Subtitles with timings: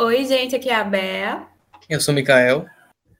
[0.00, 1.44] Oi, gente, aqui é a Bea.
[1.90, 2.64] Eu sou o Mikael.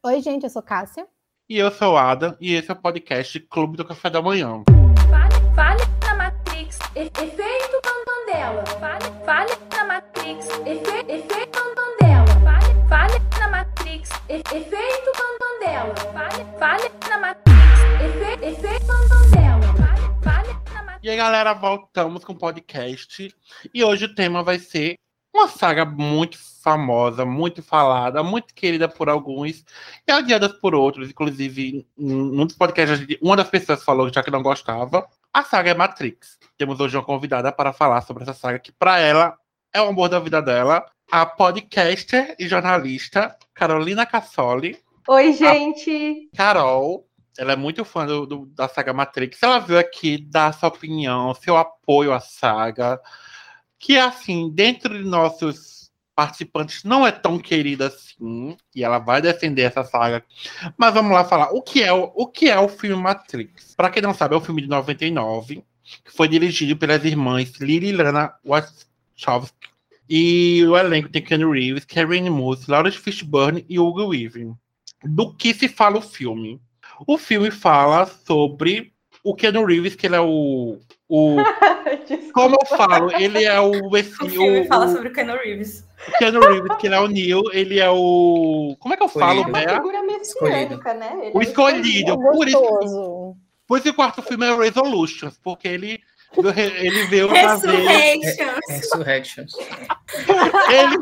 [0.00, 1.08] Oi, gente, eu sou Cássia.
[1.48, 4.62] E eu sou o Adam, e esse é o podcast Clube do Café da Manhã.
[5.10, 8.64] Fale, fale na Matrix, efeito Mandela.
[8.64, 12.26] Fale, fale na Matrix, efe, efeito Mandela.
[12.44, 15.96] Fale, fale na Matrix, efeito Mandela.
[16.12, 19.74] Fale, fale na Matrix, efe, efeito Mandela.
[19.74, 21.02] Fale, fale na Matrix.
[21.02, 23.34] E aí, galera, voltamos com o podcast.
[23.74, 24.96] E hoje o tema vai ser
[25.38, 29.64] uma saga muito famosa, muito falada, muito querida por alguns
[30.06, 31.08] e odiada por outros.
[31.10, 35.06] Inclusive, num dos podcasts, uma das pessoas falou já que não gostava.
[35.32, 36.38] A saga é Matrix.
[36.56, 39.36] Temos hoje uma convidada para falar sobre essa saga, que para ela
[39.72, 40.84] é o amor da vida dela.
[41.10, 44.78] A podcaster e jornalista Carolina Cassoli.
[45.08, 46.28] Oi, gente!
[46.36, 47.06] Carol,
[47.38, 49.42] ela é muito fã do, do- da saga Matrix.
[49.42, 53.00] Ela veio aqui dar sua opinião, seu apoio à saga.
[53.78, 58.56] Que, assim, dentro de nossos participantes, não é tão querida assim.
[58.74, 60.24] E ela vai defender essa saga.
[60.76, 61.50] Mas vamos lá falar.
[61.52, 63.74] O que é o, o, que é o filme Matrix?
[63.76, 65.62] Para quem não sabe, é um filme de 99,
[66.04, 69.68] que foi dirigido pelas irmãs Lily e Lana Wachowski.
[70.10, 74.56] E o elenco tem Ken Reeves, Karen Moose, Lawrence Fishburne e Hugo Weaving.
[75.04, 76.60] Do que se fala o filme?
[77.06, 80.78] O filme fala sobre o Keanu Reeves, que ele é o.
[81.08, 81.36] o
[82.34, 83.96] como eu falo, ele é o.
[83.96, 85.84] Esse, O filme o, fala o- sobre o Keanu Reeves.
[86.06, 88.76] o Keanu Reeves, que ele é o Neil, ele é o.
[88.78, 89.58] Como é que eu falo, Escolhido.
[89.58, 91.18] É uma figura messiânica, né?
[91.22, 92.12] Ele O é escolhido.
[92.12, 96.00] É Por isso, por isso que o quarto filme é Resolutions, porque ele,
[96.36, 97.28] ele veio.
[97.28, 98.58] Resurrections.
[98.68, 99.52] Resurrections.
[100.70, 100.98] Ele...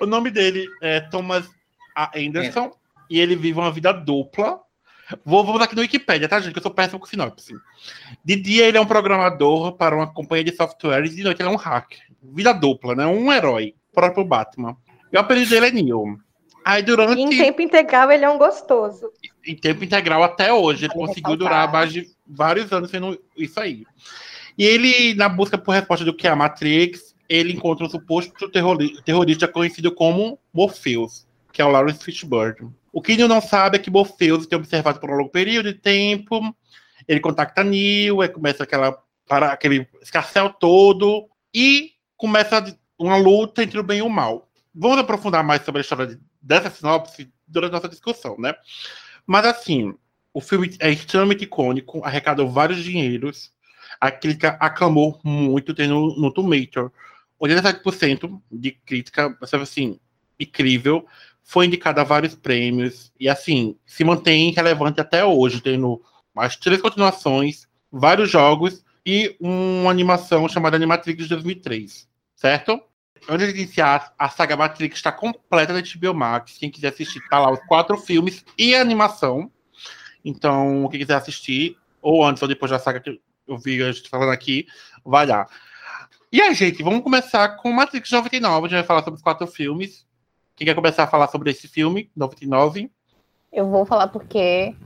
[0.00, 1.48] o nome dele é Thomas
[1.96, 2.10] A.
[2.16, 2.70] Anderson
[3.08, 4.60] e ele vive uma vida dupla.
[5.24, 6.52] Vou, vamos aqui no Wikipedia, tá, gente?
[6.52, 7.54] Que eu sou péssimo com sinopse.
[8.24, 11.48] De dia, ele é um programador para uma companhia de software e de noite, ele
[11.48, 11.98] é um hacker.
[12.22, 13.06] Vida dupla, né?
[13.06, 14.76] Um herói, próprio Batman.
[15.12, 16.18] E o apelido dele é Neil.
[16.64, 17.18] Aí, durante.
[17.18, 19.10] E em tempo integral, ele é um gostoso.
[19.46, 20.84] em tempo integral até hoje.
[20.84, 21.48] Ele Vale conseguiu ressaltar.
[21.66, 23.84] durar mais de vários anos sendo isso aí.
[24.58, 28.48] E ele, na busca por resposta do que é a Matrix, ele encontra um suposto
[28.50, 32.70] terrori- terrorista conhecido como Morpheus, que é o Lawrence Fishburne.
[32.92, 35.78] O que ele não sabe é que Morpheus tem observado por um longo período de
[35.78, 36.40] tempo.
[37.06, 38.96] Ele contacta Neil, aí começa aquela,
[39.26, 44.48] para, aquele escarcel todo e começa uma luta entre o bem e o mal.
[44.74, 48.54] Vamos aprofundar mais sobre a história de- dessa sinopse durante a nossa discussão, né?
[49.26, 49.94] Mas assim,
[50.32, 53.52] o filme é extremamente icônico, arrecadou vários dinheiros.
[54.00, 56.92] A crítica aclamou muito, tem no, no Tomato.
[57.40, 59.98] 87% de crítica, assim,
[60.38, 61.06] incrível.
[61.42, 63.12] Foi indicado a vários prêmios.
[63.18, 66.02] E assim, se mantém relevante até hoje, tendo
[66.34, 72.08] mais três continuações, vários jogos e uma animação chamada Animatrix de 2003.
[72.36, 72.80] Certo?
[73.28, 76.56] Antes de iniciar, a saga Matrix está completa na HBO Max.
[76.58, 79.50] Quem quiser assistir, tá lá os quatro filmes e a animação.
[80.24, 84.08] Então, quem quiser assistir, ou antes ou depois da saga que eu vi a gente
[84.08, 84.66] falando aqui,
[85.04, 85.46] vai lá.
[86.32, 88.66] E aí, gente, vamos começar com Matrix 99.
[88.66, 90.06] A gente vai falar sobre os quatro filmes.
[90.60, 92.92] Quem quer começar a falar sobre esse filme, 99?
[93.50, 94.76] Eu vou falar porque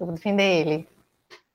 [0.00, 0.88] eu vou defender ele.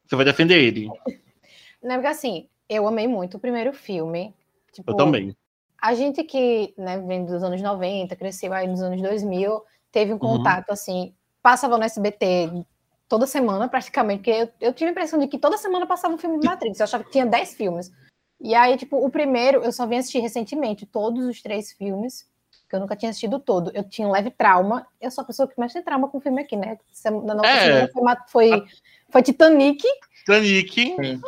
[0.06, 0.88] Você vai defender ele.
[1.84, 4.34] Não, porque assim, eu amei muito o primeiro filme.
[4.72, 5.36] Tipo, Eu também.
[5.82, 10.18] A gente que né, vem dos anos 90, cresceu aí nos anos 2000, teve um
[10.18, 11.14] contato assim,
[11.44, 12.66] passava no SBT
[13.10, 16.18] toda semana praticamente, porque eu, eu tive a impressão de que toda semana passava um
[16.18, 17.92] filme de Matrix, eu achava que tinha 10 filmes.
[18.40, 22.31] E aí, tipo, o primeiro eu só vim assistir recentemente, todos os três filmes,
[22.72, 23.70] que eu nunca tinha assistido todo.
[23.74, 26.42] Eu tinha um leve trauma, eu sou a pessoa que mais tem trauma com filme
[26.42, 26.78] aqui, né?
[27.26, 27.88] Na nossa É.
[27.88, 28.64] semana foi, foi,
[29.10, 29.84] foi Titanic.
[30.20, 30.72] Titanic.
[30.72, 30.96] Sim.
[30.96, 31.22] Tem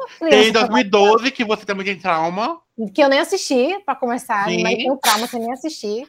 [0.51, 2.61] criança, 2012, que você também tem trauma.
[2.95, 4.63] que eu nem assisti, para começar, Sim.
[4.63, 6.07] mas tenho trauma sem nem assistir.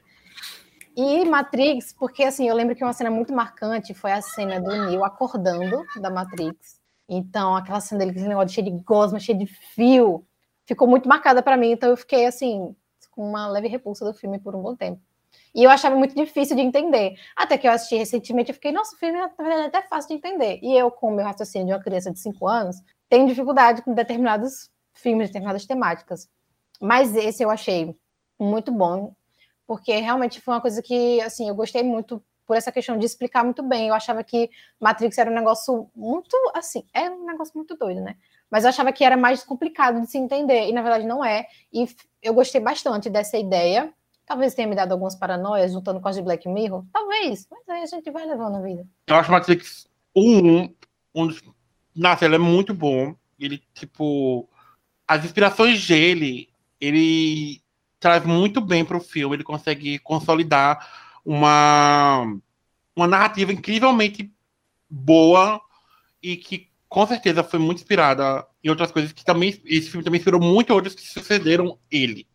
[0.97, 4.71] E Matrix, porque assim, eu lembro que uma cena muito marcante foi a cena do
[4.71, 6.79] Neo acordando da Matrix.
[7.09, 10.25] Então, aquela cena dele com esse negócio cheio de gosma, cheio de fio,
[10.65, 12.75] ficou muito marcada para mim, então eu fiquei assim,
[13.11, 15.01] com uma leve repulsa do filme por um bom tempo.
[15.55, 17.15] E eu achava muito difícil de entender.
[17.37, 20.15] Até que eu assisti recentemente, eu fiquei, nossa, o filme verdade é até fácil de
[20.15, 20.59] entender.
[20.63, 22.77] E eu, com o meu raciocínio de uma criança de 5 anos,
[23.09, 26.29] tenho dificuldade com determinados filmes, determinadas temáticas.
[26.81, 27.97] Mas esse eu achei
[28.39, 29.15] muito bom,
[29.67, 33.45] porque realmente foi uma coisa que, assim, eu gostei muito por essa questão de explicar
[33.45, 33.89] muito bem.
[33.89, 38.17] Eu achava que Matrix era um negócio muito, assim, é um negócio muito doido, né?
[38.51, 41.47] Mas eu achava que era mais complicado de se entender, e na verdade não é.
[41.73, 41.87] E
[42.23, 43.93] eu gostei bastante dessa ideia.
[44.27, 46.85] Talvez tenha me dado algumas paranoias, juntando com as de Black Mirror.
[46.93, 48.87] Talvez, mas aí a gente vai levando a vida.
[49.07, 49.87] Eu acho Matrix
[50.17, 50.75] 1,
[51.15, 51.43] um dos.
[51.95, 53.15] Nossa, ele é muito bom.
[53.39, 54.49] Ele, tipo.
[55.07, 56.49] As inspirações dele,
[56.81, 57.61] ele
[58.01, 59.37] traz muito bem para o filme.
[59.37, 62.23] Ele consegue consolidar uma,
[62.97, 64.33] uma narrativa incrivelmente
[64.89, 65.61] boa
[66.23, 70.19] e que com certeza foi muito inspirada em outras coisas que também esse filme também
[70.19, 72.27] inspirou muito outros que sucederam ele.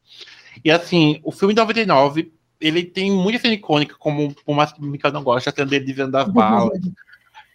[0.63, 4.79] E assim, o filme de 99, ele tem muita cena icônica, como por mais que
[4.81, 6.79] o Mikael não gosta, a cena dele dizendo das balas.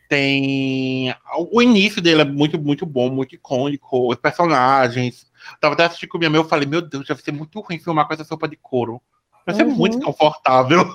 [0.09, 1.15] tem
[1.51, 5.27] o início dele é muito muito bom, muito icônico, os personagens.
[5.61, 8.06] Tava até assistindo com minha mãe, eu falei, meu Deus, deve ser muito ruim filmar
[8.06, 9.01] com essa sopa de couro.
[9.45, 9.75] Vai ser Uhum.
[9.75, 10.95] muito desconfortável.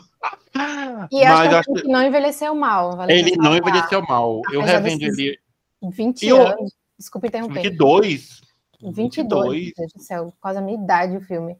[1.11, 2.95] E acho Mas que acho que não envelheceu mal.
[2.97, 4.41] vale Ele não envelheceu mal.
[4.51, 5.39] Eu Apesar revendo ele
[5.81, 6.73] 20 Eu- anos.
[6.97, 7.61] Desculpa interromper.
[7.61, 8.41] 22.
[8.81, 11.57] 22, meu Deus do céu, quase a minha idade o filme.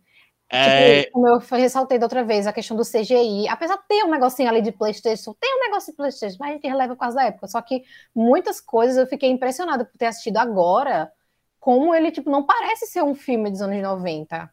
[0.51, 4.03] É, Tipo, como eu ressaltei da outra vez, a questão do CGI, apesar de ter
[4.03, 7.01] um negocinho ali de Playstation, tem um negócio de Playstation, mas a gente releva por
[7.01, 7.47] causa da época.
[7.47, 7.83] Só que
[8.15, 11.11] muitas coisas eu fiquei impressionada por ter assistido agora,
[11.59, 14.49] como ele, tipo, não parece ser um filme dos anos 90.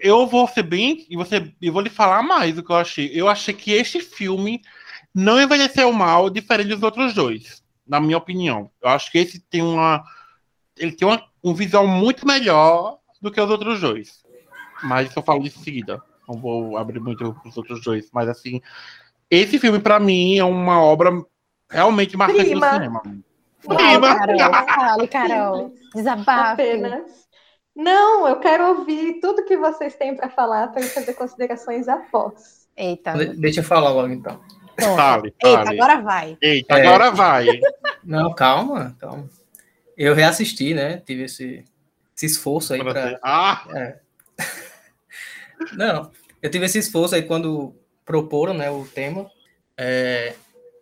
[0.00, 1.06] eu vou ser bem.
[1.08, 3.10] E você, eu vou lhe falar mais do que eu achei.
[3.14, 4.60] Eu achei que este filme
[5.14, 8.70] não envelheceu mal, diferente dos outros dois, na minha opinião.
[8.82, 10.02] Eu acho que esse tem uma.
[10.76, 14.27] Ele tem uma, um visual muito melhor do que os outros dois.
[14.82, 16.02] Mas eu falo em seguida.
[16.28, 18.08] Não vou abrir muito os outros dois.
[18.12, 18.60] Mas assim,
[19.30, 21.10] esse filme, pra mim, é uma obra
[21.70, 22.66] realmente marcante Prima.
[22.66, 23.02] no cinema.
[23.60, 24.14] Fala, Prima.
[24.16, 25.74] Carol, fale, Carol.
[25.94, 26.52] Desabafe.
[26.62, 27.28] Apenas.
[27.74, 32.66] Não, eu quero ouvir tudo que vocês têm para falar para eu fazer considerações após.
[32.76, 33.12] Eita.
[33.12, 34.40] De- Deixa eu falar logo então.
[34.96, 35.80] Fale, Eita, fale.
[35.80, 36.38] agora vai.
[36.40, 36.86] Eita, É.
[36.86, 37.46] agora vai.
[38.04, 39.28] Não, calma, calma.
[39.96, 40.98] Eu reassisti, né?
[40.98, 41.64] Tive esse,
[42.16, 43.10] esse esforço aí Pra pra.
[43.66, 43.96] você.
[45.72, 46.10] Não,
[46.42, 47.74] eu tive esse esforço aí quando
[48.04, 49.30] proporam, né, o tema.
[49.76, 50.34] É,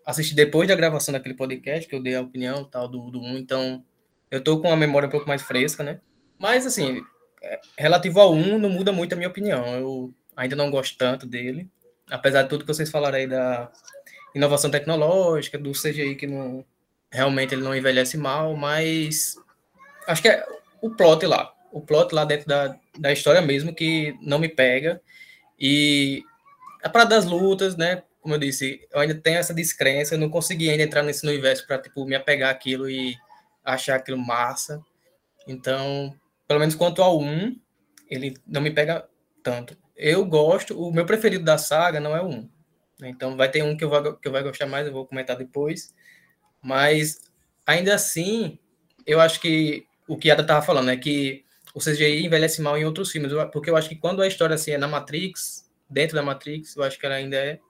[0.05, 3.39] assisti depois da gravação daquele podcast, que eu dei a opinião tal do, do 1,
[3.39, 3.85] então
[4.31, 6.01] eu tô com a memória um pouco mais fresca, né?
[6.39, 7.03] Mas, assim,
[7.43, 9.67] é, relativo ao 1, não muda muito a minha opinião.
[9.75, 11.69] Eu ainda não gosto tanto dele,
[12.11, 13.71] apesar de tudo que vocês falaram aí da
[14.35, 16.65] inovação tecnológica, do CGI que não
[17.11, 19.37] realmente ele não envelhece mal, mas
[20.07, 20.45] acho que é
[20.83, 25.01] o plot lá, o plot lá dentro da, da história mesmo que não me pega.
[25.59, 26.23] E
[26.83, 28.03] a parada das lutas, né?
[28.21, 31.67] Como eu disse, eu ainda tenho essa descrença, eu não consegui ainda entrar nesse universo
[31.67, 33.17] para tipo me apegar aquilo e
[33.65, 34.81] achar aquilo massa.
[35.47, 36.15] Então,
[36.49, 37.57] pelo menos quanto ao 1,
[38.11, 39.09] ele não me pega
[39.43, 39.77] tanto.
[39.97, 42.51] Eu gosto, o meu preferido da saga não é o 1.
[43.01, 43.09] né?
[43.09, 45.37] Então vai ter um que eu vou, que eu vou gostar mais, eu vou comentar
[45.37, 45.95] depois.
[46.61, 47.21] Mas
[47.65, 48.59] ainda assim,
[49.07, 51.46] eu acho que o que Ada estava falando é que
[51.77, 54.71] o CGI envelhece mal em outros filmes, porque eu acho que quando a história assim
[54.71, 57.61] é na Matrix, dentro da Matrix, eu acho que ela ainda é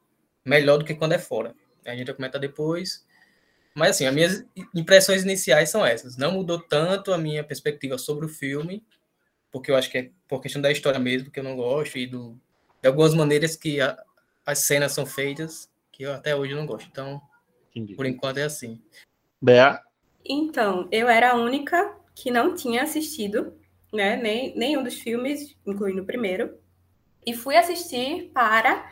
[0.45, 1.57] melhor do que quando é fora.
[1.85, 3.05] A gente vai comentar depois.
[3.75, 6.17] Mas assim, as minhas impressões iniciais são essas.
[6.17, 8.81] Não mudou tanto a minha perspectiva sobre o filme,
[9.51, 12.07] porque eu acho que é por questão da história mesmo, que eu não gosto, e
[12.07, 12.39] do,
[12.81, 14.01] de algumas maneiras que a-
[14.47, 16.89] as cenas são feitas, que eu até hoje não gosto.
[16.89, 17.21] Então,
[17.75, 17.97] entendi.
[17.97, 18.81] por enquanto é assim.
[19.43, 19.83] Bea,
[20.25, 23.59] Então, eu era a única que não tinha assistido,
[23.97, 26.57] né, nem, nenhum dos filmes, incluindo o primeiro,
[27.27, 28.89] e fui assistir para,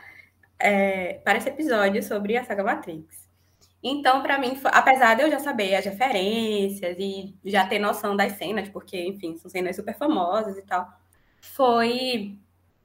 [0.59, 3.25] é, para esse episódio sobre a saga Matrix.
[3.81, 8.15] Então, para mim, foi- apesar de eu já saber as referências e já ter noção
[8.15, 10.91] das cenas, porque, enfim, são cenas super famosas e tal,
[11.39, 12.37] foi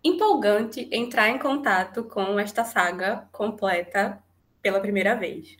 [0.04, 4.22] empolgante entrar em contato com esta saga completa
[4.62, 5.56] pela primeira vez.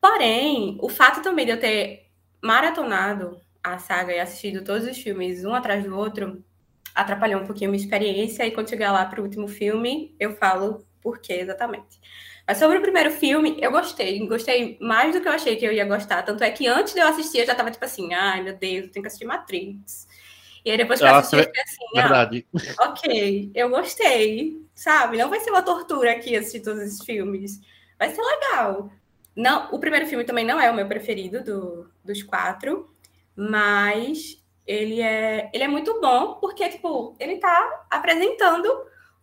[0.00, 2.10] Porém, o fato também de eu ter
[2.42, 6.44] maratonado a saga e assistido todos os filmes um atrás do outro
[6.94, 8.46] atrapalhou um pouquinho a minha experiência.
[8.46, 12.00] E quando chegar lá para o último filme, eu falo por quê exatamente.
[12.46, 14.26] Mas sobre o primeiro filme, eu gostei.
[14.26, 16.22] Gostei mais do que eu achei que eu ia gostar.
[16.22, 18.86] Tanto é que antes de eu assistir, eu já tava tipo assim: ai meu Deus,
[18.86, 20.06] eu tenho que assistir Matrix.
[20.64, 22.46] E aí depois que eu Ah, assisti, eu fiquei assim: ah, verdade.
[22.80, 25.18] ok, eu gostei, sabe?
[25.18, 27.60] Não vai ser uma tortura aqui assistir todos esses filmes.
[27.98, 28.90] Vai ser legal.
[29.34, 32.91] Não, o primeiro filme também não é o meu preferido do, dos quatro,
[33.36, 38.68] mas ele é, ele é muito bom porque, tipo, ele tá apresentando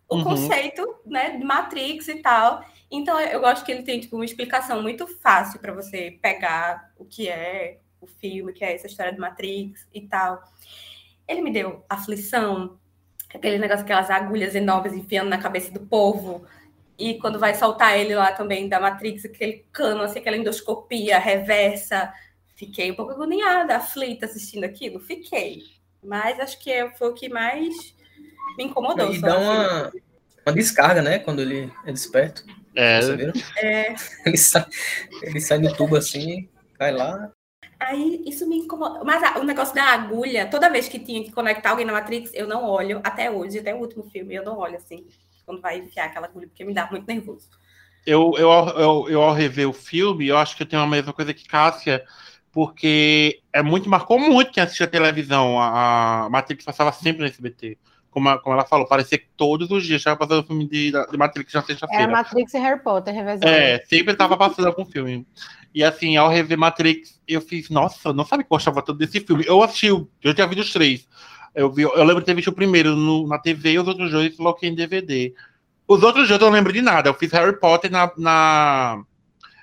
[0.08, 0.24] o Uhum.
[0.24, 2.64] conceito, né, de Matrix e tal.
[2.90, 7.04] Então, eu gosto que ele tem, tipo, uma explicação muito fácil para você pegar o
[7.04, 10.42] que é o filme, o que é essa história de Matrix e tal.
[11.28, 12.78] Ele me deu aflição,
[13.32, 16.44] aquele negócio, aquelas agulhas enormes enfiando na cabeça do povo.
[16.98, 22.12] E quando vai soltar ele lá também da Matrix, aquele cano, assim, aquela endoscopia reversa.
[22.60, 25.00] Fiquei um pouco agoniada, aflita assistindo aquilo.
[25.00, 25.62] Fiquei.
[26.04, 27.96] Mas acho que foi o que mais
[28.58, 29.10] me incomodou.
[29.10, 29.44] E dá assim.
[29.44, 29.92] uma,
[30.46, 31.18] uma descarga, né?
[31.20, 32.44] Quando ele é desperto.
[32.76, 33.32] É, Você viu?
[33.56, 33.94] É,
[34.26, 34.66] Ele sai,
[35.22, 37.32] ele sai do tubo assim, cai lá.
[37.80, 39.02] Aí isso me incomoda.
[39.04, 42.30] Mas ah, o negócio da agulha, toda vez que tinha que conectar alguém na Matrix,
[42.34, 45.06] eu não olho, até hoje, até o último filme, eu não olho assim,
[45.46, 47.48] quando vai enfiar aquela agulha, porque me dá muito nervoso.
[48.06, 51.12] Eu, eu, eu, eu, ao rever o filme, eu acho que eu tenho a mesma
[51.12, 52.04] coisa que Cássia,
[52.52, 55.58] porque é muito, marcou muito quem assistia a televisão.
[55.60, 57.78] A, a Matrix passava sempre no SBT.
[58.10, 61.52] Como, como ela falou, parecia que todos os dias estava passando filme de, de Matrix
[61.54, 62.08] na Era sexta-feira.
[62.08, 63.46] Matrix e Harry Potter revezando.
[63.46, 65.24] É, sempre tava passando algum filme.
[65.72, 69.20] E assim, ao rever Matrix, eu fiz, nossa, não sabia que eu gostava tanto desse
[69.20, 69.44] filme.
[69.46, 71.06] Eu assisti, eu já vi os três.
[71.54, 74.10] Eu, vi, eu lembro de ter visto o primeiro no- na TV e os outros
[74.10, 75.32] dois coloquei em DVD.
[75.86, 77.08] Os outros dois eu não lembro de nada.
[77.08, 78.10] Eu fiz Harry Potter na.
[78.18, 79.02] na-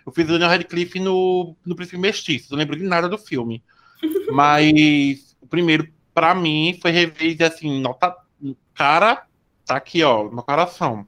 [0.08, 2.48] eu fiz Daniel Radcliffe no, no Príncipe Mestiço.
[2.52, 3.62] Não lembro de nada do filme.
[4.32, 8.16] Mas o primeiro, pra mim, foi rever assim, nota.
[8.74, 9.28] Cara,
[9.66, 11.06] tá aqui, ó, no coração.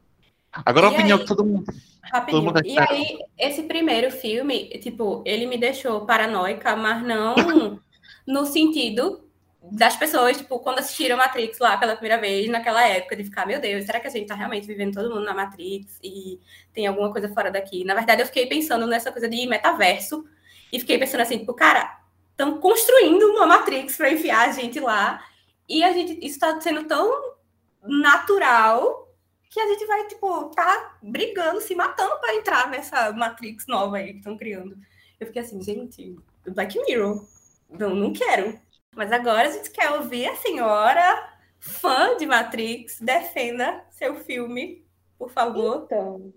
[0.51, 1.23] Agora a E opinião aí?
[1.23, 1.71] que todo mundo.
[2.11, 2.43] Rapidinho.
[2.43, 7.35] mundo E aí, esse primeiro filme, tipo, ele me deixou paranoica, mas não
[8.27, 9.28] no sentido
[9.61, 13.59] das pessoas, tipo, quando assistiram Matrix lá pela primeira vez, naquela época, de ficar, meu
[13.59, 16.39] Deus, será que a gente tá realmente vivendo todo mundo na Matrix e
[16.73, 17.83] tem alguma coisa fora daqui?
[17.83, 20.25] Na verdade, eu fiquei pensando nessa coisa de metaverso
[20.71, 21.99] e fiquei pensando assim, tipo, cara,
[22.31, 25.21] estão construindo uma Matrix para enfiar a gente lá
[25.67, 27.35] e a gente, isso tá sendo tão
[27.83, 29.07] natural
[29.49, 34.13] que a gente vai, tipo, tá brigando, se matando para entrar nessa Matrix nova aí
[34.13, 34.77] que estão criando.
[35.19, 36.15] Eu fiquei assim, gente,
[36.47, 37.27] Black Mirror,
[37.69, 38.59] não, não quero.
[38.95, 44.85] Mas agora a gente quer ouvir a senhora, fã de Matrix, defenda seu filme,
[45.17, 45.83] por favor.
[45.85, 46.33] Então,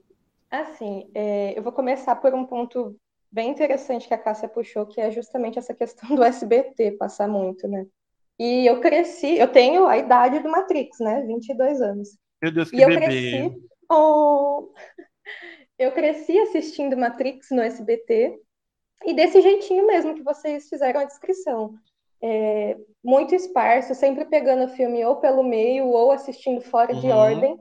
[0.51, 2.97] assim, é, eu vou começar por um ponto
[3.31, 7.67] bem interessante que a Cássia puxou, que é justamente essa questão do SBT passar muito,
[7.67, 7.87] né?
[8.39, 11.23] E eu cresci, eu tenho a idade do Matrix, né?
[11.23, 12.19] 22 anos.
[12.43, 13.07] Meu Deus, que E eu bebê.
[13.07, 13.63] cresci.
[13.91, 14.73] Oh,
[15.79, 18.39] eu cresci assistindo Matrix no SBT
[19.05, 21.75] e desse jeitinho mesmo que vocês fizeram a descrição.
[22.23, 27.12] É, muito esparso, sempre pegando o filme ou pelo meio ou assistindo fora de Uhum.
[27.12, 27.59] ordem.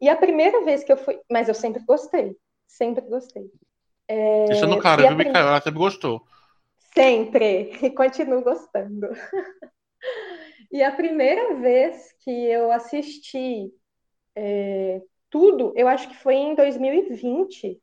[0.00, 1.20] E a primeira vez que eu fui.
[1.30, 2.36] Mas eu sempre gostei.
[2.66, 3.50] Sempre gostei.
[4.08, 5.50] É, Deixando claro, e a viu, Micaela?
[5.50, 6.24] Ela sempre gostou.
[6.94, 9.08] Sempre, e continuo gostando.
[10.70, 13.72] E a primeira vez que eu assisti
[14.36, 17.80] é, tudo, eu acho que foi em 2020,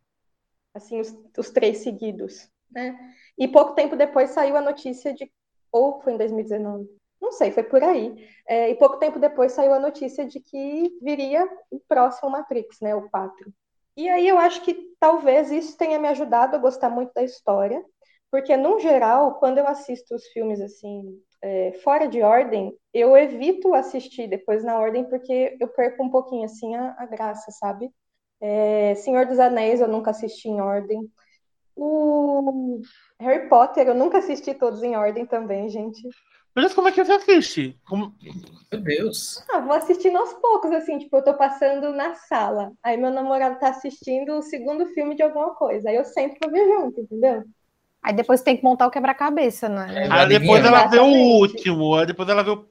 [0.74, 2.98] assim, os, os três seguidos, né?
[3.38, 5.32] E pouco tempo depois saiu a notícia de,
[5.72, 6.88] ou foi em 2019,
[7.22, 8.28] não sei, foi por aí.
[8.48, 12.96] É, e pouco tempo depois saiu a notícia de que viria o próximo Matrix, né,
[12.96, 13.54] o 4.
[13.98, 17.84] E aí eu acho que talvez isso tenha me ajudado a gostar muito da história,
[18.32, 23.74] porque, no geral, quando eu assisto os filmes assim, é, fora de ordem, eu evito
[23.74, 27.92] assistir depois na ordem, porque eu perco um pouquinho assim a, a graça, sabe?
[28.42, 31.10] É, Senhor dos Anéis eu nunca assisti em ordem.
[31.82, 32.82] O
[33.20, 36.02] Harry Potter eu nunca assisti todos em ordem também, gente.
[36.54, 37.80] Deus, como é que você assiste?
[37.88, 38.14] Como...
[38.72, 39.42] Meu Deus.
[39.50, 43.60] Ah, vou assistindo aos poucos, assim, tipo, eu tô passando na sala, aí meu namorado
[43.60, 47.44] tá assistindo o segundo filme de alguma coisa, aí eu sempre vou ver junto, entendeu?
[48.04, 50.06] Aí depois tem que montar o quebra-cabeça, né?
[50.06, 50.12] É.
[50.12, 52.66] Aí depois ela vê o último, aí depois ela vê o.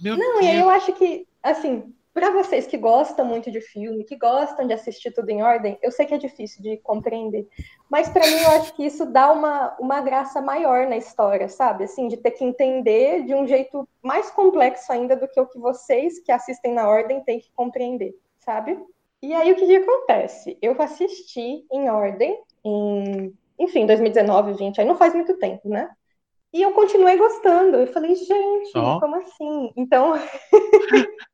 [0.00, 0.64] Meu Não, e aí Deus.
[0.64, 5.12] eu acho que, assim, para vocês que gostam muito de filme, que gostam de assistir
[5.12, 7.48] tudo em ordem, eu sei que é difícil de compreender,
[7.88, 11.84] mas para mim eu acho que isso dá uma, uma graça maior na história, sabe?
[11.84, 15.60] Assim, de ter que entender de um jeito mais complexo ainda do que o que
[15.60, 18.76] vocês que assistem na ordem têm que compreender, sabe?
[19.22, 20.58] E aí o que, que acontece?
[20.60, 25.88] Eu assisti em ordem em, enfim, 2019, 20, aí não faz muito tempo, né?
[26.52, 27.76] E eu continuei gostando.
[27.76, 28.98] Eu falei, gente, Ó.
[28.98, 29.70] como assim?
[29.76, 30.14] Então,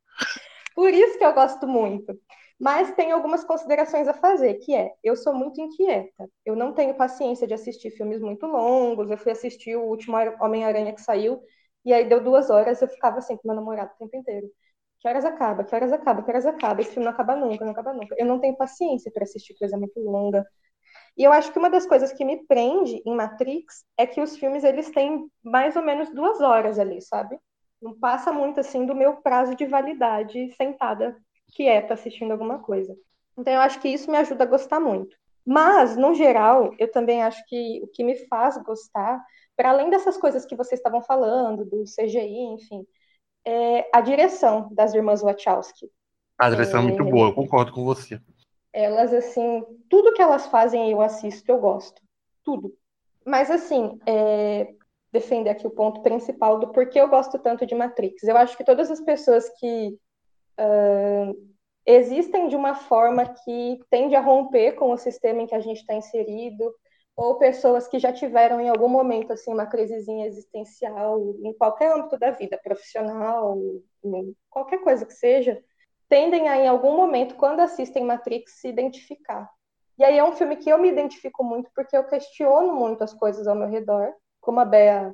[0.75, 2.19] por isso que eu gosto muito.
[2.59, 6.29] Mas tem algumas considerações a fazer, que é, eu sou muito inquieta.
[6.45, 9.09] Eu não tenho paciência de assistir filmes muito longos.
[9.11, 11.41] Eu fui assistir o último Homem-Aranha que saiu,
[11.83, 14.47] e aí deu duas horas, eu ficava assim com meu namorado o tempo inteiro.
[14.99, 15.63] Que horas acaba?
[15.63, 16.23] Que horas acaba?
[16.23, 16.81] Que horas acaba?
[16.81, 18.15] Esse filme não acaba nunca, não acaba nunca.
[18.17, 20.45] Eu não tenho paciência para assistir coisa muito longa.
[21.17, 24.37] E eu acho que uma das coisas que me prende em Matrix é que os
[24.37, 27.37] filmes eles têm mais ou menos duas horas ali, sabe?
[27.81, 31.15] Não passa muito assim do meu prazo de validade sentada
[31.53, 32.95] quieta assistindo alguma coisa.
[33.37, 35.15] Então eu acho que isso me ajuda a gostar muito.
[35.45, 39.23] Mas, no geral, eu também acho que o que me faz gostar,
[39.55, 42.85] para além dessas coisas que vocês estavam falando, do CGI, enfim,
[43.45, 45.91] é a direção das irmãs Wachowski.
[46.37, 47.05] A direção é muito É.
[47.05, 48.19] boa, eu concordo com você.
[48.73, 52.01] Elas, assim, tudo que elas fazem eu assisto, eu gosto.
[52.43, 52.75] Tudo.
[53.23, 54.73] Mas, assim, é,
[55.15, 58.23] defender aqui o ponto principal do porquê eu gosto tanto de Matrix.
[58.23, 59.97] Eu acho que todas as pessoas que
[60.57, 61.31] ah,
[61.85, 65.79] existem de uma forma que tende a romper com o sistema em que a gente
[65.79, 66.73] está inserido,
[67.15, 72.17] ou pessoas que já tiveram em algum momento assim uma crisezinha existencial em qualquer âmbito
[72.19, 73.57] da vida, profissional,
[74.49, 75.63] qualquer coisa que seja,
[76.09, 79.49] tendem a em algum momento quando assistem Matrix se identificar.
[79.97, 83.13] E aí é um filme que eu me identifico muito porque eu questiono muito as
[83.13, 84.13] coisas ao meu redor,
[84.45, 85.13] como a Bea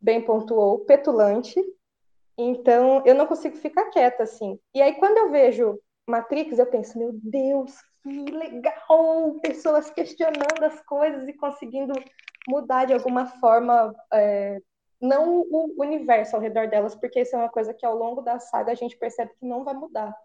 [0.00, 1.62] bem pontuou, petulante.
[2.36, 4.58] Então, eu não consigo ficar quieta assim.
[4.74, 9.34] E aí quando eu vejo Matrix, eu penso, meu Deus, que legal!
[9.42, 11.92] Pessoas questionando as coisas e conseguindo
[12.48, 14.58] mudar de alguma forma, é,
[15.00, 18.38] não o universo ao redor delas, porque isso é uma coisa que ao longo da
[18.38, 20.16] saga a gente percebe que não vai mudar.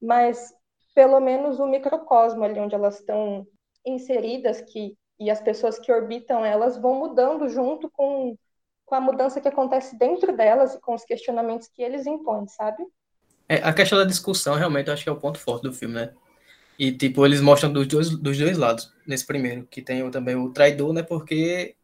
[0.00, 0.54] Mas
[0.94, 3.46] pelo menos o microcosmo ali onde elas estão
[3.84, 8.36] inseridas, que e as pessoas que orbitam elas vão mudando junto com,
[8.86, 12.82] com a mudança que acontece dentro delas e com os questionamentos que eles impõem, sabe?
[13.46, 15.94] É, a questão da discussão realmente eu acho que é o ponto forte do filme,
[15.94, 16.14] né?
[16.78, 20.50] E, tipo, eles mostram dos dois, dos dois lados, nesse primeiro, que tem também o
[20.50, 21.02] traidor, né?
[21.02, 21.76] Porque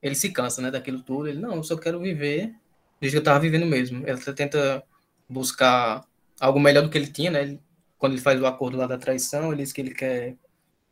[0.00, 1.28] ele se cansa, né, daquilo tudo.
[1.28, 4.02] Ele, não, eu só quero viver do jeito que eu tava vivendo mesmo.
[4.08, 4.82] Ele tenta
[5.28, 6.06] buscar
[6.40, 7.42] algo melhor do que ele tinha, né?
[7.42, 7.60] Ele,
[7.98, 10.36] quando ele faz o acordo lá da traição, ele diz que ele quer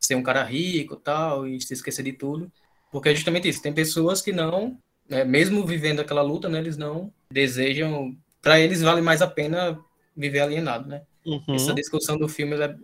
[0.00, 2.50] ser um cara rico tal, e se esquecer de tudo.
[2.90, 3.62] Porque é justamente isso.
[3.62, 4.78] Tem pessoas que não,
[5.08, 8.16] né, mesmo vivendo aquela luta, né, eles não desejam.
[8.40, 9.78] Para eles vale mais a pena
[10.16, 11.02] viver alienado, né?
[11.26, 11.54] Uhum.
[11.54, 12.74] Essa discussão do filme é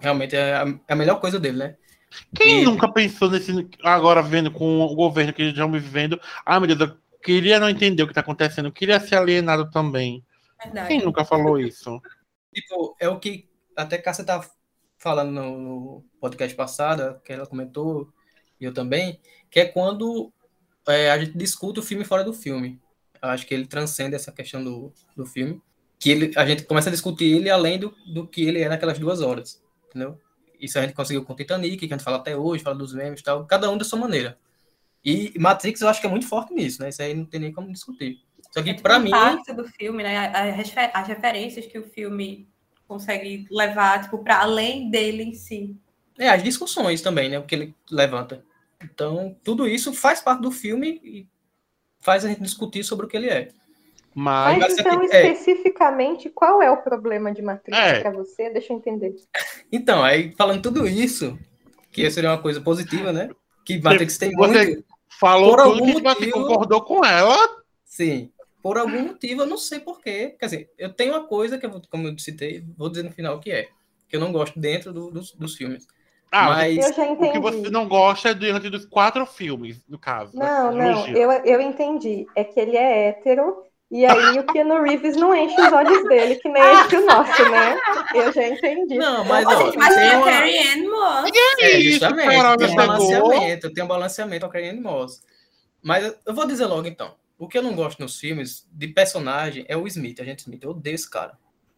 [0.00, 1.76] realmente é a, é a melhor coisa dele, né?
[2.34, 3.68] Quem E- nunca pensou nesse.
[3.82, 6.20] Agora vendo com o governo que eles estão vivendo.
[6.44, 9.70] Ah, meu Deus, eu queria não entender o que está acontecendo, eu queria ser alienado
[9.70, 10.24] também.
[10.62, 10.88] Verdade.
[10.88, 12.00] Quem nunca falou isso?
[12.54, 14.44] Tipo, é o que até Cássia tá
[15.02, 18.08] falando no, podcast passado, que ela comentou,
[18.60, 20.32] e eu também, que é quando
[20.86, 22.80] é, a gente discute o filme fora do filme.
[23.20, 25.60] Eu acho que ele transcende essa questão do, do filme,
[25.98, 28.98] que ele, a gente começa a discutir ele além do, do que ele é naquelas
[28.98, 30.18] duas horas, entendeu?
[30.60, 33.20] Isso a gente conseguiu com Titanic, que a gente fala até hoje, fala dos memes
[33.20, 34.38] e tal, cada um da sua maneira.
[35.04, 36.90] E Matrix eu acho que é muito forte nisso, né?
[36.90, 38.20] Isso aí não tem nem como discutir.
[38.52, 40.30] Só que pra o mim, impacto do filme, né?
[40.94, 42.51] As referências que o filme
[42.92, 45.74] consegue levar, tipo, para além dele em si.
[46.18, 47.38] É, as discussões também, né?
[47.38, 48.44] O que ele levanta.
[48.84, 51.26] Então, tudo isso faz parte do filme e
[52.00, 53.48] faz a gente discutir sobre o que ele é.
[54.14, 54.58] Mas.
[54.58, 55.04] Mas então, é.
[55.32, 58.00] especificamente, qual é o problema de Matrix É.
[58.00, 58.50] para você?
[58.50, 59.14] Deixa eu entender.
[59.70, 61.38] Então, aí falando tudo isso,
[61.90, 63.30] que seria uma coisa positiva, né?
[63.64, 64.84] Que Matrix tem Você- muito.
[65.20, 67.36] Falou Por tudo algum que motivo- concordou com ela.
[67.84, 68.30] Sim.
[68.62, 70.36] Por algum motivo, eu não sei porquê.
[70.38, 73.10] Quer dizer, eu tenho uma coisa que, eu, vou- como eu citei, vou dizer no
[73.10, 73.68] final o que é.
[74.08, 75.86] Que eu não gosto dentro do- dos, dos filmes.
[76.30, 76.78] Ah, Mas.
[76.78, 80.32] Eu já o que você não gosta é diante dos quatro filmes, no caso.
[80.34, 80.84] Não, né?
[80.90, 82.26] não, eu, eu entendi.
[82.34, 86.36] É que ele é hétero, e aí o Keanu Reeves não enche os olhos dele,
[86.36, 87.78] que nem enche o nosso, né?
[88.14, 88.96] Eu já entendi.
[88.96, 91.30] Não, mas, Ô, ó, gente, mas tem tem a Carrie Ann Moss.
[91.60, 92.30] É, Isso, justamente.
[92.30, 95.20] Carol, tem um balanceamento, tem um balanceamento ao Carrie Moss.
[95.82, 97.14] Mas eu- eu vou dizer logo então.
[97.42, 100.62] O que eu não gosto nos filmes de personagem é o Smith, a gente Smith.
[100.62, 101.32] Eu odeio esse cara.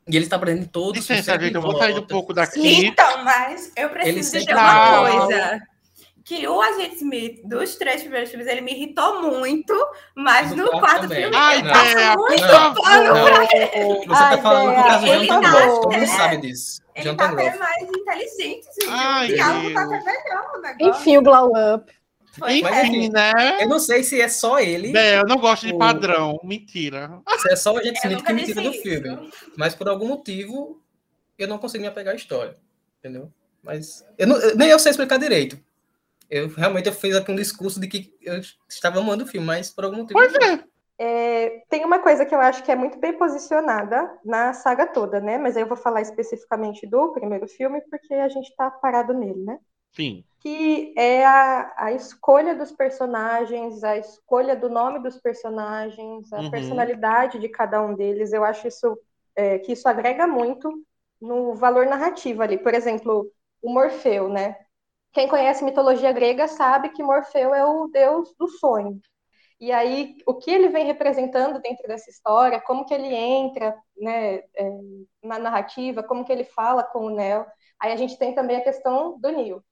[0.06, 2.84] E ele tá aprendendo todos os Licença, gente, eu vou sair um pouco daqui.
[2.84, 5.20] Então, mas eu Ele preciso dizer uma fala.
[5.26, 5.60] coisa.
[6.22, 9.74] Que o Agente Smith, dos três primeiros filmes, ele me irritou muito,
[10.14, 11.22] mas Do no quarto também.
[11.22, 13.24] filme, Ai, eu passo Bea, muito Não, pano não.
[13.24, 16.36] pra Você Ai, tá falando por causa do ele Jonathan tá- Groff, todo mundo sabe
[16.38, 16.82] disso.
[16.94, 18.88] Ele Jonathan tá até mais inteligente, gente.
[18.90, 21.00] Ai, o diálogo tá até melhor o negócio.
[21.00, 21.92] Enfim, o Glow Up.
[22.38, 22.86] Foi, Mas é.
[22.86, 23.32] Enfim, né?
[23.62, 26.38] Eu não sei se é só ele, É, eu não gosto de padrão.
[26.42, 27.20] Mentira.
[27.38, 29.30] se é só o Agente Eu Smith que me tira do filme.
[29.56, 30.80] Mas por algum motivo,
[31.38, 32.56] eu não consigo me apegar à história.
[32.98, 33.30] Entendeu?
[33.62, 35.58] Mas eu não- nem eu sei explicar direito.
[36.30, 39.70] Eu realmente eu fiz aqui um discurso de que eu estava amando o filme, mas
[39.70, 40.18] por algum motivo.
[40.18, 40.64] Pois é.
[40.96, 45.20] É, tem uma coisa que eu acho que é muito bem posicionada na saga toda,
[45.20, 45.38] né?
[45.38, 49.42] Mas aí eu vou falar especificamente do primeiro filme, porque a gente tá parado nele,
[49.44, 49.58] né?
[49.96, 50.24] Sim.
[50.40, 56.50] que é a, a escolha dos personagens, a escolha do nome dos personagens, a Uhum.
[56.50, 58.32] personalidade de cada um deles.
[58.32, 58.98] Eu acho isso
[59.34, 60.70] é, que isso agrega muito
[61.20, 62.58] no valor narrativo ali.
[62.58, 63.30] Por exemplo,
[63.62, 64.56] o Morfeu, né?
[65.12, 69.00] Quem conhece mitologia grega sabe que Morfeu é o deus do sonho.
[69.60, 74.36] E aí, o que ele vem representando dentro dessa história, como que ele entra né,
[74.38, 74.70] é,
[75.22, 77.46] na narrativa, como que ele fala com o Neo.
[77.80, 79.64] Aí a gente tem também a questão do Neo.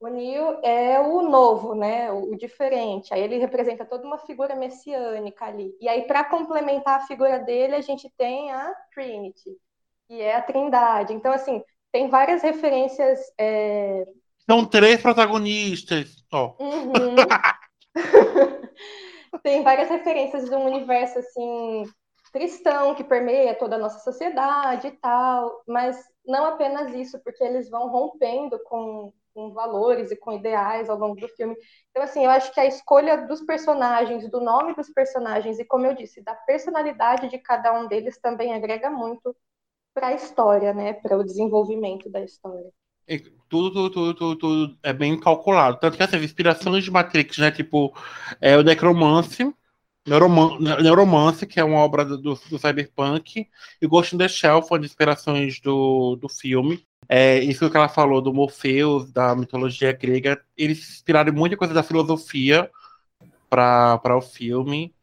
[0.00, 2.10] O Neo é o novo, né?
[2.12, 3.12] O, o diferente.
[3.12, 5.74] Aí ele representa toda uma figura messiânica ali.
[5.80, 9.56] E aí, para complementar a figura dele, a gente tem a Trinity,
[10.06, 11.12] que é a Trindade.
[11.12, 13.20] Então, assim, tem várias referências.
[13.38, 14.06] é,
[14.48, 16.24] São três protagonistas.
[16.32, 16.54] Ó.
[16.60, 17.16] Uhum.
[19.42, 21.84] Tem várias referências de um universo assim
[22.32, 27.70] cristão que permeia toda a nossa sociedade e tal, mas não apenas isso, porque eles
[27.70, 31.54] vão rompendo com com valores e com ideais ao longo do filme.
[31.90, 35.86] Então, assim, eu acho que a escolha dos personagens, do nome dos personagens e, como
[35.86, 39.36] eu disse, da personalidade de cada um deles também agrega muito
[39.94, 40.94] para a história, né?
[40.94, 42.68] Para o desenvolvimento da história.
[43.48, 45.78] Tudo, tudo, tudo, tudo, tudo é bem calculado.
[45.78, 47.52] Tanto que essas inspirações de Matrix, né?
[47.52, 47.94] Tipo,
[48.40, 49.54] é o Necromance,
[50.06, 53.48] Neuroman Neuromance, que é uma obra do, do, Cyberpunk,
[53.80, 56.86] e Ghost in the Shell foi uma das inspirações do, do filme.
[57.08, 61.82] É, isso que ela falou do Morpheus, da mitologia grega, eles inspiraram muita coisa da
[61.82, 62.70] filosofia
[63.48, 64.94] para o filme.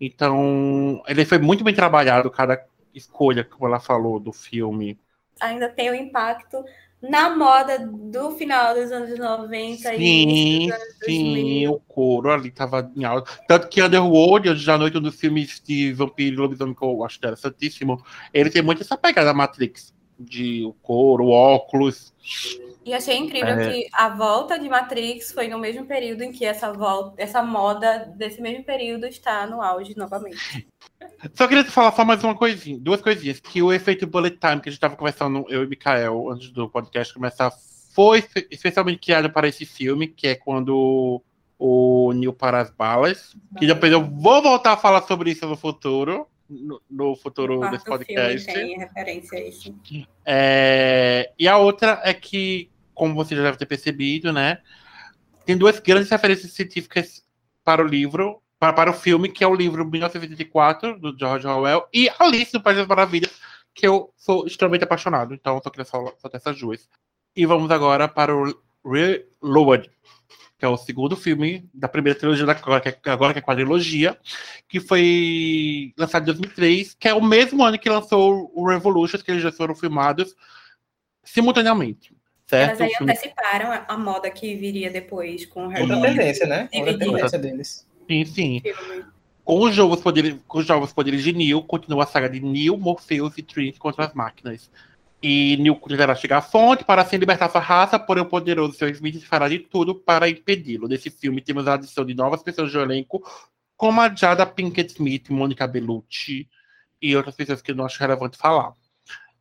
[0.00, 2.62] Então, ele foi muito bem trabalhado, cada
[2.94, 4.98] escolha, como ela falou, do filme.
[5.40, 6.64] Ainda tem o impacto
[7.08, 11.72] na moda do final dos anos 90 e Sim, anos sim, 2000.
[11.72, 13.30] o couro ali tava em alta.
[13.46, 17.04] Tanto que Underworld, Anjos da Noite, um dos filmes de vampiro e lobisomem que eu
[17.04, 22.14] acho interessantíssimo, ele tem muito essa pegada Matrix, de o couro, o óculos.
[22.84, 23.70] E achei incrível É.
[23.72, 28.12] que a volta de Matrix foi no mesmo período em que essa volta, essa moda
[28.16, 30.66] desse mesmo período está no auge novamente.
[31.32, 34.68] Só queria falar só mais uma coisinha, duas coisinhas, que o efeito bullet time que
[34.68, 37.50] a gente tava conversando, eu e Mikael, antes do podcast começar,
[37.94, 41.22] foi espe- especialmente criado para esse filme, que é quando
[41.58, 43.34] o Neil para as balas.
[43.58, 47.84] Que depois eu vou voltar a falar sobre isso no futuro, no, no futuro desse
[47.84, 48.52] podcast.
[48.52, 49.74] filme tem referência a isso.
[50.26, 54.58] É, E a outra é que, como você já deve ter percebido, né?
[55.44, 57.24] Tem duas grandes referências científicas
[57.62, 61.86] para o livro, para, para o filme, que é o livro 1984, do George Orwell,
[61.92, 63.32] e Alice no País das Maravilhas,
[63.74, 65.34] que eu sou extremamente apaixonado.
[65.34, 66.88] Então, só queria falar só dessas duas.
[67.36, 68.54] E vamos agora para o
[68.84, 69.90] Reload,
[70.58, 73.42] que é o segundo filme da primeira trilogia da agora, que é, agora que é
[73.42, 74.18] quadrilogia,
[74.68, 79.30] que foi lançado em 2003, que é o mesmo ano que lançou o Revolution, que
[79.30, 80.34] eles já foram filmados
[81.24, 82.13] simultaneamente.
[82.46, 82.70] Certo?
[82.70, 86.68] Elas aí filme- anteciparam a, a moda que viria depois com o Outra tendência, né?
[86.74, 87.86] Outra tendência deles.
[88.08, 88.60] Sim, sim.
[88.60, 89.04] filme.
[89.44, 92.78] Com os jogos poderes, com os jogos poderes de Neo, continua a saga de Neo,
[92.78, 94.70] Morpheus e Trinity contra as máquinas.
[95.22, 98.88] E Neo tentará chegar à fonte para assim libertar sua raça, porém o poderoso seu
[98.88, 100.86] Smith fará de tudo para impedi-lo.
[100.88, 103.22] Nesse filme temos a adição de novas pessoas do elenco,
[103.76, 106.48] como a Jada Pinkett Smith, Mônica Bellucci
[107.00, 108.72] e outras pessoas que eu não acho relevante falar.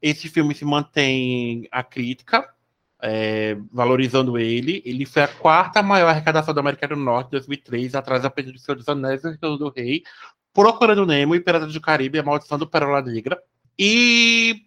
[0.01, 2.49] Esse filme se mantém a crítica,
[3.03, 4.81] é, valorizando ele.
[4.85, 8.59] Ele foi a quarta maior arrecadação da América do Norte em 2003, atrás apenas do
[8.59, 10.03] Senhor dos Anéis, Retorno do Rei,
[10.53, 13.37] Procurando Nemo e do Caribe, A Maldição do Pérola Negra.
[13.77, 14.65] E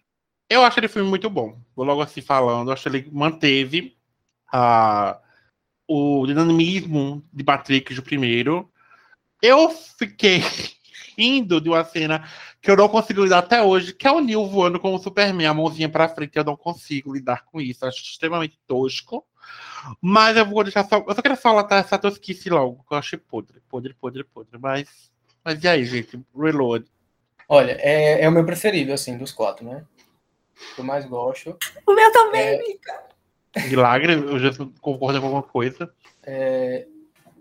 [0.50, 1.58] eu acho ele filme muito bom.
[1.74, 3.96] Vou logo assim falando, acho que ele manteve
[4.52, 5.18] a,
[5.88, 8.70] o dinamismo de Matrix do primeiro.
[9.40, 10.42] Eu fiquei
[11.16, 12.28] rindo de uma cena
[12.60, 15.46] que eu não consigo lidar até hoje, que é o Neil voando com o Superman,
[15.46, 19.24] a mãozinha pra frente, eu não consigo lidar com isso, acho extremamente tosco.
[20.00, 20.96] Mas eu vou deixar só.
[21.06, 24.58] Eu só queria falar essa tosquice logo, que eu achei podre, podre, podre, podre.
[24.58, 25.12] Mas.
[25.44, 26.20] Mas e aí, gente?
[26.36, 26.84] Reload.
[27.48, 29.84] Olha, é, é o meu preferido, assim, dos quatro, né?
[30.74, 31.56] Que eu mais gosto.
[31.86, 32.58] O meu também, É.
[32.58, 33.04] Mica.
[33.68, 34.50] Milagre, eu já
[34.80, 35.94] concordo com alguma coisa.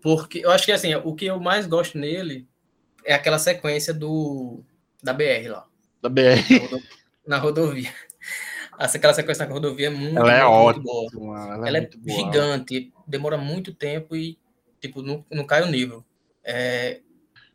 [0.04, 2.48] Porque eu acho que, assim, o que eu mais gosto nele
[3.06, 4.64] é aquela sequência do
[5.04, 5.68] da BR lá,
[6.02, 6.42] Da BR.
[6.50, 6.84] na, rodo-
[7.28, 7.94] na rodovia.
[8.80, 11.06] Essa- Aquela sequência na rodovia é muito, Ela é muito, muito boa.
[11.06, 11.56] ótima.
[11.56, 12.18] Ela, Ela é muito boa.
[12.18, 14.38] gigante, demora muito tempo e,
[14.82, 16.04] tipo, não, não cai o nível.
[16.44, 17.02] É,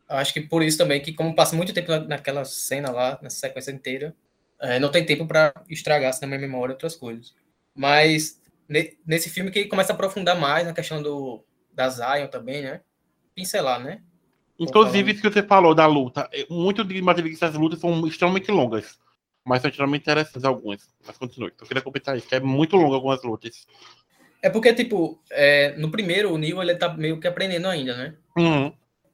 [0.09, 3.19] eu acho que por isso também, que como passa muito tempo na- naquela cena lá,
[3.23, 4.15] nessa sequência inteira,
[4.61, 7.35] é, não tem tempo para estragar assim, na minha memória outras coisas.
[7.75, 12.63] Mas ne- nesse filme que começa a aprofundar mais na questão do, da Zion também,
[12.63, 12.81] né?
[13.35, 14.03] Pincelar, né?
[14.61, 16.29] Inclusive, isso que você falou da luta.
[16.33, 18.99] é, Muito de Matrix, essas lutas são extremamente longas.
[19.45, 20.87] Mas são extremamente interessantes algumas.
[21.07, 21.53] Mas continue.
[21.59, 23.67] Eu queria comentar isso, que é muito longo algumas lutas.
[24.43, 28.15] É porque, tipo, é, no primeiro, o Neo, ele tá meio que aprendendo ainda, né?
[28.37, 28.73] Uhum.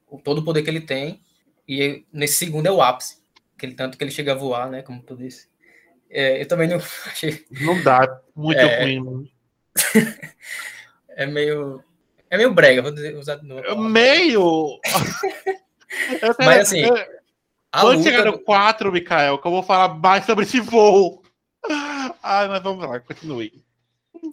[0.09, 1.21] o- todo o poder que ele tem.
[1.69, 3.19] E nesse segundo é o ápice.
[3.57, 4.83] Aquele tanto que ele chega a voar, né?
[4.83, 5.49] Como tu disse.
[6.11, 7.45] É, eu também não achei.
[7.61, 8.21] Não dá.
[8.35, 8.83] Muito É.
[8.99, 9.31] ruim.
[11.19, 11.83] É meio.
[12.37, 13.77] É meio brega, vou dizer, usar de novo.
[13.89, 14.79] Meio.
[16.39, 16.95] Mas, assim, eu-
[17.73, 20.61] A Quando luta chegar no do- 4, Mikael, que eu vou falar mais sobre esse
[20.61, 21.23] voo.
[22.23, 23.53] Ai, mas vamos lá, continue.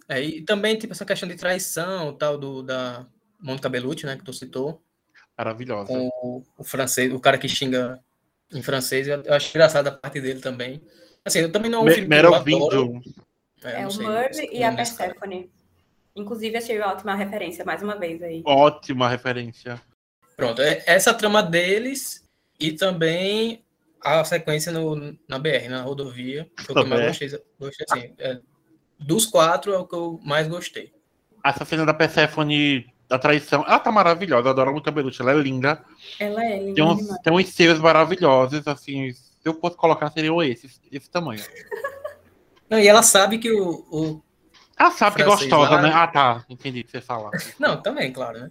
[0.08, 3.04] é, e também, tipo, essa questão de traição tal do, da
[3.40, 4.16] Mônica Bellucci, né?
[4.16, 4.80] Que tu citou.
[5.36, 5.88] Maravilhosa.
[5.88, 7.98] Com o, o francês, o cara que xinga
[8.52, 9.08] em francês.
[9.08, 10.80] Eu, eu acho engraçado a parte dele também.
[11.24, 12.06] Assim, eu também não é Me-.
[12.06, 13.02] Merovingio.
[13.62, 14.72] É, É o esse e a.
[14.72, 15.50] Persephone.
[16.16, 18.42] Inclusive, achei ótima referência, mais uma vez aí.
[18.44, 19.80] Ótima referência.
[20.36, 22.24] Pronto, é essa trama deles
[22.58, 23.64] e também
[24.00, 26.48] a sequência no, na BR, na rodovia.
[26.58, 27.40] Foi o que eu mais gostei.
[27.58, 28.40] gostei assim, é,
[28.98, 30.92] dos quatro é o que eu mais gostei.
[31.44, 34.46] Essa cena da Persephone, da traição, ela tá maravilhosa.
[34.48, 35.84] Eu adoro a Mônica Bellucci, ela é linda.
[36.18, 37.20] Ela é linda Tem uns, demais.
[37.22, 39.12] tem uns seios maravilhosos, assim.
[39.12, 41.42] Se eu fosse colocar, seriam esses, esse tamanho.
[42.70, 43.84] Não, e ela sabe que o.
[43.90, 44.23] o-
[44.78, 45.82] Ela sabe que é gostosa, lá.
[45.82, 45.90] né?
[45.94, 46.44] Ah, tá.
[46.48, 47.30] Entendi o que você fala.
[47.58, 48.50] Não, também, claro, né?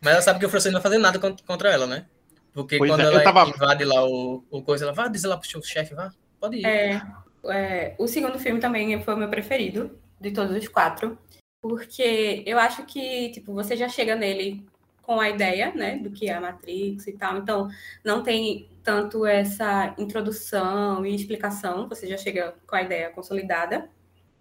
[0.00, 2.06] Mas ela sabe que o francês não vai fazer nada con- contra ela, né?
[2.52, 5.36] Porque Pois quando é, ela tava- invade lá o, o coisa, ela vai dizer lá
[5.36, 6.66] pro chefe, vá, pode ir.
[6.66, 7.02] É,
[7.46, 11.18] é, o segundo filme também foi o meu preferido de todos os quatro,
[11.60, 14.64] porque eu acho que tipo você já chega nele
[15.02, 17.38] com a ideia, né, do que é a Matrix e tal.
[17.38, 17.68] Então
[18.04, 21.88] não tem tanto essa introdução e explicação.
[21.88, 23.88] Você já chega com a ideia consolidada.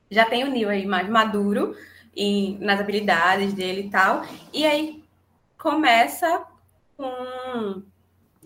[0.10, 1.76] Já tem o Neo aí mais maduro
[2.16, 4.24] em, nas habilidades dele e tal.
[4.54, 5.04] E aí
[5.58, 6.46] começa
[6.98, 7.84] com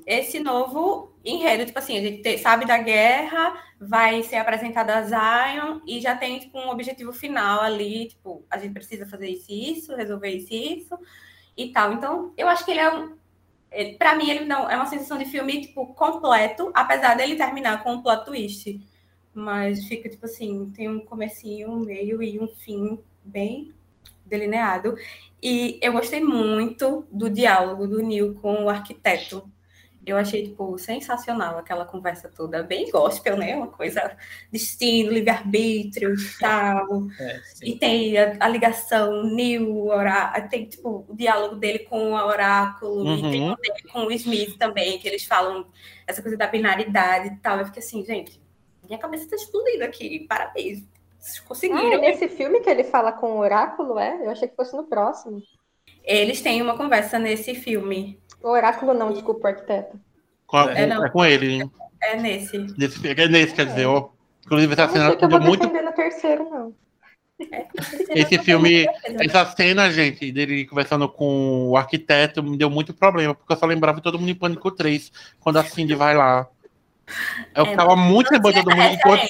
[0.06, 5.02] esse novo enredo, tipo assim, a gente te- sabe da guerra, vai ser apresentada a
[5.04, 9.52] Zion e já tem tipo um objetivo final ali, tipo, a gente precisa fazer isso
[9.52, 10.98] e isso, resolver isso e isso
[11.58, 11.94] e tal.
[11.94, 13.18] Então, eu acho que ele é um
[13.72, 17.84] ele- pra mim ele não é uma sensação de filme tipo completo, apesar dele terminar
[17.84, 18.80] com um plot twist.
[19.38, 23.72] Mas fica tipo assim, tem um comecinho, um meio e um fim bem
[24.26, 24.96] delineado.
[25.42, 29.48] E eu gostei muito do diálogo do Neil com o arquiteto.
[30.04, 32.64] Eu achei, tipo, sensacional aquela conversa toda.
[32.64, 33.56] Bem gospel, né?
[33.58, 34.16] Uma coisa
[34.52, 36.88] destino, livre-arbítrio e tal.
[37.20, 37.42] É.
[37.62, 43.18] E tem a, a ligação Neil, orá- tem, tipo, o diálogo dele com o Oráculo.
[43.18, 43.52] E tem Uhum.
[43.52, 45.68] o dele com o Smith também, que eles falam
[46.08, 47.60] essa coisa da binaridade e tal.
[47.60, 48.40] Eu fiquei assim, gente,
[48.88, 50.26] minha cabeça tá explodindo aqui.
[50.28, 50.84] Parabéns.
[51.20, 52.02] Vocês Ah, é conseguiram.
[52.02, 54.26] nesse filme que ele fala com o oráculo, é?
[54.26, 55.42] Eu achei que fosse no próximo.
[56.04, 58.20] Eles têm uma conversa nesse filme.
[58.42, 60.00] O oráculo não, desculpa, o arquiteto.
[60.76, 61.06] É, não.
[61.06, 61.70] é com ele.
[62.02, 62.58] É nesse.
[62.78, 63.88] Nesse, é nesse, quer dizer.
[64.46, 65.62] Inclusive, essa não cena que eu deu vou muito.
[65.68, 66.74] defender no terceiro, não.
[68.10, 73.54] Esse filme, essa cena, gente, dele conversando com o arquiteto, me deu muito problema, porque
[73.54, 76.48] eu só lembrava de todo mundo em Pânico 3, quando a Cindy vai lá.
[77.56, 78.94] Eu É, ficava muito de todo mundo.
[78.94, 79.28] enquanto-.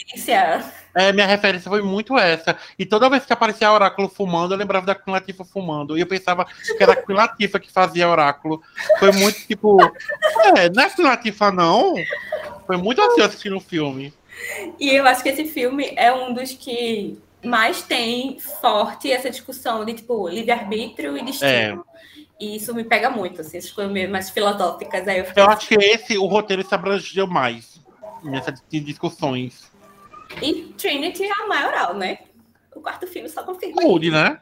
[0.96, 2.58] É, minha referência foi muito essa.
[2.78, 5.96] E toda vez que aparecia Oráculo fumando, eu lembrava da Queen Latifah fumando.
[5.96, 8.64] E eu pensava que era a Queen Latifah que fazia Oráculo.
[8.98, 9.78] Foi muito tipo.
[10.56, 11.94] É, não é Queen Latifah, não.
[12.66, 14.12] Foi muito assim eu assistindo o filme.
[14.80, 19.86] E eu acho que esse filme é um dos que mais tem forte essa discussão
[19.86, 21.86] de, tipo, livre-arbítrio e destino.
[22.40, 25.08] E isso me pega muito, assim, essas coisas meio mais filosóficas.
[25.08, 27.82] Aí eu fiquei Eu acho que esse, o roteiro se abrangeu mais
[28.24, 29.72] nessas discussões.
[30.42, 32.20] E Trinity é a maioral, né?
[32.76, 33.82] O quarto filme só confirma.
[33.82, 34.40] Mude, né?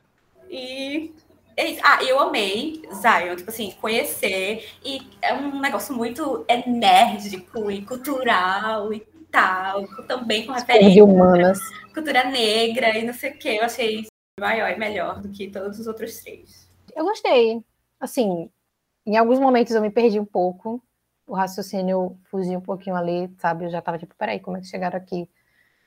[0.49, 1.13] E
[1.55, 1.77] é.
[1.81, 4.67] Ah, eu amei Zion, tipo assim, conhecer.
[4.84, 8.99] E é um negócio muito enérgico e cultural e
[9.31, 9.88] tal.
[10.08, 11.60] Também com referência humanas.
[11.93, 13.55] cultura negra e não sei o que.
[13.55, 14.05] Eu achei
[14.39, 16.69] maior e melhor do que todos os outros três.
[16.93, 17.63] Eu gostei.
[17.99, 18.49] Assim,
[19.05, 20.84] em alguns momentos eu me perdi um pouco.
[21.27, 23.65] O raciocínio fugiu um pouquinho ali, sabe?
[23.65, 25.29] Eu já tava tipo, peraí, como é que chegaram aqui?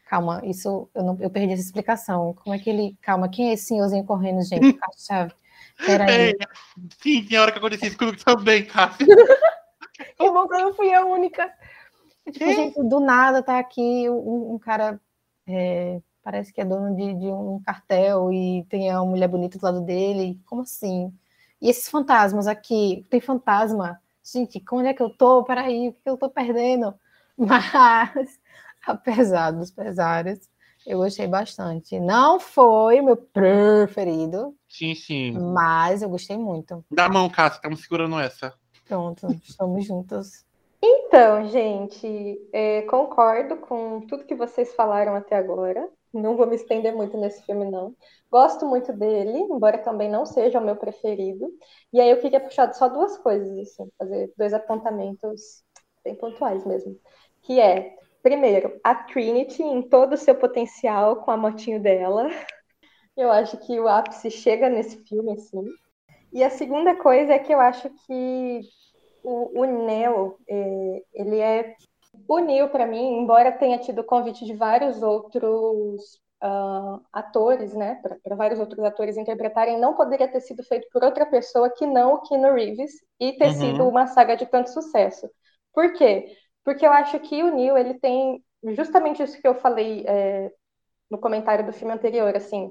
[0.07, 2.35] Calma, isso eu não eu perdi essa explicação.
[2.35, 2.97] Como é que ele.
[3.03, 4.79] Calma, quem é esse senhorzinho correndo, gente?
[4.97, 5.35] Chave.
[5.85, 6.31] Peraí.
[6.31, 6.35] É,
[7.01, 9.07] sim, tem hora que aconteceu isso comigo também, Cássia.
[10.17, 11.53] Que bom que eu não fui a única.
[12.33, 15.01] Tipo, gente, do nada tá aqui um, um cara.
[15.47, 19.65] é, parece que é dono de, de um cartel e tem uma mulher bonita do
[19.65, 20.41] lado dele.
[20.47, 21.13] Como assim?
[21.61, 24.01] E esses fantasmas aqui, tem fantasma.
[24.25, 25.43] Gente, onde é que eu tô?
[25.45, 26.95] Peraí, o que eu tô perdendo?
[27.37, 28.39] Mas,
[28.87, 30.49] apesar dos pesares,
[30.87, 31.99] eu gostei bastante.
[32.01, 35.33] Não foi o meu preferido, Sim, sim.
[35.33, 36.85] mas eu gostei muito.
[36.91, 38.55] Dá a mão, Cássia, estamos segurando essa.
[38.87, 40.47] Pronto, estamos juntas.
[40.83, 45.89] Então, gente, é, concordo com tudo que vocês falaram até agora.
[46.13, 47.95] Não vou me estender muito nesse filme, não.
[48.31, 51.47] Gosto muito dele, embora também não seja o meu preferido.
[51.93, 55.63] E aí eu queria puxar só duas coisas, assim, fazer dois apontamentos
[56.05, 56.99] bem pontuais mesmo.
[57.43, 62.29] Que é, primeiro, a Trinity em todo o seu potencial com a motinho dela.
[63.17, 65.65] Eu acho que o ápice chega nesse filme, assim.
[66.33, 68.61] E a segunda coisa é que eu acho que
[69.25, 71.75] o, o Neo, é, ele é
[72.29, 78.37] o Neo para mim, embora tenha tido convite de vários outros ah, atores, né, para
[78.37, 82.23] vários outros atores interpretarem, não poderia ter sido feito por outra pessoa que não o
[82.23, 83.53] Keanu Reeves e ter Uhum.
[83.53, 85.29] sido uma saga de tanto sucesso.
[85.73, 86.37] Por quê?
[86.65, 88.45] Porque eu acho que o Neo, ele tem
[88.75, 90.51] justamente isso que eu falei é,
[91.11, 92.71] no comentário do filme anterior, assim,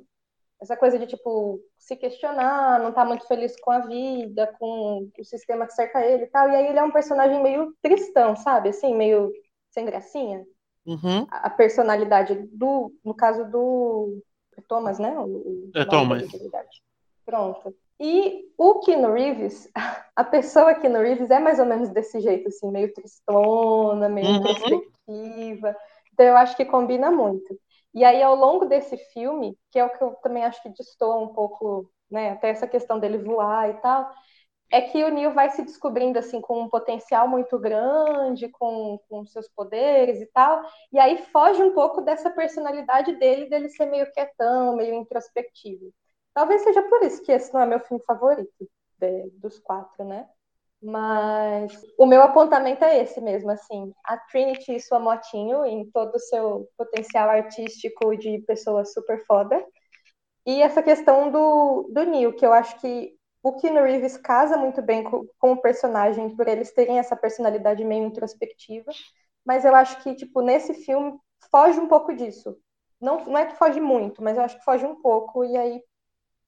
[0.60, 5.24] essa coisa de, tipo, se questionar, não tá muito feliz com a vida, com o
[5.24, 6.50] sistema que cerca ele e tal.
[6.50, 8.70] E aí ele é um personagem meio tristão, sabe?
[8.70, 9.32] Assim, meio
[9.70, 10.46] sem gracinha.
[10.86, 11.28] Uhum.
[11.30, 14.20] A a personalidade do, no caso do
[14.68, 15.16] Thomas, né?
[15.20, 16.24] O, É Thomas.
[17.26, 17.76] Pronto.
[18.00, 19.70] E o Keanu Reeves,
[20.16, 24.38] a pessoa Keanu Reeves é mais ou menos desse jeito, assim, meio tristona, meio Uhum.
[24.38, 25.76] introspectiva.
[26.14, 27.60] Então eu acho que combina muito.
[27.98, 31.18] E aí, ao longo desse filme, que é o que eu também acho que destoa
[31.18, 34.12] um pouco, né, até essa questão dele voar e tal,
[34.72, 39.26] é que o Neo vai se descobrindo, assim, com um potencial muito grande, com, com
[39.26, 44.12] seus poderes e tal, e aí foge um pouco dessa personalidade dele, dele ser meio
[44.14, 45.94] quietão, meio introspectivo.
[46.34, 48.52] Talvez seja por isso que esse não é meu filme favorito
[49.00, 50.28] de- dos quatro, né?
[50.82, 56.16] Mas o meu apontamento é esse mesmo, assim, a Trinity e sua motinho em todo
[56.16, 59.64] o seu potencial artístico de pessoa super foda.
[60.46, 64.82] E essa questão do, do Neo, que eu acho que o Keanu Reeves casa muito
[64.82, 68.92] bem com, com o personagem, por eles terem essa personalidade meio introspectiva.
[69.46, 71.18] Mas eu acho que, tipo, nesse filme
[71.52, 72.58] foge um pouco disso.
[73.00, 75.82] Não, não é que foge muito, mas eu acho que foge um pouco, e aí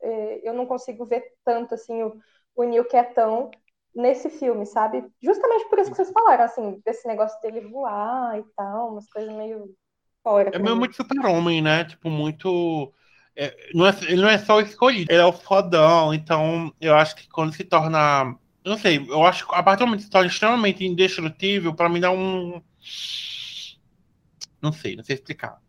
[0.01, 2.17] é, eu não consigo ver tanto, assim, o,
[2.55, 3.51] o Neo quietão
[3.95, 5.03] nesse filme, sabe?
[5.21, 9.33] Justamente por isso que vocês falaram, assim, desse negócio dele voar e tal, umas coisas
[9.33, 9.75] meio
[10.23, 10.51] fora.
[10.53, 11.83] É meio muito super-homem, né?
[11.85, 12.93] Tipo, muito.
[13.35, 16.13] é, não é, ele não é só o escolhido, ele é o fodão.
[16.13, 18.35] Então, eu acho que quando se torna.
[18.65, 21.89] Não sei, eu acho que a partir do momento que se torna extremamente indestrutível, pra
[21.89, 22.61] mim dá um.
[24.61, 25.59] Não sei, não sei explicar.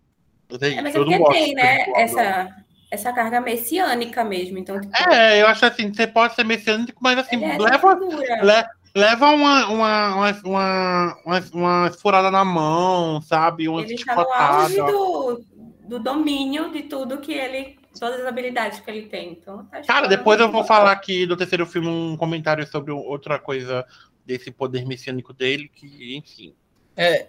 [0.51, 4.59] Mas é É, mas é porque tem, né, essa, essa carga messiânica mesmo.
[4.59, 8.69] Então, tipo, É, eu acho assim, você pode ser messiânico, mas assim, é leva, le-
[8.95, 13.69] leva uma, uma, uma, uma, uma, uma furada na mão, sabe?
[13.69, 15.45] Uma Ele tá no auge do,
[15.89, 17.79] do domínio de tudo que ele.
[17.99, 19.33] Todas as habilidades que ele tem.
[19.33, 23.37] Então, tá Cara, depois eu vou falar aqui do terceiro filme um comentário sobre outra
[23.37, 23.85] coisa
[24.25, 26.55] desse poder messiânico dele, que, enfim.
[26.97, 27.29] É,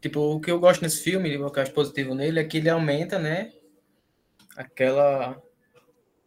[0.00, 2.56] tipo, o que eu gosto nesse filme, o que eu acho positivo nele, é que
[2.56, 3.50] ele aumenta, né,
[4.58, 5.40] aquela...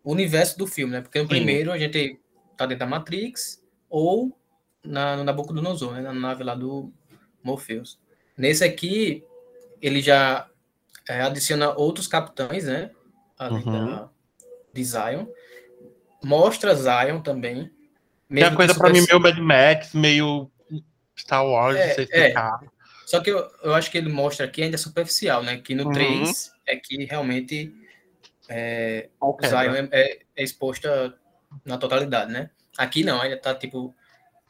[0.04, 1.02] o universo do filme, né?
[1.02, 1.30] Porque no Sim.
[1.30, 2.20] primeiro a gente
[2.58, 4.36] tá dentro da Matrix ou
[4.84, 6.02] na, no Nabucodonosor, né?
[6.02, 6.92] Na nave lá do
[7.44, 8.00] Morpheus.
[8.38, 9.24] Nesse aqui,
[9.82, 10.48] ele já
[11.08, 12.92] é, adiciona outros capitães, né?
[13.38, 13.86] Além Uhum.
[13.88, 14.10] da,
[14.74, 15.26] de Zion.
[16.24, 17.64] Mostra Zion também.
[17.66, 17.74] Tem
[18.30, 20.50] mesmo que coisa pra mim meio Mad Max, meio
[21.18, 22.34] Star Wars, É, não sei é.
[23.06, 25.58] Só que eu, eu acho que ele mostra aqui ainda superficial, né?
[25.58, 25.92] Que no Uhum.
[25.92, 27.74] 3 é que realmente
[28.52, 29.64] é, Qual o quebra?
[29.64, 31.14] Zion é, é- é exposta
[31.66, 32.50] na totalidade, né?
[32.78, 33.96] Aqui não, ainda tá tipo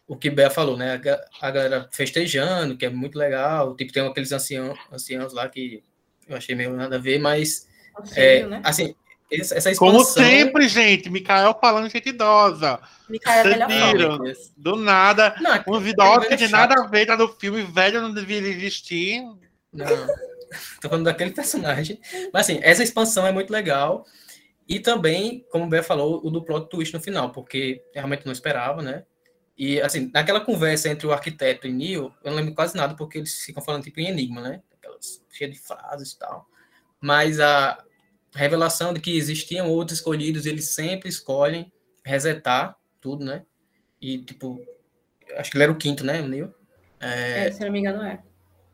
[0.07, 0.99] o que Bea falou, né?
[1.41, 3.75] A, a galera festejando, que é muito legal.
[3.75, 5.83] Tipo, tem aqueles ancião, anciãos lá que
[6.27, 7.67] eu achei meio nada a ver, mas
[8.15, 8.61] é, Conselho, né?
[8.63, 8.93] assim,
[9.31, 10.23] essa, essa Como expansão.
[10.23, 12.79] sempre, gente, Mikael falando gente idosa.
[13.09, 14.19] Mikael é Vocês viram?
[14.57, 17.63] Do nada, Não, aquele idosos velho que é tem nada a ver, tá no filme,
[17.63, 19.21] velho não deveria existir.
[19.73, 20.07] Não,
[20.81, 21.99] tô falando daquele personagem.
[22.33, 24.05] Mas assim, essa expansão é muito legal.
[24.67, 28.31] E também, como o Bé falou, o do plot twist no final, porque realmente não
[28.31, 29.03] esperava, né?
[29.57, 33.17] E assim, naquela conversa entre o arquiteto e Neo, eu não lembro quase nada, porque
[33.17, 34.61] eles ficam falando tipo em enigma, né?
[34.77, 36.47] Aquelas cheias de frases e tal.
[36.99, 37.83] Mas a
[38.33, 41.71] revelação de que existiam outros escolhidos, eles sempre escolhem
[42.03, 43.43] resetar tudo, né?
[43.99, 44.59] E tipo,
[45.37, 46.53] acho que ele era o quinto, né, o Neo?
[46.99, 48.23] É, se não me engano, é.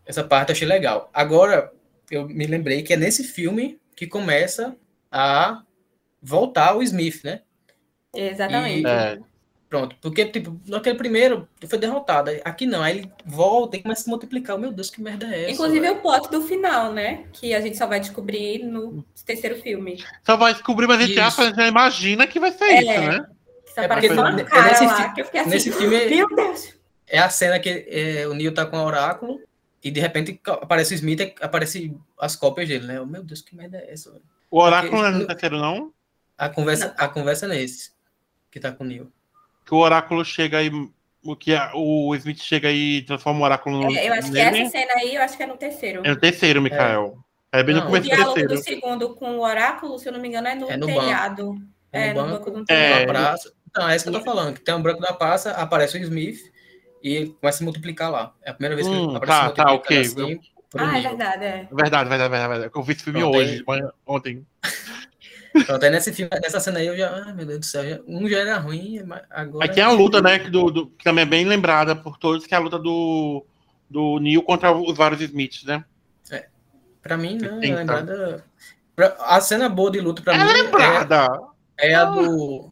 [0.07, 1.09] Essa parte eu achei legal.
[1.13, 1.71] Agora,
[2.09, 4.75] eu me lembrei que é nesse filme que começa
[5.11, 5.61] a
[6.21, 7.41] voltar o Smith, né?
[8.15, 8.87] Exatamente.
[8.87, 9.19] É.
[9.69, 9.97] Pronto.
[10.01, 12.31] Porque, tipo, naquele primeiro foi derrotado.
[12.45, 12.81] Aqui não.
[12.81, 14.57] Aí ele volta e começa a se multiplicar.
[14.57, 15.51] Meu Deus, que merda é essa?
[15.51, 15.97] Inclusive velho?
[15.97, 17.25] o plot do final, né?
[17.33, 20.01] Que a gente só vai descobrir no terceiro filme.
[20.25, 21.53] Só vai descobrir, mas a gente Isso.
[21.53, 22.79] já imagina que vai ser É.
[22.81, 23.25] isso, né?
[23.75, 26.27] Só É, porque uma cara nesse lá, fi- que eu fiquei assim, Nesse filme meu
[26.35, 26.73] Deus.
[27.05, 29.39] é a cena que é, o Neo tá com o oráculo
[29.83, 32.97] e de repente aparece o Smith e aparece as cópias dele, né?
[32.97, 34.11] Eu, Meu Deus, que merda é essa?
[34.11, 34.23] velho?
[34.49, 35.93] O oráculo não é terceiro, não?
[36.37, 37.91] A conversa, a conversa é nesse
[38.51, 39.11] que tá com o Neo.
[39.65, 40.71] Que o oráculo chega e.
[41.23, 43.97] O, que a- o Smith chega e transforma o oráculo no.
[43.97, 44.59] É, eu acho que nele.
[44.61, 46.01] essa cena aí, eu acho que é no terceiro.
[46.05, 47.17] É no terceiro, Mikael.
[47.51, 48.61] É, bem Não, no O começo do diálogo terceiro.
[48.61, 50.99] do segundo com o oráculo, se eu não me engano, é no, É no banco.
[51.01, 51.55] telhado.
[51.91, 52.51] É É, no no banco.
[52.51, 53.05] banco do É.
[53.05, 53.51] praça.
[53.75, 54.53] Não, é isso que eu tô falando.
[54.53, 56.39] Que tem um branco da praça, aparece o Smith
[57.03, 58.33] e ele começa a se multiplicar lá.
[58.43, 59.99] É a primeira vez que Hum, ele aparece tá, tá, ok.
[59.99, 60.39] assim.
[60.77, 61.67] Ah, é verdade, é.
[61.71, 62.71] Verdade, verdade, verdade, verdade.
[62.75, 63.63] Eu vi esse filme hoje,
[64.05, 64.45] ontem.
[65.65, 67.23] Pronto, aí nesse filme, nessa cena aí eu já.
[67.25, 67.87] Ai, meu Deus do céu.
[67.89, 69.65] já- um já era ruim, mas agora.
[69.65, 70.37] Aí tem a luta, né?
[70.39, 73.43] Que, do, do- que também é bem lembrada por todos, que é a luta do,
[73.89, 75.83] do Neil contra os vários Smiths, né?
[77.01, 77.77] Pra mim, não, é Então.
[77.77, 78.43] lembrada.
[78.95, 81.39] pra- A cena boa de luta pra É mim lembrada!
[81.79, 82.71] é, é a do.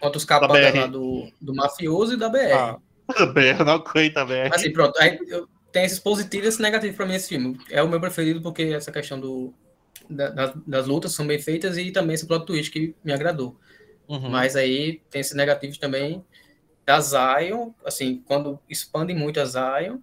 [0.00, 2.52] Contra os capas lá do, do mafioso e da BR.
[2.52, 2.76] Ah,
[3.16, 4.54] também, não aguenta, velho.
[4.54, 4.98] Assim, pronto.
[5.00, 7.58] Aí eu, tem esses positivos e esses negativos pra mim esse filme.
[7.70, 9.52] É o meu preferido porque essa questão do,
[10.08, 13.56] da- das, das lutas são bem feitas e também esse plot twist que me agradou.
[14.08, 14.28] Uhum.
[14.30, 16.24] Mas aí tem esses negativos também
[16.84, 19.98] da Zion, assim, quando expande muito a Zion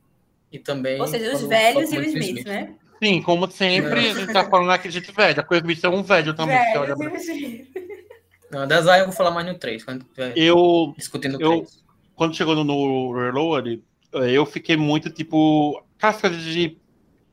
[0.52, 1.00] e também.
[1.00, 2.74] Ou seja, os velhos e o Smith, né?
[3.02, 5.40] Sim, como sempre, a gente tá falando aqui de gente velha.
[5.40, 6.58] A coisa Smith é um velho também.
[6.58, 6.96] você olha.
[8.52, 10.04] Não, da Zion eu vou falar mais no 3, quando
[10.36, 11.84] Eu, discutindo o eu- 3.
[12.20, 16.78] Quando chegou no, no Reload, eh, eu fiquei muito, tipo, aquelas coisas de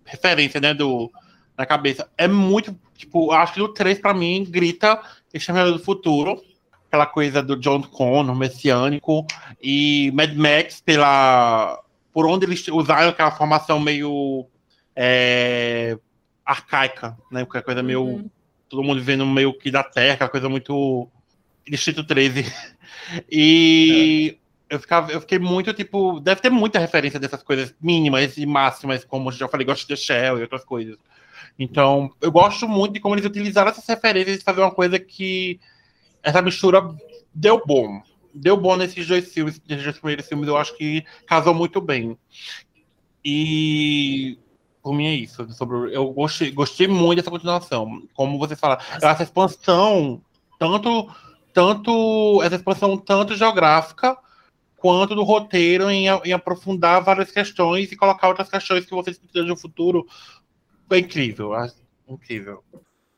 [0.04, 1.10] referência, né, do,
[1.58, 2.08] na cabeça.
[2.16, 5.02] É muito, tipo, acho que no 3, pra mim, grita
[5.34, 6.40] Exterminador do Futuro,
[6.86, 9.26] aquela coisa do John Connor, messiânico,
[9.60, 11.82] e Mad Max, pela,
[12.12, 14.46] por onde eles usaram aquela formação meio
[14.94, 15.98] é,
[16.44, 18.30] arcaica, né, aquela coisa meio, Uhum.
[18.68, 21.08] todo mundo vivendo meio que da terra, aquela coisa muito
[21.68, 22.44] Distrito 13.
[23.30, 24.38] E
[24.68, 29.04] eu, ficava, eu fiquei muito, tipo, deve ter muita referência dessas coisas mínimas e máximas,
[29.04, 30.96] como já falei, Ghost in the Shell e outras coisas.
[31.58, 35.60] Então, eu gosto muito de como eles utilizaram essas referências e fazer uma coisa que
[36.22, 36.82] essa mistura
[37.32, 38.02] deu bom.
[38.34, 42.18] Deu bom nesses dois filmes, nesses dois primeiros filmes, eu acho que casou muito bem.
[43.24, 44.38] E
[44.82, 45.50] por mim é isso.
[45.52, 48.02] Sobre, eu gostei, gostei muito dessa continuação.
[48.14, 50.20] Como você fala, essa expansão,
[50.58, 51.08] tanto,
[51.52, 54.16] tanto essa expansão tanto geográfica
[54.86, 59.48] quanto do roteiro em, em aprofundar várias questões e colocar outras questões que vocês precisam
[59.48, 60.06] no futuro.
[60.88, 61.74] Foi incrível, acho
[62.08, 62.62] incrível.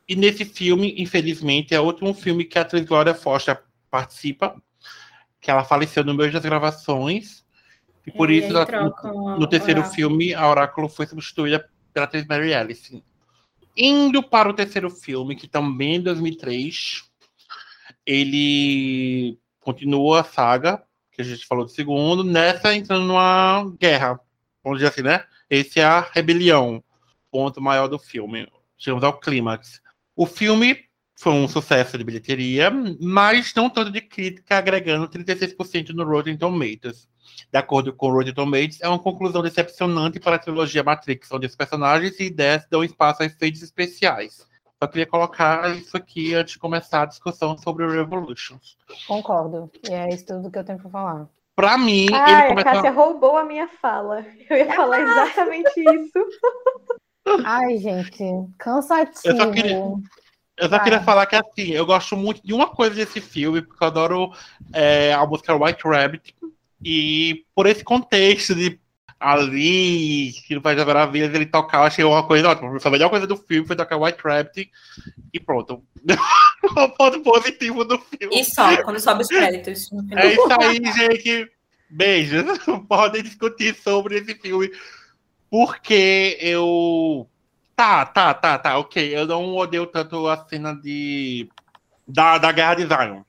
[0.08, 4.56] E nesse filme, infelizmente, é o último filme que a atriz Glória Foster participa,
[5.40, 7.44] que ela faleceu no meio das gravações.
[8.06, 8.64] E por É, isso, a-
[9.38, 9.94] no terceiro Oráculo.
[9.94, 13.04] filme, a Oráculo foi substituída pela atriz Mary Alice.
[13.76, 17.04] Indo para o terceiro filme, que também é em 2003,
[18.06, 20.82] ele continua a saga,
[21.18, 24.20] que a gente falou do segundo, nessa entrando numa guerra,
[24.62, 25.24] vamos dizer assim, né?
[25.50, 26.82] Esse é a rebelião,
[27.28, 28.46] ponto maior do filme.
[28.76, 29.80] Chegamos ao clímax.
[30.14, 30.84] O filme
[31.16, 37.08] foi um sucesso de bilheteria, mas não tanto de crítica, agregando 36% no Rotten Tomatoes.
[37.52, 41.56] De acordo com Rotten Tomatoes, é uma conclusão decepcionante para a trilogia Matrix, onde os
[41.56, 44.46] personagens e ideias dão espaço a efeitos especiais.
[44.80, 48.76] Só queria colocar isso aqui antes de começar a discussão sobre o Revolutions.
[49.08, 49.70] Concordo.
[49.88, 51.28] E é isso tudo que eu tenho para falar.
[51.56, 52.72] Pra mim, ele Ai, a começou...
[52.72, 54.24] Cássia roubou a minha fala.
[54.48, 56.26] Eu ia falar exatamente isso.
[57.44, 58.24] Ai, gente,
[58.56, 59.20] cansativo.
[59.24, 59.82] Eu só queria-
[60.56, 63.82] Eu só queria falar que assim, eu gosto muito de uma coisa desse filme, porque
[63.82, 64.32] eu adoro
[64.72, 66.36] é, a música White Rabbit,
[66.82, 68.80] e por esse contexto de
[69.20, 72.78] ali, que não faz maravilhas, ele tocar, achei uma coisa ótima.
[72.82, 74.70] A melhor coisa do filme foi tocar White Rabbit,
[75.32, 75.82] e pronto.
[76.62, 78.40] o ponto positivo do filme.
[78.40, 79.90] E só, quando sobe os créditos.
[80.16, 81.50] É isso aí, gente.
[81.90, 82.44] Beijos.
[82.88, 84.70] Podem discutir sobre esse filme.
[85.50, 87.28] Porque eu.
[87.74, 89.16] Tá, tá, tá, tá, ok.
[89.16, 91.48] Eu não odeio tanto a cena de.
[92.06, 93.22] Da, da Guerra de Zion.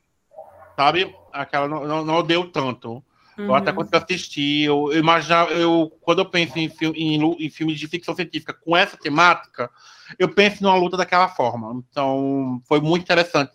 [0.75, 1.15] Sabe?
[1.31, 3.03] Aquela não, não, não odeio tanto.
[3.47, 3.77] Eu até Uhum.
[3.77, 4.63] consegui assistir.
[4.65, 8.75] Eu, eu imaginava, eu, quando eu penso em, em, em filmes de ficção científica com
[8.75, 9.69] essa temática,
[10.17, 11.83] eu penso numa luta daquela forma.
[11.89, 13.51] Então, foi muito interessante.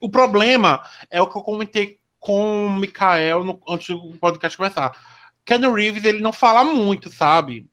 [0.00, 4.96] O problema é o que eu comentei com o Mikael no, antes do podcast começar.
[5.44, 7.68] Keanu Reeves, ele não fala muito, sabe?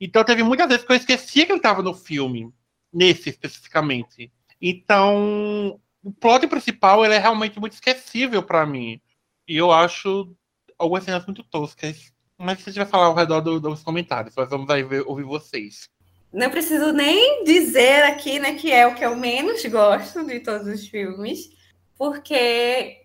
[0.00, 2.52] Então, teve muitas vezes que eu esquecia que ele estava no filme,
[2.92, 4.32] nesse especificamente.
[4.60, 9.00] Então, o plot principal ele é realmente muito esquecível para mim.
[9.48, 10.34] E eu acho
[10.82, 12.12] algumas cenas muito toscas.
[12.36, 15.24] Mas a gente vai falar ao redor do- dos comentários, nós vamos aí ver- ouvir
[15.24, 15.88] vocês.
[16.32, 20.66] Não preciso nem dizer aqui, né, que é o que eu menos gosto de todos
[20.66, 21.50] os filmes,
[21.96, 23.02] porque,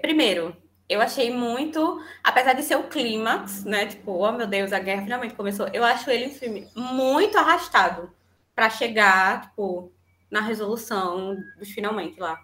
[0.00, 0.56] primeiro,
[0.88, 5.02] eu achei muito, apesar de ser o clímax, né, tipo, oh meu Deus, a guerra
[5.02, 8.10] finalmente começou, eu acho ele um filme muito arrastado
[8.54, 9.92] para chegar, tipo,
[10.30, 12.38] na resolução dos finalmente lá.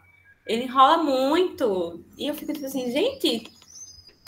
[0.46, 3.50] Ele enrola muito, e eu fico tipo assim, gente,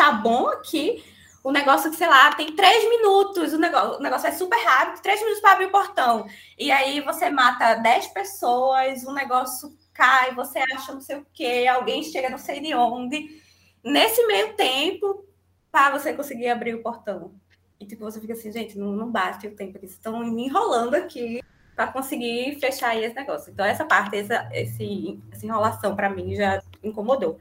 [0.01, 1.05] tá bom aqui,
[1.44, 5.03] o negócio que, sei lá, tem três minutos, o negócio, o negócio é super rápido,
[5.03, 6.26] três minutos para abrir o portão.
[6.59, 11.66] E aí você mata dez pessoas, o negócio cai, você acha não sei o quê,
[11.70, 13.42] alguém chega não sei de onde.
[13.84, 15.26] Nesse meio tempo,
[15.70, 17.34] para você conseguir abrir o portão.
[17.78, 20.94] E tipo, você fica assim, gente, não, não bate o tempo, eles estão me enrolando
[20.94, 21.42] aqui
[21.76, 23.53] para conseguir fechar aí esse negócio.
[23.53, 27.38] Então, essa parte, essa, esse, essa enrolação, para mim, já incomodou.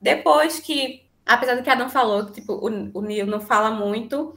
[0.00, 4.34] Depois que apesar do que Adam falou, que tipo, o, o Neil não fala muito,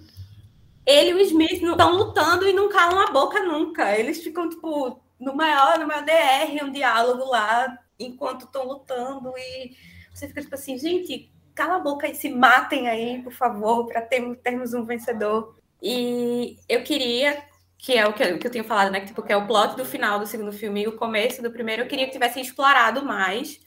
[0.86, 3.98] ele e o Smith estão lutando e não calam a boca nunca.
[3.98, 9.76] Eles ficam, tipo, no maior, no maior DR, um diálogo lá, enquanto estão lutando, e
[10.14, 14.02] você fica tipo assim, gente, cala a boca e se matem aí, por favor, para
[14.02, 15.56] ter, termos um vencedor.
[15.82, 17.42] E eu queria,
[17.78, 19.00] que é o que eu, que eu tenho falado, né?
[19.00, 21.52] Que, tipo, que é o plot do final do segundo filme e o começo do
[21.52, 23.60] primeiro, eu queria que tivesse explorado mais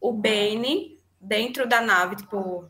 [0.00, 2.68] o Bane dentro da nave, tipo,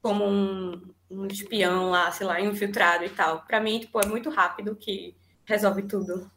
[0.00, 3.42] como um, um espião lá, sei lá, infiltrado e tal.
[3.42, 5.14] Pra mim, tipo, é muito rápido que
[5.44, 6.30] resolve tudo.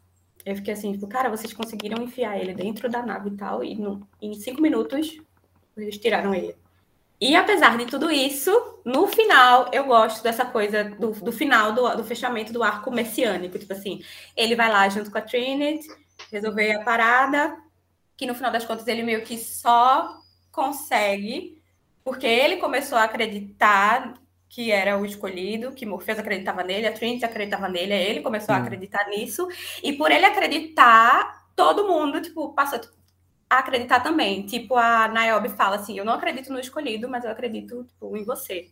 [0.46, 3.76] Eu fiquei assim, tipo, cara, vocês conseguiram enfiar ele dentro da nave e tal, e
[3.76, 5.20] no, em cinco minutos
[5.76, 6.56] eles tiraram ele.
[7.20, 8.52] E apesar de tudo isso,
[8.84, 13.58] no final, eu gosto dessa coisa do, do final do, do fechamento do arco messiânico.
[13.58, 14.04] Tipo assim,
[14.36, 15.88] ele vai lá junto com a Trinity,
[16.32, 17.58] resolver a parada,
[18.18, 20.22] que no final das contas ele meio que só
[20.56, 21.62] consegue,
[22.03, 24.14] porque ele começou a acreditar
[24.47, 28.60] que era o escolhido, que Morpheus acreditava nele, a Trinity acreditava nele, ele começou a
[28.60, 29.49] acreditar nisso,
[29.84, 32.80] e por ele acreditar, todo mundo, tipo, passou
[33.49, 34.45] a acreditar também.
[34.45, 38.24] Tipo, a Niobe fala assim, eu não acredito no escolhido, mas eu acredito, tipo, em
[38.24, 38.70] você.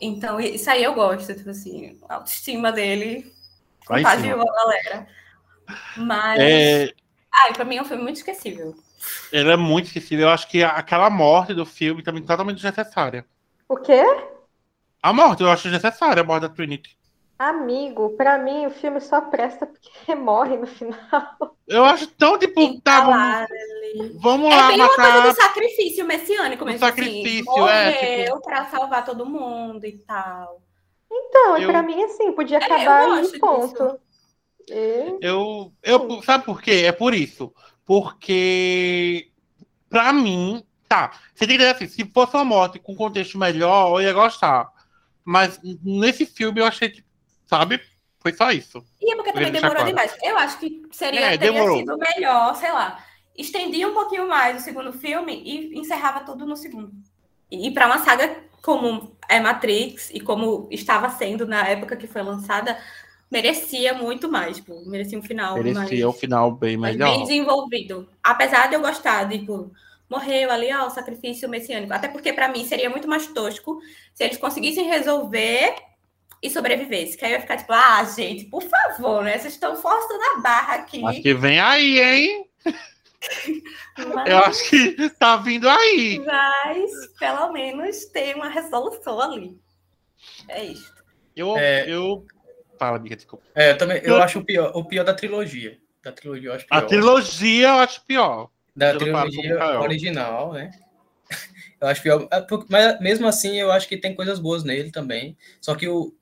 [0.00, 3.30] Então, isso aí eu gosto, tipo assim, a autoestima dele
[3.84, 5.08] contagiou a galera.
[5.94, 6.94] Mas, É,
[7.34, 8.74] ai, pra mim é um filme muito esquecível.
[9.32, 10.26] Ele é muito esquecível.
[10.28, 13.26] Eu acho que aquela morte do filme também é totalmente desnecessária.
[13.68, 14.02] O quê?
[15.02, 16.96] A morte, eu acho desnecessária, a morte da Trinity.
[17.38, 21.56] Amigo, pra mim o filme só presta porque morre no final.
[21.66, 25.22] Eu acho tão, tipo, tá, vamos, vamos É lá bem uma coisa matar.
[25.22, 26.78] do sacrifício messiânico mesmo.
[26.80, 30.62] sacrifício, assim, é, morreu pra salvar todo mundo e tal.
[31.10, 33.38] Então, Eu- pra mim, assim, podia É, acabar aí, disso.
[33.40, 34.00] ponto.
[34.70, 36.84] E- Eu, eu, sabe por quê?
[36.86, 37.52] É por isso.
[37.88, 39.30] Porque,
[39.88, 41.10] pra mim, tá.
[41.34, 44.70] Você tem que dizer assim, se fosse uma morte com contexto melhor, eu ia gostar.
[45.24, 47.02] Mas nesse filme eu achei que,
[47.46, 47.80] sabe?
[48.20, 48.84] Foi só isso.
[49.00, 49.88] E é porque também demorou claro.
[49.88, 50.14] demais.
[50.22, 51.78] Eu acho que seria, É, teria demorou.
[51.78, 53.02] sido melhor, sei lá,
[53.34, 56.92] estendia um pouquinho mais o segundo filme e encerrava tudo no segundo.
[57.50, 62.20] E para uma saga como é Matrix e como estava sendo na época que foi
[62.20, 62.78] lançada,
[63.30, 67.10] merecia muito mais, tipo, merecia um final mais, Merecia o final bem mais melhor.
[67.10, 68.08] bem desenvolvido.
[68.22, 69.70] Apesar de eu gostar de, tipo,
[70.08, 71.92] morreu ali, ó, o sacrifício messiânico.
[71.92, 73.80] Até porque para mim seria muito mais tosco
[74.14, 75.74] se eles conseguissem resolver
[76.42, 77.16] e sobrevivesse.
[77.16, 79.38] Que aí eu ia ficar tipo, ah, gente, por favor, né?
[79.38, 81.04] Vocês estão forçando a barra aqui.
[81.04, 82.44] Acho que vem aí, hein?
[84.14, 86.22] Mas, Eu acho que tá vindo aí.
[86.24, 89.58] mas, pelo menos tem uma resolução ali.
[90.48, 90.94] É isso.
[91.34, 91.84] Eu, É.
[91.88, 92.24] eu...
[92.78, 93.44] Fala, amiga, desculpa.
[93.54, 95.78] É, eu também, eu acho o pior, o pior da trilogia.
[96.02, 96.78] Da trilogia, eu acho pior.
[96.78, 98.50] A trilogia eu acho pior.
[98.76, 100.70] da eu trilogia original, né?
[101.80, 102.26] Eu acho pior.
[102.32, 105.36] É, Mas mesmo assim, eu acho que tem coisas boas nele também.
[105.60, 106.12] Só que o,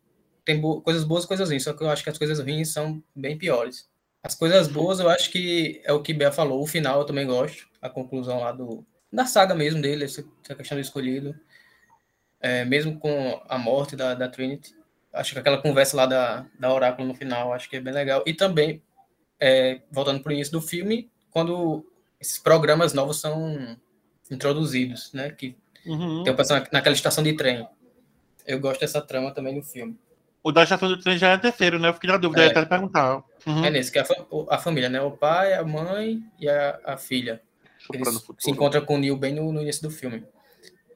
[0.45, 1.63] tem bo- coisas boas e coisas ruins.
[1.65, 3.89] Só que eu acho que as coisas ruins são bem piores.
[4.23, 6.63] As coisas boas, eu acho que é o que Bea falou.
[6.63, 7.67] O final eu também gosto.
[7.81, 11.35] A conclusão lá do, da saga mesmo dele, essa, essa questão do escolhido.
[12.41, 14.75] É, mesmo com a morte da, da Trinity.
[15.17, 18.23] Acho que aquela conversa lá da, da Oráculo no final, acho que é bem legal.
[18.27, 18.83] E também,
[19.41, 21.85] é, voltando para o início do filme, quando
[22.21, 23.77] esses programas novos são
[24.31, 25.31] introduzidos, né?
[25.31, 26.25] Que Uhum.
[26.25, 27.65] tem o personagem naquela estação de trem.
[28.45, 29.97] Eu gosto dessa trama também no filme.
[30.43, 31.89] O da estação do trem já é terceiro, né?
[31.89, 32.51] Eu fiquei na dúvida, É.
[32.51, 33.23] até perguntar.
[33.47, 33.65] Uhum.
[33.65, 35.01] É nesse, que é a, fa- a família, né?
[35.01, 37.41] O pai, a mãe e a, a filha.
[37.93, 38.09] Eles
[38.39, 40.25] se encontram com o Neo bem no, no início do filme.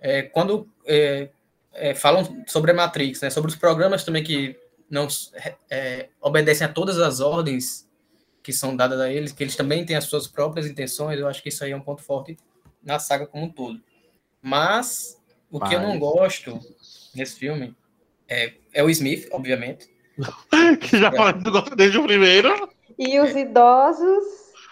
[0.00, 1.28] É, quando é,
[1.72, 3.30] é, falam sobre a Matrix, né?
[3.30, 4.56] Sobre os programas também que
[4.88, 5.06] não
[5.70, 7.88] é, obedecem a todas as ordens
[8.42, 11.42] que são dadas a eles, que eles também têm as suas próprias intenções, eu acho
[11.42, 12.36] que isso aí é um ponto forte
[12.82, 13.80] na saga como um todo.
[14.42, 16.58] Mas o que eu não Mas- gosto
[17.14, 17.76] nesse filme
[18.28, 19.88] é, é o Smith, obviamente.
[20.80, 22.70] que já gosta desde o primeiro.
[22.98, 24.24] E os idosos.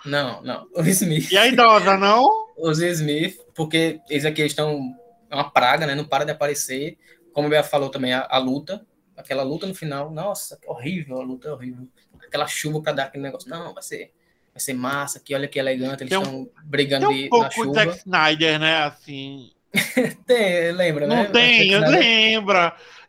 [0.05, 0.67] Não, não.
[0.75, 1.31] O Smith.
[1.31, 2.49] E a idosa, não?
[2.59, 4.95] Os Smith, porque eles aqui estão
[5.31, 5.95] é uma praga, né?
[5.95, 6.97] Não para de aparecer.
[7.33, 8.85] Como o Bea falou também, a, a luta,
[9.17, 11.87] aquela luta no final, nossa, que horrível, a luta é horrível.
[12.27, 14.13] Aquela chuva para dar aquele negócio, não, vai ser,
[14.53, 17.29] vai ser massa, que olha que elegante, eles Tem um- estão brigando Tem um na
[17.31, 17.75] pouco de chuva.
[17.75, 18.79] Zack Snyder, né?
[18.83, 19.53] Assim.
[20.27, 21.25] Tem, lembra, né?
[21.25, 22.57] Não tem, eu lembro.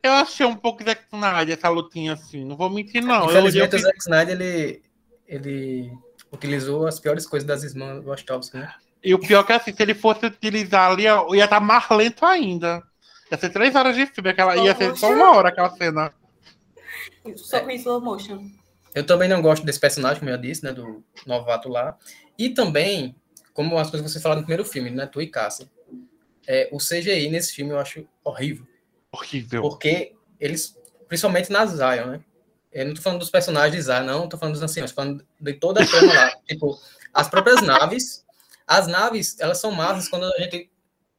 [0.03, 2.43] Eu achei um pouco Zack Snyder essa lutinha assim.
[2.45, 3.23] Não vou mentir, não.
[3.25, 4.81] Eu, Infelizmente, eu, o Zack Snyder, ele,
[5.27, 5.91] ele
[6.31, 8.71] utilizou as piores coisas das irmãs Wachowski, né?
[9.03, 12.25] E o pior é que assim, se ele fosse utilizar ali, ia estar mais lento
[12.25, 12.83] ainda.
[13.31, 16.13] Ia ser três horas de filme, aquela, ia ser só uma hora aquela cena.
[17.35, 18.49] Só com slow motion.
[18.93, 21.97] Eu também não gosto desse personagem, como eu disse, né, do novato lá.
[22.37, 23.15] E também,
[23.53, 25.69] como as coisas que você falou no primeiro filme, né, tu e Cássia,
[26.47, 28.65] é, o CGI nesse filme eu acho horrível.
[29.11, 29.61] Horrível.
[29.61, 30.75] Porque eles,
[31.07, 32.21] principalmente na Zion, né?
[32.71, 35.25] Eu não tô falando dos personagens de Zion, não tô falando dos anciãos, tô falando
[35.39, 36.31] de toda a trama lá.
[36.47, 36.79] tipo,
[37.13, 38.25] as próprias naves,
[38.69, 40.69] as naves, elas são massas quando a gente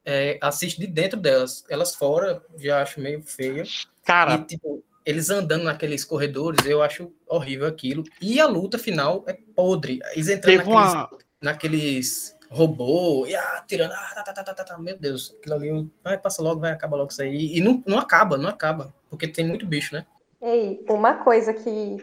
[0.05, 1.65] é, assiste de dentro delas.
[1.69, 3.65] Elas fora, já acho meio feia.
[4.05, 8.05] Cara, E, tipo, eles andando naqueles corredores, eu acho horrível aquilo.
[8.21, 9.99] E a luta final é podre.
[10.13, 11.09] Eles entrando naqueles, uma.
[11.41, 15.91] naqueles robô, e ah, tirando, ah, tá, tá, tá, tá, tá, meu Deus, aquilo ali,
[16.01, 17.57] vai, passa logo, vai, acaba logo isso aí.
[17.57, 20.05] E não, não acaba, não acaba, porque tem muito bicho, né?
[20.41, 21.97] Ei, uma coisa que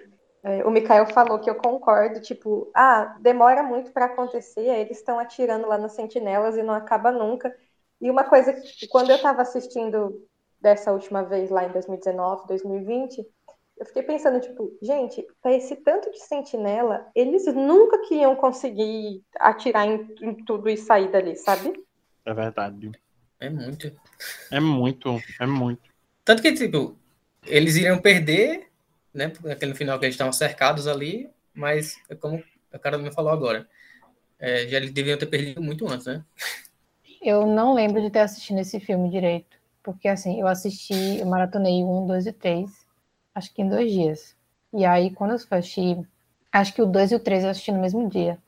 [0.65, 5.19] o Mikael falou que eu concordo, tipo, ah, demora muito para acontecer, aí eles estão
[5.19, 7.55] atirando lá nas sentinelas e não acaba nunca.
[8.01, 10.25] E uma coisa que quando eu estava assistindo
[10.61, 13.27] dessa última vez lá em 2019, 2020,
[13.79, 19.23] eu fiquei pensando, tipo, gente, para esse tanto de sentinela, eles nunca que iam conseguir
[19.39, 21.73] atirar em, em tudo e sair dali, sabe?
[22.25, 22.91] É verdade.
[23.39, 23.93] É muito.
[24.51, 25.83] É muito, é muito.
[26.25, 26.97] Tanto que, tipo,
[27.47, 28.69] eles iriam perder,
[29.13, 29.33] né?
[29.43, 32.43] Naquele final que eles estavam cercados ali, mas é como
[32.73, 33.69] o cara me falou agora.
[34.39, 36.25] É, já eles deviam ter perdido muito antes, né?
[37.21, 39.57] Eu não lembro de ter assistido esse filme direito.
[39.83, 42.71] Porque assim, eu assisti, eu maratonei um, dois e três,
[43.35, 44.37] acho que em dois dias.
[44.73, 45.99] E aí, quando eu assisti,
[46.53, 48.39] acho que o dois e o três eu assisti no mesmo dia.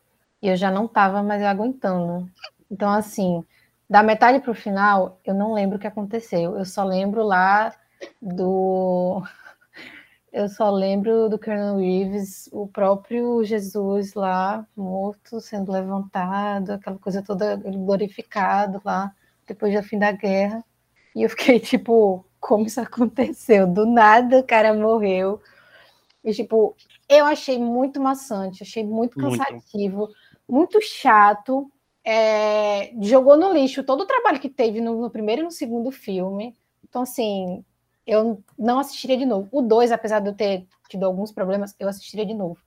[0.42, 2.30] E eu já não tava mais aguentando.
[2.70, 3.44] Então, assim,
[3.88, 6.56] da metade pro final, eu não lembro o que aconteceu.
[6.56, 7.74] Eu só lembro lá
[8.20, 9.22] do.
[10.32, 17.20] Eu só lembro do Colonel Reeves, o próprio Jesus lá, morto, sendo levantado, aquela coisa
[17.20, 19.12] toda glorificado lá,
[19.44, 20.64] depois do fim da guerra.
[21.16, 23.66] E eu fiquei tipo, como isso aconteceu?
[23.66, 25.40] Do nada o cara morreu.
[26.22, 26.76] E tipo,
[27.08, 30.14] eu achei muito maçante, achei muito cansativo, muito,
[30.48, 31.70] muito chato.
[32.04, 35.90] É, jogou no lixo todo o trabalho que teve no, no primeiro e no segundo
[35.90, 36.56] filme.
[36.88, 37.64] Então, assim,
[38.06, 39.48] eu não assistiria de novo.
[39.52, 42.58] O 2, apesar de eu ter tido alguns problemas, eu assistiria de novo.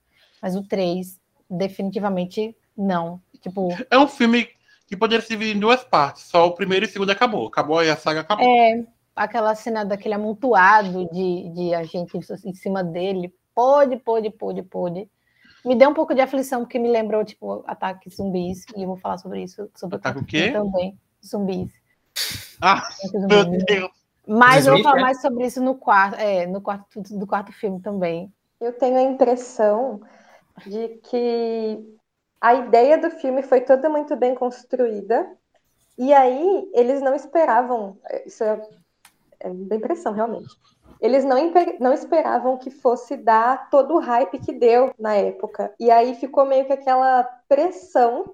[0.41, 1.19] Mas o 3,
[1.49, 3.21] definitivamente não.
[3.41, 4.47] Tipo, é um filme
[4.87, 6.23] que poderia ser dividido em duas partes.
[6.23, 7.47] Só o primeiro e o segundo acabou.
[7.47, 8.45] Acabou e a saga acabou.
[8.45, 13.33] É, aquela cena daquele amontoado de, de agente em cima dele.
[13.53, 15.09] Pode, pode, pode, pode.
[15.65, 18.65] Me deu um pouco de aflição, porque me lembrou, tipo, ataque zumbis.
[18.75, 19.69] E eu vou falar sobre isso.
[19.75, 20.51] Sobre ataque o quê?
[20.51, 20.97] Também.
[21.25, 21.71] Zumbis.
[22.61, 23.27] Ah, zumbis.
[23.27, 24.02] meu Deus.
[24.27, 27.81] Mas eu vou falar mais sobre isso no quarto, é, no quarto do quarto filme
[27.81, 28.33] também.
[28.59, 30.01] Eu tenho a impressão
[30.65, 31.97] de que
[32.39, 35.29] a ideia do filme foi toda muito bem construída.
[35.97, 38.61] E aí eles não esperavam, isso é,
[39.41, 40.55] é da impressão realmente.
[40.99, 41.37] Eles não,
[41.79, 45.73] não esperavam que fosse dar todo o hype que deu na época.
[45.79, 48.33] E aí ficou meio que aquela pressão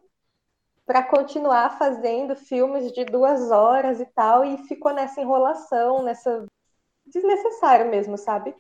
[0.89, 6.47] para continuar fazendo filmes de duas horas e tal, e ficou nessa enrolação, nessa
[7.05, 8.55] desnecessário mesmo, sabe?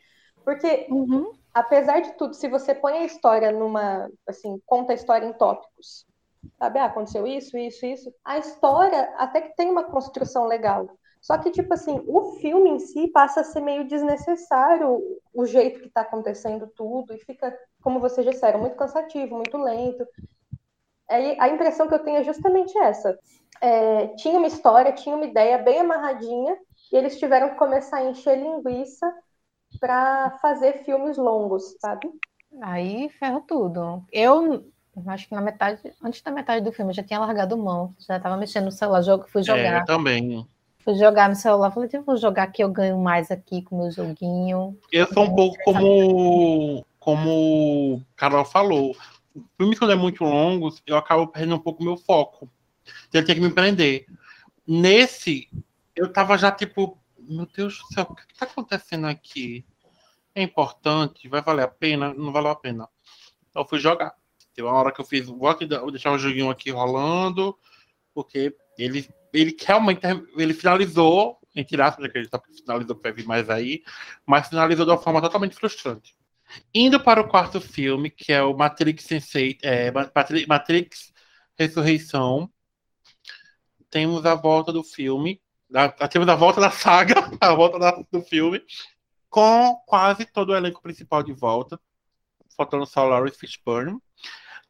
[0.45, 1.31] Porque uhum.
[1.51, 6.05] apesar de tudo, se você põe a história numa, assim, conta a história em tópicos,
[6.59, 6.77] sabe?
[6.77, 8.13] Ah, aconteceu isso, isso, isso.
[8.23, 10.87] A história até que tem uma construção legal.
[11.19, 15.01] Só que, tipo assim, o filme em si passa a ser meio desnecessário
[15.33, 20.05] o jeito que está acontecendo tudo, e fica, como vocês disseram, muito cansativo, muito lento
[21.09, 23.17] a impressão que eu tenho é justamente essa.
[23.61, 26.57] É, tinha uma história, tinha uma ideia bem amarradinha,
[26.91, 29.11] e eles tiveram que começar a encher linguiça
[29.79, 32.09] para fazer filmes longos, sabe?
[32.61, 34.03] Aí ferrou tudo.
[34.11, 34.65] Eu
[35.07, 38.17] acho que na metade, antes da metade do filme, eu já tinha largado mão, já
[38.17, 39.59] estava mexendo no celular, jogo, fui jogar.
[39.59, 40.47] É, eu também.
[40.79, 43.91] Fui jogar no celular, falei, vou jogar que eu ganho mais aqui com o meu
[43.91, 44.77] joguinho.
[44.91, 48.95] Eu sou um pouco como como o Carol falou
[49.57, 52.49] filmes quando é muito longos, eu acabo perdendo um pouco o meu foco.
[53.07, 54.05] Então, ele tem que me prender.
[54.67, 55.49] Nesse,
[55.95, 59.65] eu tava já tipo, meu Deus do céu, o que tá acontecendo aqui?
[60.33, 61.27] É importante?
[61.27, 62.13] Vai valer a pena?
[62.13, 62.87] Não valeu a pena.
[63.49, 64.13] Então, eu fui jogar.
[64.53, 67.57] Teve uma hora que eu fiz, vou, aqui, vou deixar o joguinho aqui rolando,
[68.13, 70.01] porque ele, ele realmente
[70.35, 73.83] ele finalizou, entre aspas, acredito que finalizou que vai vir mais aí,
[74.25, 76.15] mas finalizou de uma forma totalmente frustrante.
[76.73, 79.07] Indo para o quarto filme, que é o Matrix
[79.61, 79.91] é,
[80.47, 81.13] Matrix
[81.57, 82.49] Ressurreição,
[83.89, 88.21] temos a volta do filme, da, temos a volta da saga, a volta da, do
[88.21, 88.61] filme,
[89.29, 91.79] com quase todo o elenco principal de volta,
[92.55, 93.97] faltando só Lawrence Fishburne.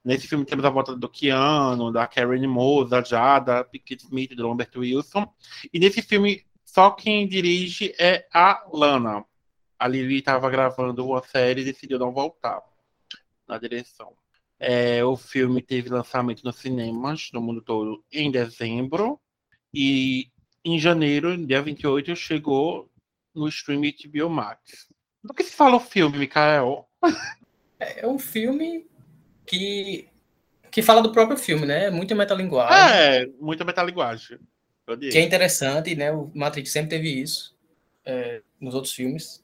[0.03, 4.47] Nesse filme temos a volta do Keanu, da Karen Moore, da Jada, Pickett Smith, do
[4.47, 5.27] Lambert Wilson.
[5.73, 9.25] E nesse filme, só quem dirige é a Lana,
[9.79, 12.61] a Lili estava gravando uma série e decidiu não voltar
[13.47, 14.13] na direção.
[14.59, 19.17] É, o filme teve lançamento nos cinemas no mundo todo em dezembro
[19.73, 20.29] e
[20.65, 22.91] em janeiro, dia 28, chegou
[23.33, 24.89] no streaming HBO Max.
[25.23, 26.85] Do que se fala o filme, Mikael?
[27.79, 28.85] É, é um filme
[29.45, 30.09] que,
[30.69, 31.89] que fala do próprio filme, né?
[31.89, 32.93] Muita metalinguagem.
[32.93, 34.37] É, muita metalinguagem.
[34.99, 36.11] Que é interessante, né?
[36.11, 37.55] O Matrix sempre teve isso
[38.03, 39.41] é, nos outros filmes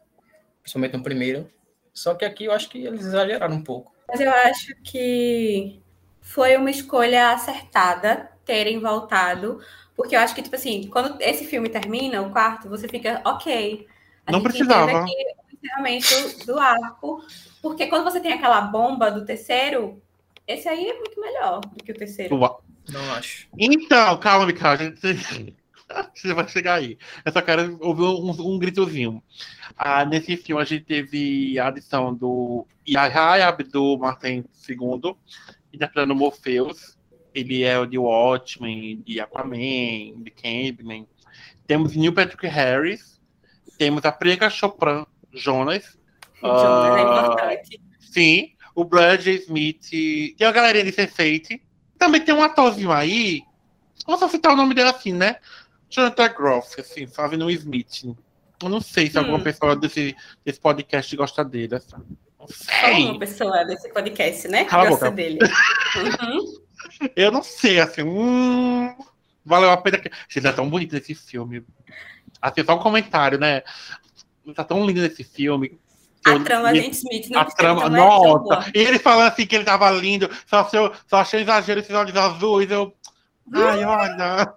[0.66, 1.48] principalmente no primeiro.
[1.94, 3.94] Só que aqui eu acho que eles exageraram um pouco.
[4.08, 5.80] Mas eu acho que
[6.20, 9.62] foi uma escolha acertada terem voltado,
[9.96, 13.88] porque eu acho que, tipo assim, quando esse filme termina, o quarto, você fica, ok.
[14.26, 15.04] A Não gente precisava.
[15.04, 17.24] aqui o encerramento do arco,
[17.62, 20.02] porque quando você tem aquela bomba do terceiro,
[20.48, 22.38] esse aí é muito melhor do que o terceiro.
[22.38, 23.48] Não acho.
[23.58, 25.56] Então, calma, Mikael, a gente...
[26.22, 26.98] você vai chegar aí.
[27.24, 29.22] Eu só quero ouvir um, um gritozinho.
[29.78, 35.16] Ah, nesse filme a gente teve a adição do Yahya Abdul Martin II,
[35.74, 36.98] interpretando Morpheus.
[37.34, 41.06] Ele é o de Watchmen, de Aquaman, de Candyman.
[41.68, 43.20] Temos Neil Patrick Harris.
[43.78, 45.98] Temos a Priyanka Chopra Jonas.
[46.42, 47.82] Jonas é importante.
[48.00, 49.90] Sim, o Brad Smith.
[49.90, 51.60] Tem a galerinha de Sense8.
[51.98, 53.42] Também tem um atorzinho aí.
[54.06, 55.38] Vou só citar o nome dele assim, né?
[55.96, 58.04] Jonathan Groff, assim, fazendo o Smith.
[58.62, 59.22] Eu não sei se Hum.
[59.22, 61.76] alguma pessoa desse, desse podcast gosta dele.
[61.76, 61.96] Assim.
[62.40, 63.06] Não Só sei.
[63.06, 64.66] uma pessoa desse podcast, né?
[64.66, 65.40] Cala a gosta dele.
[65.96, 67.10] Uhum.
[67.16, 68.04] Eu não sei, assim.
[68.04, 68.94] Hum,
[69.46, 70.00] valeu a pena.
[70.30, 71.64] Gente, é tão bonito esse filme.
[72.42, 73.64] Assim, só um comentário, né?
[74.54, 75.80] Tá tão lindo esse filme.
[76.26, 78.40] A trama e- de Smith não A trama, é boa.
[78.40, 78.72] nossa!
[78.76, 82.16] E ele falando assim que ele tava lindo, só, seu, só achei exagero esses olhos
[82.16, 82.70] azuis.
[82.70, 82.94] Eu.
[83.54, 84.54] Ai, olha.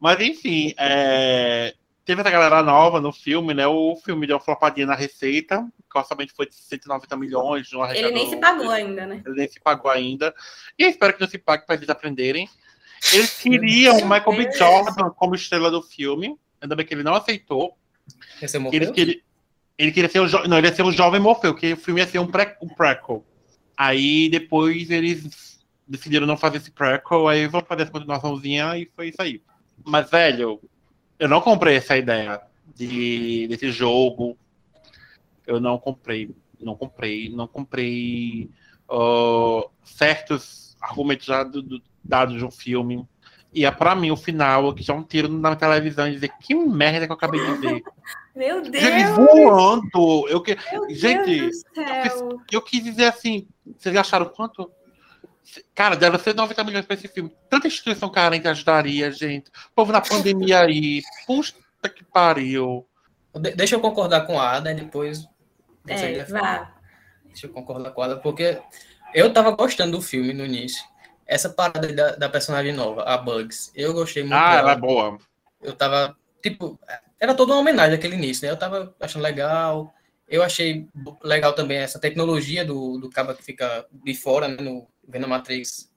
[0.00, 1.74] Mas enfim, é,
[2.04, 3.66] teve essa galera nova no filme, né?
[3.66, 7.70] O filme deu uma flopadinha na receita, que o orçamento foi de 190 milhões.
[7.70, 9.22] Não Ele nem se pagou ainda, né?
[9.24, 10.34] Ele nem se pagou ainda.
[10.78, 12.48] E eu espero que não se pague para eles aprenderem.
[13.12, 14.52] Eles queriam o Michael B.
[14.52, 16.36] Jordan como estrela do filme.
[16.60, 17.76] Ainda bem que ele não aceitou.
[18.42, 18.46] É
[19.78, 22.00] Ele, queria ser o jo- não, ele ia ser o jovem Morfeu, que o filme
[22.00, 23.24] ia ser um, pré, um prequel.
[23.76, 29.08] Aí depois eles decidiram não fazer esse prequel, aí vão fazer essa continuaçãozinha e foi
[29.08, 29.42] isso aí.
[29.84, 30.60] Mas, velho,
[31.18, 32.40] eu não comprei essa ideia
[32.74, 34.36] de, desse jogo.
[35.46, 36.30] Eu não comprei.
[36.60, 37.28] Não comprei.
[37.30, 38.48] Não comprei
[38.88, 43.06] ah, certos argumentos já do- do- dados de um filme.
[43.52, 46.30] E é pra mim o final, que já é um tiro na televisão e dizer
[46.40, 47.82] que merda que eu acabei de ver.
[48.34, 48.84] Meu Deus!
[48.84, 50.28] Ele voando.
[50.28, 52.38] Eu, que, Meu gente, céu.
[52.50, 54.70] eu quis dizer assim, vocês acharam quanto?
[55.74, 57.34] Cara, deve ser 90 milhões pra esse filme.
[57.48, 59.48] Tanta instituição carente ajudaria, gente.
[59.48, 61.02] O povo na pandemia aí.
[61.26, 62.86] Puta que pariu.
[63.34, 65.26] De- deixa eu concordar com a Ada e depois.
[65.88, 66.72] É, vá.
[67.24, 68.60] Deixa eu concordar com a Ada, porque
[69.14, 70.82] eu tava gostando do filme no início.
[71.26, 75.16] Essa parada da, da personagem nova, a Bugs, eu gostei muito Ah, ela é boa.
[75.62, 76.78] Eu tava, tipo,
[77.20, 78.52] era toda uma homenagem àquele início, né?
[78.52, 79.94] Eu tava achando legal.
[80.30, 80.86] Eu achei
[81.22, 85.28] legal também essa tecnologia do, do cabo que fica de fora, né, no, vendo a
[85.28, 85.90] Matrix,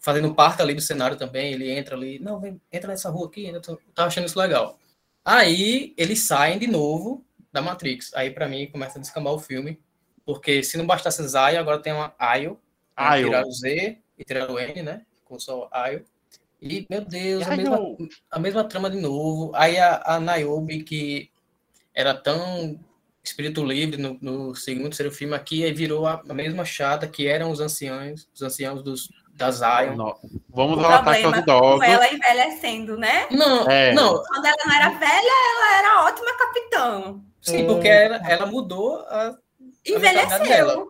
[0.00, 1.52] fazendo parte ali do cenário também.
[1.52, 3.46] Ele entra ali, não, vem, entra nessa rua aqui.
[3.46, 4.78] Eu tô- tava achando isso legal.
[5.24, 8.14] Aí eles saem de novo da Matrix.
[8.14, 9.80] Aí pra mim começa a descambar o filme,
[10.24, 12.58] porque se não bastasse Zaya, agora tem uma Ayo.
[12.96, 13.26] Ayo.
[13.26, 15.02] Tirar o Z e tirar o N, né?
[15.18, 16.04] Ficou só Ayo.
[16.60, 17.76] E, meu Deus, a mesma,
[18.30, 19.50] a mesma trama de novo.
[19.56, 21.28] Aí a, a Niobe, que
[21.92, 22.78] era tão
[23.24, 27.26] espírito livre no, no segundo, terceiro filme aqui, aí virou a, a mesma chata que
[27.26, 29.94] eram os anciãos, os anciãos dos, da Zion.
[29.96, 30.14] Não.
[30.48, 31.78] Vamos O ao ataque aos idosos.
[31.78, 33.26] com ela envelhecendo, né?
[33.30, 33.92] Não, É.
[33.94, 37.24] não, Quando ela não era velha, ela era ótima capitão.
[37.40, 39.36] sim, porque ela, ela mudou a,
[39.88, 40.72] mentalidade dela.
[40.72, 40.88] Envelheceu.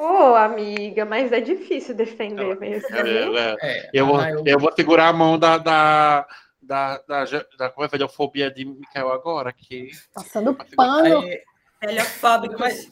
[0.00, 2.86] Ô, amiga, mas é difícil defender mesmo.
[2.96, 3.56] É, é.
[3.62, 6.26] é, Eu, a vou, Niobe- eu vou segurar a mão da, da,
[6.68, 7.24] da, da,
[7.56, 11.20] da, como é é, fobia de Mikael agora, que Passando pano.
[11.22, 11.42] aí-
[11.80, 12.58] Velhofóbicos.
[12.58, 12.88] Mas-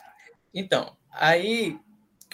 [0.54, 1.78] Então, aí,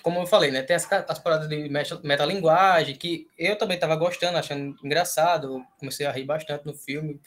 [0.03, 3.97] como eu falei, né, tem as, as paradas de meta- metalinguagem, que eu também estava
[3.97, 7.21] gostando, achando engraçado, comecei a rir bastante no filme,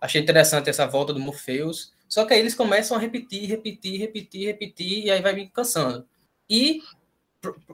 [0.00, 4.46] achei interessante essa volta do Morpheus, só que aí eles começam a repetir, repetir, repetir,
[4.46, 6.06] repetir, e aí vai me cansando.
[6.48, 6.80] E,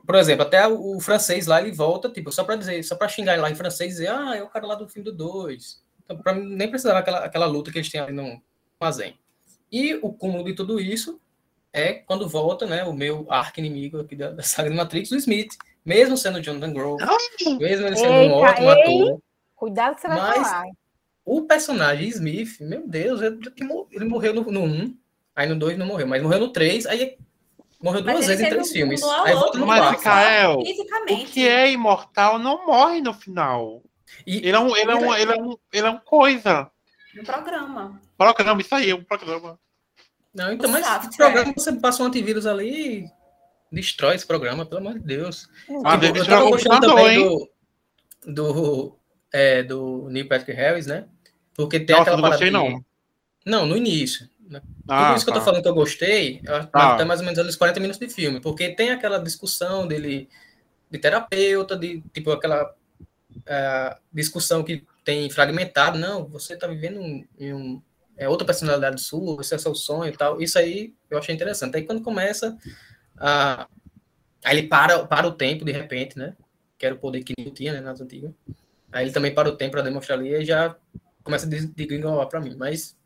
[0.07, 3.35] por, exemplo, até o, francês lá, ele volta, tipo, só para dizer, só para xingar
[3.35, 5.82] ele lá em francês e dizer, ah, é o cara lá do filme do 2.
[6.21, 8.41] Então, mim, nem precisava aquela, aquela luta que eles têm ali no
[8.81, 9.17] armazém.
[9.71, 11.21] E o cúmulo de tudo isso
[11.73, 15.55] é quando volta, né, o meu arqui-inimigo aqui da, da saga de Matrix, o Smith.
[15.85, 17.05] Mesmo sendo Jonathan Grove,
[17.59, 18.83] mesmo ele sendo um Eita, ótimo ei.
[18.83, 19.21] ator,
[19.57, 20.65] Cuidado que você vai Mas- falar.
[21.25, 23.41] o personagem Smith, meu Deus, ele,
[23.91, 24.97] ele morreu no, no 1,
[25.35, 27.17] aí no 2 não morreu, mas morreu no 3, aí
[27.83, 29.03] morreu Mas duas vezes em três um filmes.
[29.03, 30.01] Aí volta no Mas,
[31.11, 33.83] o que é imortal não morre no final.
[34.27, 36.71] E, Ele é um, ele é um, ele é um, ele é um coisa.
[37.15, 38.01] No programa.
[38.17, 39.59] Programa, isso aí, é um programa.
[40.35, 41.09] não, então, o mas software.
[41.11, 43.11] o programa, você passa um antivírus ali e
[43.71, 45.49] destrói esse programa, pelo amor de Deus.
[45.85, 47.49] Às Tipo, vezes eu tava gostando também hein?
[48.27, 48.99] do, do,
[49.33, 51.07] é, do Neil Patrick Harris, né?
[51.55, 52.85] Porque tem Nossa, aquela não parada gostei, não.
[53.45, 54.29] Não, no início.
[54.49, 54.63] né?
[54.89, 55.45] Ah, Tudo isso que eu tô tá.
[55.45, 56.95] falando que eu gostei, eu acho que Tá.
[56.95, 60.29] até mais ou menos os 40 minutos de filme, porque tem aquela discussão dele
[60.91, 62.75] de terapeuta, de tipo aquela
[63.47, 67.83] é, discussão que tem fragmentado, não, você está vivendo um, um,
[68.17, 70.41] é outra personalidade sua, esse é seu sonho e tal.
[70.41, 71.77] Isso aí eu achei interessante.
[71.77, 72.57] Aí quando começa
[73.17, 73.67] a.
[74.45, 76.37] Aí ele para, para o tempo, de repente, né?
[76.79, 78.33] Que era o poder que não tinha, né, nas antigas.
[78.91, 80.77] Aí ele também para o tempo para demonstrar ali e já
[81.23, 82.55] começa a degringolar para mim.
[82.57, 82.97] Mas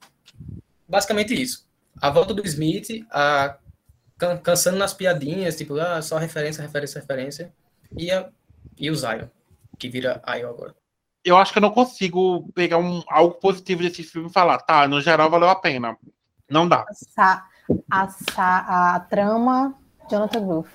[0.88, 1.66] basicamente isso.
[2.00, 3.58] A volta do Smith, a
[4.18, 7.52] can, cansando nas piadinhas, tipo, ah, só referência, referência, referência.
[7.96, 8.28] E, a,
[8.78, 9.28] e o Zion,
[9.78, 10.74] que vira Ion agora
[11.26, 14.86] eu acho que eu não consigo pegar um, algo positivo desse filme e falar, tá,
[14.86, 15.98] no geral valeu a pena.
[16.48, 16.86] Não dá.
[17.18, 17.42] A,
[17.90, 19.74] a, a trama,
[20.08, 20.70] Jonathan Groove.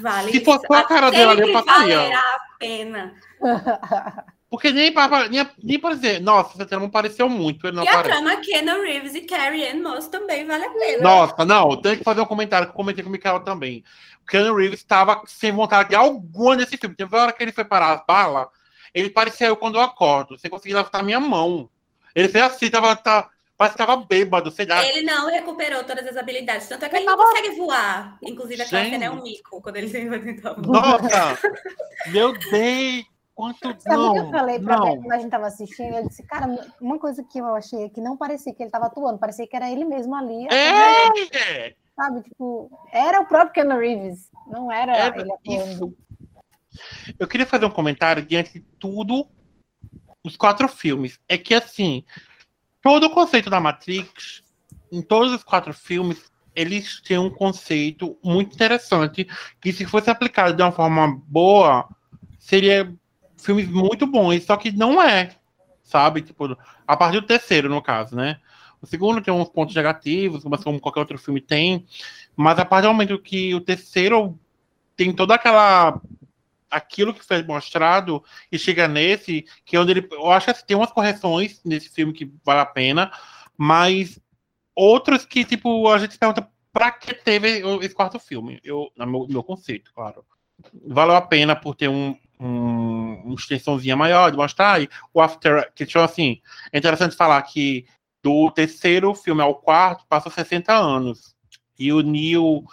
[0.00, 0.30] Vale.
[0.30, 1.96] Se fosse a cara dele ali, eu passaria.
[1.96, 3.14] valerá a pena.
[4.48, 7.66] Porque nem para nem, nem para dizer, nossa, essa trama pareceu muito.
[7.66, 8.10] Ele não e a aparece.
[8.22, 11.02] trama Keanu Reeves e Carrie Ann Moss também vale a pena.
[11.02, 13.82] Nossa, não, tem que fazer um comentário que eu comentei com o Mikael também.
[14.22, 16.94] O Keanu Reeves estava sem vontade alguma nesse filme.
[16.94, 18.46] Teve uma hora que ele foi parar as balas,
[18.94, 21.68] ele parecia eu quando eu acordo, sem conseguir levantar minha mão.
[22.14, 23.28] Ele fez assim, tava, tá,
[23.58, 24.86] parece que tava bêbado, sei lá.
[24.86, 28.16] Ele não recuperou todas as habilidades, tanto é que ele Ele não tava- consegue voar.
[28.22, 28.92] Inclusive, aquela Gente.
[28.92, 31.02] cena é um mico, quando ele vai tentar voar.
[31.02, 31.38] Nossa!
[32.06, 33.15] Meu Deus!
[33.36, 34.96] Quanto Sabe não, o que eu falei pra não.
[34.96, 35.94] Quando a gente tava assistindo?
[35.94, 36.46] Eu disse, cara,
[36.80, 39.54] uma coisa que eu achei é que não parecia que ele tava atuando, parecia que
[39.54, 40.46] era ele mesmo ali.
[40.46, 41.74] É!
[41.94, 45.94] Sabe, tipo, era o próprio Keanu Reeves, não era Era ele atuando.
[47.18, 49.28] Eu queria fazer um comentário diante de tudo
[50.24, 51.20] os quatro filmes.
[51.28, 52.04] É que assim,
[52.82, 54.42] todo o conceito da Matrix,
[54.90, 59.28] em todos os quatro filmes, eles têm um conceito muito interessante
[59.60, 61.86] que se fosse aplicado de uma forma boa,
[62.38, 62.90] seria
[63.36, 65.30] filmes muito bons, só que não é,
[65.82, 66.22] sabe?
[66.22, 66.56] Tipo,
[66.86, 68.40] a partir do terceiro, no caso, né?
[68.80, 71.86] O segundo tem uns pontos negativos, mas como qualquer outro filme tem,
[72.36, 74.38] mas a partir do momento que o terceiro
[74.96, 76.00] tem toda aquela
[76.70, 80.08] aquilo que foi mostrado e chega nesse, que é onde ele.
[80.10, 83.10] Eu acho que assim, tem umas correções nesse filme que vale a pena,
[83.56, 84.20] mas
[84.74, 88.60] outros que, tipo, a gente pergunta pra que teve esse quarto filme?
[88.62, 90.24] Eu, no meu, meu conceito, claro.
[90.86, 94.80] Valeu a pena por ter um, um, uma extensãozinha maior de mostrar.
[94.82, 95.72] E o After.
[95.74, 96.40] Que, tipo assim,
[96.72, 97.86] é interessante falar que
[98.22, 101.34] do terceiro filme ao quarto passou 60 anos.
[101.78, 102.64] E o Neil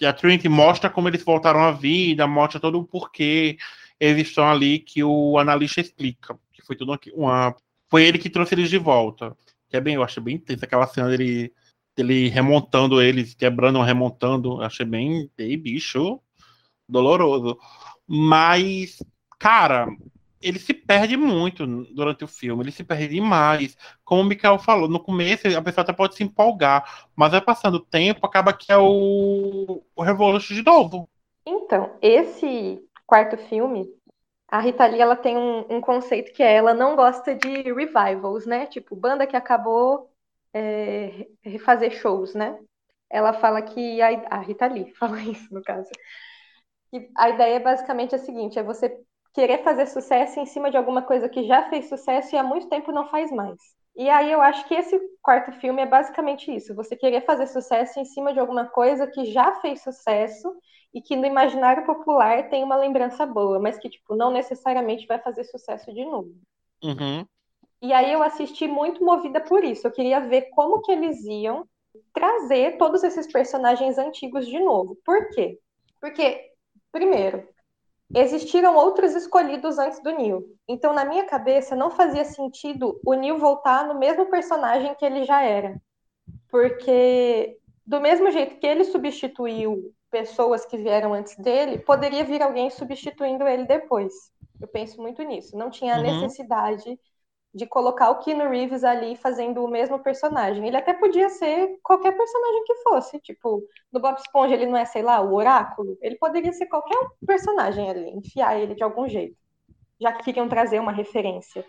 [0.00, 3.56] e a Trinity mostra como eles voltaram à vida, mostra todo o porquê
[3.98, 6.38] eles estão ali que o analista explica.
[6.52, 7.10] Que foi tudo aqui.
[7.14, 7.54] Uma,
[7.88, 9.36] foi ele que trouxe eles de volta.
[9.68, 11.52] Que é bem, eu achei bem intensa aquela cena dele,
[11.96, 14.60] dele remontando eles, quebrando, remontando.
[14.60, 16.20] Eu achei bem, bem bicho
[16.88, 17.58] doloroso.
[18.06, 19.02] Mas,
[19.38, 19.86] cara,
[20.44, 23.76] ele se perde muito durante o filme, ele se perde demais.
[24.04, 27.76] Como o Mikael falou, no começo a pessoa até pode se empolgar, mas vai passando
[27.76, 31.08] o tempo, acaba que é o, o Revolution de novo.
[31.46, 33.88] Então, esse quarto filme,
[34.48, 38.46] a Rita Lee, ela tem um, um conceito que é, ela não gosta de revivals,
[38.46, 38.66] né?
[38.66, 40.10] Tipo, banda que acabou
[40.52, 42.58] é, refazer shows, né?
[43.10, 45.90] Ela fala que, a, a Rita Lee fala isso, no caso,
[47.16, 48.96] a ideia basicamente é a seguinte, é você
[49.32, 52.68] querer fazer sucesso em cima de alguma coisa que já fez sucesso e há muito
[52.68, 53.58] tempo não faz mais.
[53.96, 57.98] E aí eu acho que esse quarto filme é basicamente isso, você querer fazer sucesso
[58.00, 60.52] em cima de alguma coisa que já fez sucesso
[60.92, 65.18] e que no imaginário popular tem uma lembrança boa, mas que tipo não necessariamente vai
[65.18, 66.32] fazer sucesso de novo.
[66.82, 67.26] Uhum.
[67.82, 69.86] E aí eu assisti muito movida por isso.
[69.86, 71.68] Eu queria ver como que eles iam
[72.12, 74.96] trazer todos esses personagens antigos de novo.
[75.04, 75.58] Por quê?
[76.00, 76.52] Porque,
[76.94, 77.46] primeiro,
[78.14, 80.44] existiram outros escolhidos antes do Neil.
[80.68, 85.24] Então, na minha cabeça, não fazia sentido o Neil voltar no mesmo personagem que ele
[85.24, 85.80] já era.
[86.50, 92.70] Porque, do mesmo jeito que ele substituiu pessoas que vieram antes dele, poderia vir alguém
[92.70, 94.12] substituindo ele depois.
[94.60, 95.56] Eu penso muito nisso.
[95.56, 96.00] Não tinha Uhum.
[96.00, 96.98] necessidade
[97.54, 100.66] de colocar o Keanu Reeves ali fazendo o mesmo personagem.
[100.66, 103.20] Ele até podia ser qualquer personagem que fosse.
[103.20, 105.96] Tipo, no Bob Esponja ele não é, sei lá, o Oráculo.
[106.02, 109.36] Ele poderia ser qualquer personagem ali, enfiar ele de algum jeito.
[110.00, 111.64] Já que queriam trazer uma referência.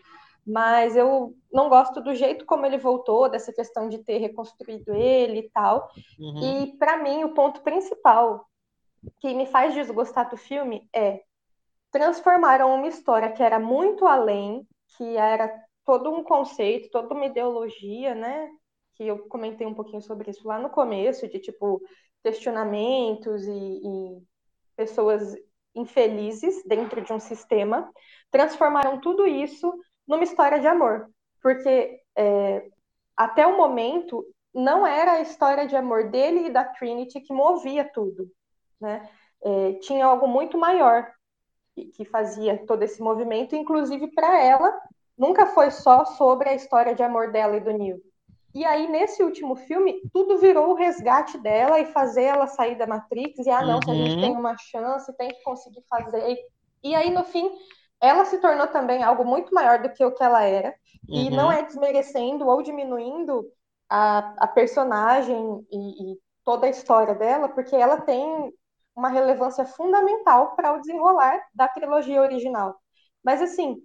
[0.46, 5.40] Mas eu não gosto do jeito como ele voltou, dessa questão de ter reconstruído ele
[5.40, 5.88] e tal.
[6.20, 6.64] Uhum.
[6.64, 8.46] E para mim, o ponto principal
[9.20, 11.22] que me faz desgostar do filme é
[11.92, 14.68] transformaram uma história que era muito além,
[14.98, 15.50] que era
[15.86, 18.50] todo um conceito, toda uma ideologia, né?
[18.96, 21.82] Que eu comentei um pouquinho sobre isso lá no começo, de tipo
[22.24, 24.24] questionamentos e, e
[24.76, 25.36] pessoas
[25.76, 27.92] infelizes dentro de um sistema,
[28.32, 29.72] transformaram tudo isso
[30.08, 31.10] numa história de amor,
[31.42, 32.68] porque é,
[33.16, 37.84] até o momento não era a história de amor dele e da Trinity que movia
[37.94, 38.32] tudo,
[38.80, 39.08] né?
[39.46, 41.08] é, tinha algo muito maior
[41.76, 44.82] que, que fazia todo esse movimento, inclusive para ela,
[45.18, 48.00] nunca foi só sobre a história de amor dela e do Neil.
[48.54, 52.88] E aí, nesse último filme, tudo virou o resgate dela e fazer ela sair da
[52.88, 53.46] Matrix.
[53.46, 53.82] E, ah, não, uhum.
[53.82, 54.20] se a gente Uhum.
[54.20, 56.38] tem uma chance, tem que conseguir fazer.
[56.84, 57.52] E aí, no fim,
[58.02, 60.74] ela se tornou também algo muito maior do que o que ela era.
[61.12, 61.30] E Uhum.
[61.30, 63.46] não é desmerecendo ou diminuindo
[63.90, 68.54] a, a personagem e, e toda a história dela, porque ela tem
[68.96, 72.76] uma relevância fundamental para o desenrolar da trilogia original.
[73.24, 73.78] Mas, assim,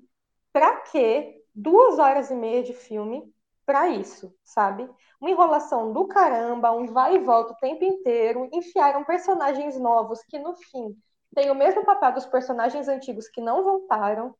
[0.52, 3.32] para que duas horas e meia de filme
[3.66, 4.88] para isso, sabe?
[5.20, 10.38] Uma enrolação do caramba, um vai e volta o tempo inteiro, enfiaram personagens novos que,
[10.38, 10.96] no fim,
[11.34, 14.34] têm o mesmo papel dos personagens antigos que não voltaram.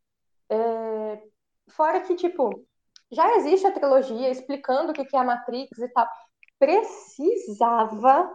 [0.49, 1.23] É,
[1.71, 2.65] Fora que, tipo,
[3.11, 6.07] já existe a trilogia explicando o que é a Matrix e tal.
[6.59, 8.31] Precisava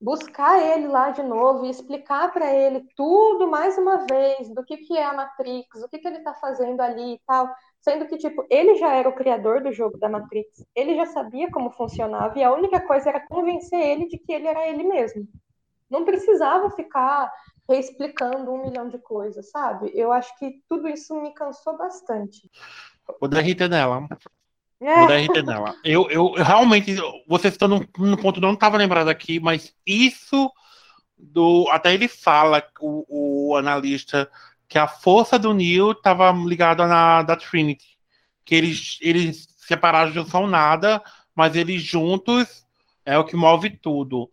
[0.00, 4.78] buscar ele lá de novo e explicar para ele tudo mais uma vez do que
[4.78, 7.48] que é a Matrix, o que que ele tá fazendo ali e tal.
[7.80, 11.50] Sendo que, tipo, ele já era o criador do jogo da Matrix, ele já sabia
[11.50, 15.26] como funcionava e a única coisa era convencer ele de que ele era ele mesmo.
[15.88, 17.30] Não precisava ficar
[17.68, 19.90] reexplicando um milhão de coisas, sabe?
[19.94, 22.50] Eu acho que tudo isso me cansou bastante.
[23.20, 24.06] Vou dar RT nela.
[24.80, 25.74] É, Vou dar RT nela.
[25.84, 26.96] Eu, eu, eu realmente,
[27.28, 30.50] vocês estão num, num ponto não estava lembrado aqui, mas isso
[31.18, 31.68] do.
[31.70, 34.30] Até ele fala, o, o analista,
[34.66, 37.98] que a força do Neo estava ligada na da Trinity.
[38.44, 41.02] Que eles, eles separados não são nada,
[41.34, 42.66] mas eles juntos
[43.04, 44.30] é o que move tudo.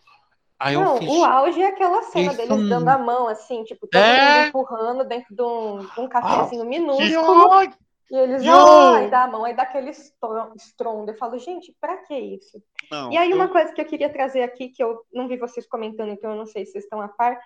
[0.60, 1.08] Aí eu Não, fiz.
[1.10, 4.38] o auge é aquela cena Isso deles dando a mão, assim, tipo, todo É.
[4.40, 7.78] mundo empurrando dentro de um, de um cafezinho Que minúsculo, ódio!
[8.10, 8.52] E eles, Yo!
[8.54, 11.12] ah, e dá a mão, aí dá aquele estro- estrondo.
[11.12, 12.62] Eu falo, gente, pra que isso?
[12.92, 15.38] Não, E aí, uma eu- coisa que eu queria trazer aqui, que eu não vi
[15.38, 17.40] vocês comentando, então eu não sei se vocês estão a par,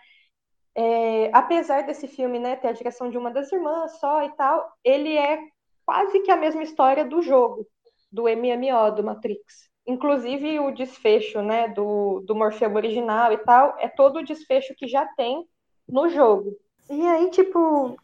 [0.76, 4.72] é, apesar desse filme, né, ter a direção de uma das irmãs só e tal,
[4.84, 5.40] ele é
[5.86, 7.68] quase que a mesma história do jogo,
[8.12, 9.70] do MMO, do Matrix.
[9.86, 14.88] Inclusive o desfecho, né, do, do Morfeu original e tal, é todo o desfecho que
[14.88, 15.46] já tem
[15.90, 16.56] no jogo.
[16.90, 17.98] E aí, tipo,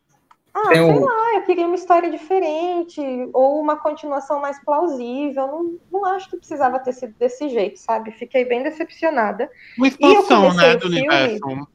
[0.65, 3.01] ah, Tem sei um- lá, eu queria uma história diferente,
[3.33, 5.47] ou uma continuação mais plausível.
[5.47, 8.11] Não, não acho que precisava ter sido desse jeito, sabe?
[8.11, 9.49] Fiquei bem decepcionada.
[9.77, 11.67] Uma expansão, né, do filme- universo.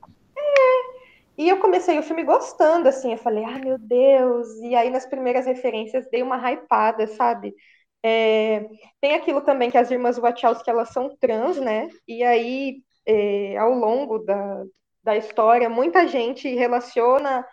[1.36, 5.06] E eu comecei o filme gostando, assim, eu falei, ai meu Deus, e aí nas
[5.06, 7.54] primeiras referências dei uma hypada, sabe?
[8.02, 8.66] É,
[9.00, 11.88] tem aquilo também que as irmãs Wachowski, elas são trans, né?
[12.06, 14.64] E aí, é, ao longo da,
[15.02, 17.46] da história, muita gente relaciona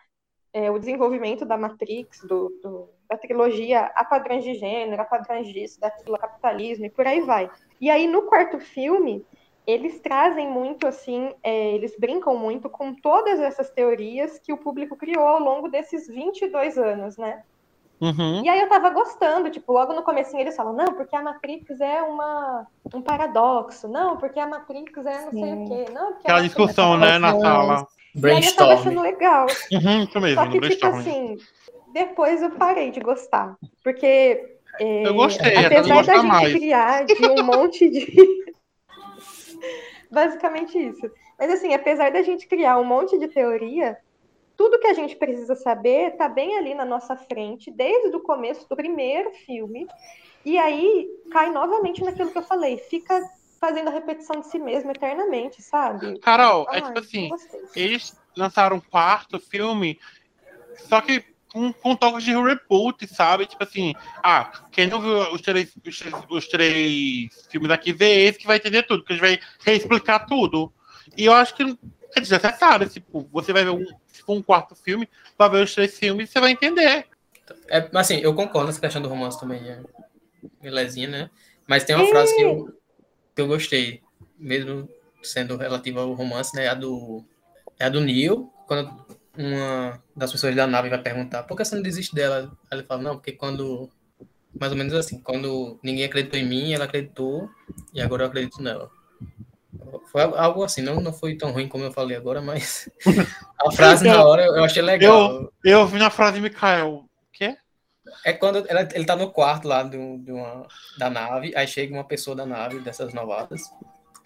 [0.54, 5.48] é, o desenvolvimento da Matrix, do, do- da trilogia, a padrões de gênero, a padrões
[5.48, 7.50] disso, daquilo, capitalismo, e por aí vai.
[7.82, 9.26] E aí, no quarto filme,
[9.66, 14.96] eles trazem muito assim, é, eles brincam muito com todas essas teorias que o público
[14.96, 17.44] criou ao longo desses 22 anos, né?
[18.02, 18.44] Uhum.
[18.46, 21.82] E aí eu tava gostando, tipo, logo no comecinho eles falam, não, porque a Matrix
[21.82, 25.64] é uma, um paradoxo, não, porque a Matrix é não sei Sim.
[25.64, 27.86] o quê, não, porque a Aquela Matrix- discussão, né, na Mas-
[28.16, 28.28] sala.
[28.28, 29.02] E aí eu tava achando Brainstorm.
[29.02, 29.48] legal.
[29.72, 31.00] Uhum, isso mesmo, Só no que, tipo brainstorm.
[31.00, 31.38] assim,
[31.94, 33.58] depois eu parei de gostar.
[33.84, 34.58] Porque.
[34.80, 36.54] é, Eu gostei, apesar da gente mais.
[36.54, 38.08] criar de um monte de.
[40.12, 41.10] Basicamente isso.
[41.38, 43.98] Mas assim, apesar da gente criar um monte de teoria,
[44.58, 48.68] tudo que a gente precisa saber tá bem ali na nossa frente, desde o começo
[48.68, 49.88] do primeiro filme.
[50.46, 53.22] E aí cai novamente naquilo que eu falei, fica
[53.60, 56.20] fazendo a repetição de si mesmo eternamente, sabe?
[56.20, 57.30] Carol, é tipo assim,
[57.76, 60.00] eles lançaram um quarto filme,
[60.88, 63.46] só que com, com toques de reboot, sabe?
[63.46, 63.94] Tipo assim,
[64.24, 68.48] ah, quem não viu os três, os, três, os três filmes aqui, vê esse que
[68.48, 70.72] vai entender tudo, que a gente vai reexplicar tudo.
[71.18, 71.78] E eu acho que
[72.16, 73.84] é desnecessário, tipo, você vai ver um,
[74.26, 77.08] for um quarto filme, vai ver os três filmes e você vai entender.
[77.68, 79.82] É, mas, assim, eu concordo nessa questão do romance também, é
[80.62, 81.30] belezinha, né?
[81.68, 82.79] Mas tem uma frase que eu,
[83.40, 84.02] que eu gostei,
[84.38, 84.90] mesmo
[85.24, 86.68] sendo relativa ao romance, né?
[86.68, 87.24] A do,
[87.80, 88.94] é a do Neil, quando
[89.38, 92.52] uma das pessoas da nave vai perguntar por que você não desiste dela?
[92.70, 93.90] Aí ele fala, não, porque quando.
[94.60, 97.50] Mais ou menos assim, quando ninguém acreditou em mim, ela acreditou,
[97.94, 98.90] e agora eu acredito nela.
[100.12, 102.90] Foi algo assim, não, não foi tão ruim como eu falei agora, mas
[103.66, 105.50] a frase na hora eu achei legal.
[105.64, 107.09] Eu vi na frase, Mikael, quê?
[108.24, 111.94] É quando ela- ele tá no quarto lá do, de uma, da nave, aí chega
[111.94, 113.62] uma pessoa da nave, dessas novatas,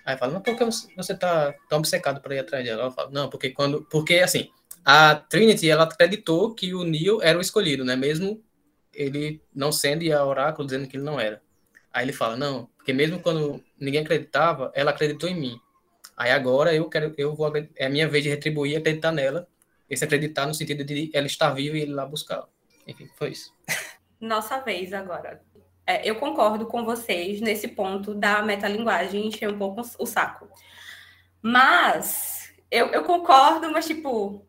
[0.05, 0.65] aí fala, mas por que
[0.95, 2.83] você- tá tão obcecado para ir atrás dela?
[2.83, 3.83] Ela fala, não, porque quando.
[3.89, 4.49] Porque assim,
[4.83, 7.95] a Trinity ela acreditou que o Neo era o escolhido, né?
[7.95, 8.41] Mesmo
[8.93, 11.41] ele não sendo e a Oráculo dizendo que ele não era.
[11.91, 15.59] Aí ele fala, não, porque mesmo quando ninguém acreditava, ela acreditou em mim.
[16.17, 19.47] Aí agora eu quero, eu vou, é a minha vez de retribuir, acreditar nela.
[19.89, 22.43] Esse acreditar no sentido de ela estar viva e ele lá buscar.
[22.87, 23.53] Enfim, foi isso.
[24.19, 25.41] Nossa vez agora.
[25.85, 30.47] É, eu concordo com vocês nesse ponto da metalinguagem encher um pouco o saco.
[31.41, 34.45] Mas eu, eu concordo, mas tipo,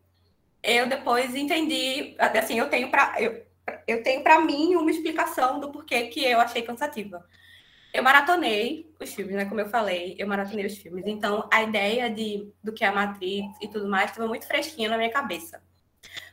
[0.63, 3.45] eu depois entendi, assim, eu tenho para eu,
[3.87, 7.25] eu tenho para mim uma explicação do porquê que eu achei cansativa.
[7.93, 9.45] Eu maratonei os filmes, né?
[9.45, 11.05] Como eu falei, eu maratonei os filmes.
[11.07, 14.89] Então, a ideia de, do que é a Matrix e tudo mais estava muito fresquinha
[14.89, 15.63] na minha cabeça.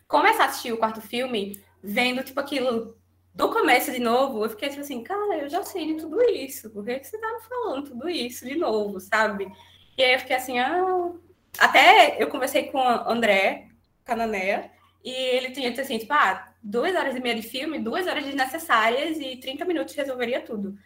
[0.08, 2.98] Começar a assistir o quarto filme, vendo, tipo, aquilo
[3.34, 6.70] do começo de novo, eu fiquei tipo assim, cara, eu já sei de tudo isso.
[6.70, 9.52] Por que, você tá me falando tudo isso de novo, sabe?
[9.98, 11.12] E aí eu fiquei assim, ah...
[11.60, 13.68] Até eu conversei com o André
[14.06, 14.72] Canané,
[15.04, 19.18] e ele tinha assim, tipo, ah, duas horas e meia de filme, duas horas desnecessárias
[19.20, 20.78] e 30 minutos resolveria tudo.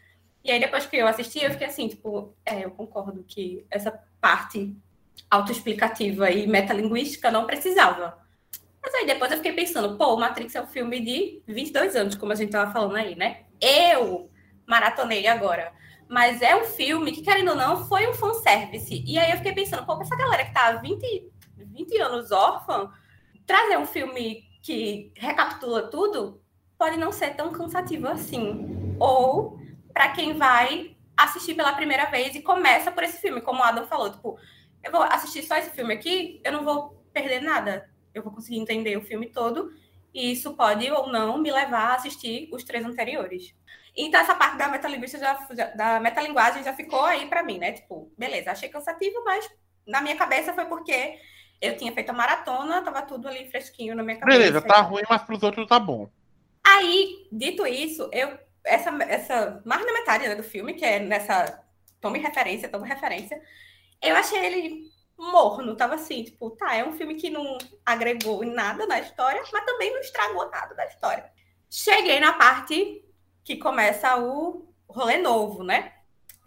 [0.44, 3.92] E aí, depois que eu assisti, eu fiquei assim, tipo, é, eu concordo que essa
[4.22, 4.76] parte
[5.30, 8.18] autoexplicativa e metalinguística não precisava.
[8.86, 12.32] Mas aí depois eu fiquei pensando, pô, Matrix é um filme de 22 anos, como
[12.32, 13.46] a gente tava falando aí, né?
[13.60, 14.30] Eu
[14.68, 15.74] maratonei agora.
[16.08, 19.04] Mas é um filme que, querendo ou não, foi um fanservice.
[19.08, 22.92] E aí eu fiquei pensando, pô, essa galera que tá há 20, 20 anos órfã,
[23.48, 26.40] trazer um filme que recapitula tudo,
[26.78, 28.96] pode não ser tão cansativo assim.
[29.00, 29.60] Ou
[29.92, 33.88] para quem vai assistir pela primeira vez e começa por esse filme, como o Adam
[33.88, 34.38] falou, tipo,
[34.84, 38.58] eu vou assistir só esse filme aqui, eu não vou perder nada eu vou conseguir
[38.58, 39.72] entender o filme todo,
[40.14, 43.54] e isso pode ou não me levar a assistir os três anteriores.
[43.96, 45.34] Então, essa parte da metalinguagem já,
[45.76, 47.74] da metalinguagem já ficou aí para mim, né?
[47.74, 49.50] Tipo, beleza, achei cansativo, mas
[49.86, 51.18] na minha cabeça foi porque
[51.62, 54.38] eu tinha feito a maratona, tava tudo ali fresquinho na minha cabeça.
[54.38, 56.10] Beleza, tá ruim, mas pros outros tá bom.
[56.64, 61.64] Aí, dito isso, eu essa, essa mais da metade né, do filme, que é nessa
[62.02, 63.40] tome referência, tome referência,
[64.02, 68.52] eu achei ele morno, tava assim, tipo, tá, é um filme que não agregou em
[68.52, 71.32] nada na história, mas também não estragou nada da história.
[71.70, 73.04] Cheguei na parte
[73.44, 75.94] que começa o rolê novo, né?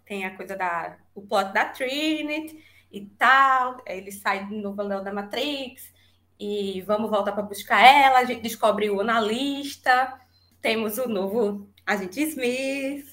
[0.05, 5.13] Tem a coisa da o plot da Trinity e tal, ele sai no valão da
[5.13, 5.93] Matrix
[6.39, 10.19] e vamos voltar para buscar ela, a gente descobre o analista,
[10.61, 13.05] temos o novo agente Smith,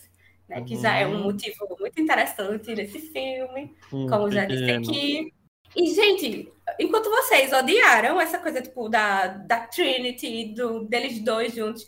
[0.49, 1.23] né, que já é um uhum.
[1.25, 5.35] motivo muito interessante nesse filme, hum, como já disse aqui.
[5.77, 6.51] E, gente,
[6.81, 11.87] enquanto vocês odiaram essa coisa, tipo, da, da Trinity, do, deles dois juntos,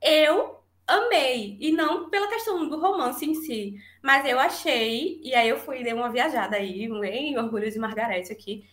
[0.00, 1.56] eu amei.
[1.60, 5.82] E não pela questão do romance em si, mas eu achei, e aí eu fui,
[5.82, 8.64] dei uma viajada aí, em Orgulhos e Margarete aqui,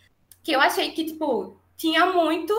[0.44, 2.54] que eu achei que, tipo, tinha muito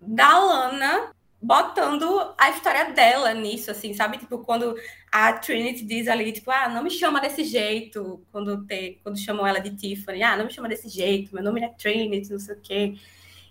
[0.00, 1.13] da Lana
[1.44, 4.16] botando a história dela nisso, assim, sabe?
[4.16, 4.74] Tipo, quando
[5.12, 9.46] a Trinity diz ali, tipo, ah, não me chama desse jeito, quando, te, quando chamam
[9.46, 12.54] ela de Tiffany, ah, não me chama desse jeito, meu nome é Trinity, não sei
[12.54, 12.94] o quê.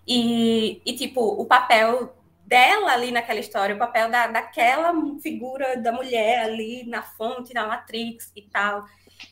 [0.08, 2.16] E, e tipo, o papel
[2.46, 4.92] dela ali naquela história, o papel da, daquela
[5.22, 8.86] figura da mulher ali na fonte, na Matrix e tal.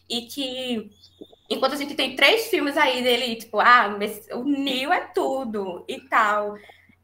[0.07, 0.91] E que,
[1.49, 3.97] enquanto a gente tem três filmes aí dele, tipo, ah,
[4.34, 6.55] o Neo é tudo e tal.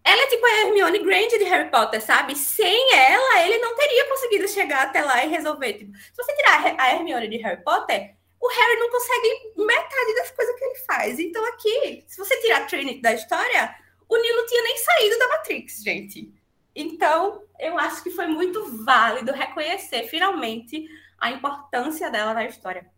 [0.07, 2.33] Ela é tipo a Hermione Granger de Harry Potter, sabe?
[2.33, 5.73] Sem ela, ele não teria conseguido chegar até lá e resolver.
[5.73, 10.31] Tipo, se você tirar a Hermione de Harry Potter, o Harry não consegue metade das
[10.31, 11.19] coisas que ele faz.
[11.19, 13.75] Então, aqui, se você tirar a Trinity da história,
[14.07, 16.33] o não tinha nem saído da Matrix, gente.
[16.73, 22.89] Então, eu acho que foi muito válido reconhecer finalmente a importância dela na história.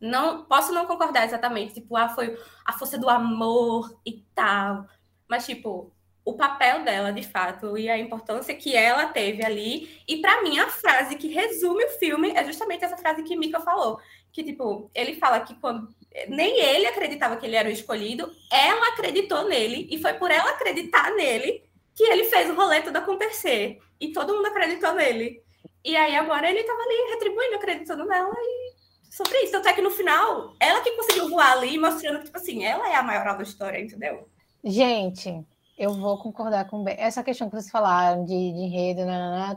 [0.00, 4.86] Não posso não concordar exatamente, tipo, ah, foi a força do amor e tal.
[5.26, 5.92] Mas, tipo,
[6.24, 10.00] o papel dela, de fato, e a importância que ela teve ali.
[10.06, 13.60] E para mim, a frase que resume o filme é justamente essa frase que Mika
[13.60, 13.98] falou.
[14.32, 15.88] Que, tipo, ele fala que quando
[16.28, 20.50] nem ele acreditava que ele era o escolhido, ela acreditou nele, e foi por ela
[20.50, 23.78] acreditar nele que ele fez o rolê tudo acontecer.
[24.00, 25.42] E todo mundo acreditou nele.
[25.84, 28.72] E aí agora ele tava ali retribuindo, acreditando nela e
[29.10, 29.52] sobre isso.
[29.52, 32.88] Tanto é que no final, ela que conseguiu voar ali, mostrando que, tipo assim, ela
[32.88, 34.28] é a maior da história, entendeu?
[34.64, 35.44] Gente,
[35.76, 39.02] eu vou concordar com essa questão que vocês falaram de, de enredo,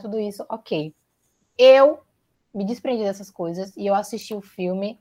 [0.01, 0.93] tudo isso, ok.
[1.57, 1.99] Eu
[2.53, 4.99] me desprendi dessas coisas e eu assisti o filme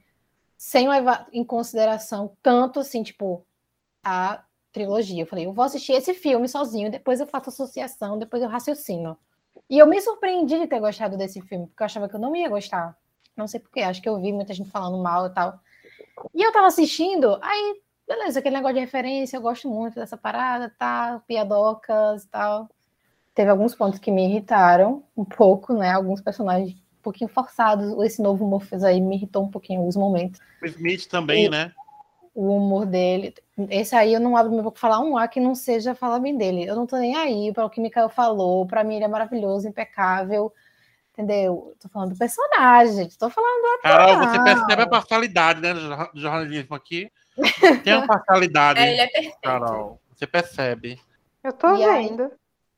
[0.57, 3.47] sem levar em consideração tanto assim, tipo,
[4.03, 5.23] a trilogia.
[5.23, 9.16] Eu falei, eu vou assistir esse filme sozinho, depois eu faço associação, depois eu raciocino.
[9.70, 12.35] E eu me surpreendi de ter gostado desse filme, porque eu achava que eu não
[12.35, 12.97] ia gostar.
[13.36, 15.61] Não sei porquê, acho que eu vi muita gente falando mal e tal.
[16.35, 20.72] E eu tava assistindo, aí beleza, aquele negócio de referência, eu gosto muito dessa parada,
[20.78, 21.22] tá?
[21.26, 22.68] Piadocas e tal.
[23.35, 25.93] Teve alguns pontos que me irritaram um pouco, né?
[25.93, 27.93] Alguns personagens um pouquinho forçados.
[28.05, 30.40] Esse novo Morpheus aí me irritou um pouquinho em alguns momentos.
[30.62, 31.48] O Smith também, e...
[31.48, 31.72] né?
[32.35, 33.32] o humor dele.
[33.70, 36.36] Esse aí eu não abro meu boca falar um A que não seja falar bem
[36.36, 36.64] dele.
[36.64, 38.66] Eu não tô nem aí para o que Mikael falou.
[38.66, 40.52] Para mim ele é maravilhoso, impecável.
[41.12, 41.72] Entendeu?
[41.81, 43.82] Tô falando do personagem, tô falando do ator.
[43.82, 47.09] Carol, você percebe a parcialidade, né, do jornalismo aqui?
[47.82, 48.81] Tem uma parcialidade.
[48.81, 49.40] É, ele é perfeito.
[49.43, 51.01] Carol, você percebe.
[51.43, 52.09] Eu tô E aí?
[52.09, 52.31] vendo.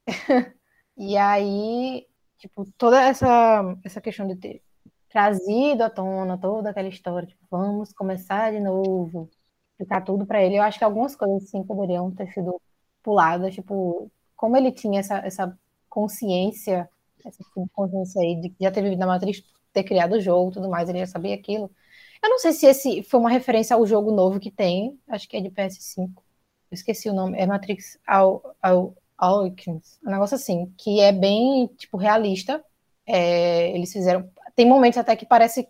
[0.99, 2.07] E aí,
[2.39, 4.63] tipo, toda essa, essa questão de ter
[5.11, 9.31] trazido à tona toda aquela história, tipo, vamos começar de novo,
[9.73, 10.57] explicar tudo para ele.
[10.57, 12.61] Eu acho que algumas coisas, sim, poderiam ter sido
[13.03, 15.59] puladas, tipo, como ele tinha essa, essa
[15.89, 16.89] consciência,
[17.25, 19.43] essa consciência aí de que já ter vivido na Matrix,
[19.73, 21.71] ter criado o jogo e tudo mais, ele já sabia aquilo.
[22.23, 25.37] Eu não sei se esse foi uma referência ao jogo novo que tem, acho que
[25.37, 26.23] é de PS5.
[26.71, 31.69] Eu esqueci o nome, é Matrix Aw- Aw- Awakens, um negócio assim, que é bem,
[31.79, 32.65] tipo, realista.
[33.07, 34.29] É, eles fizeram.
[34.55, 35.69] Tem momentos até que parece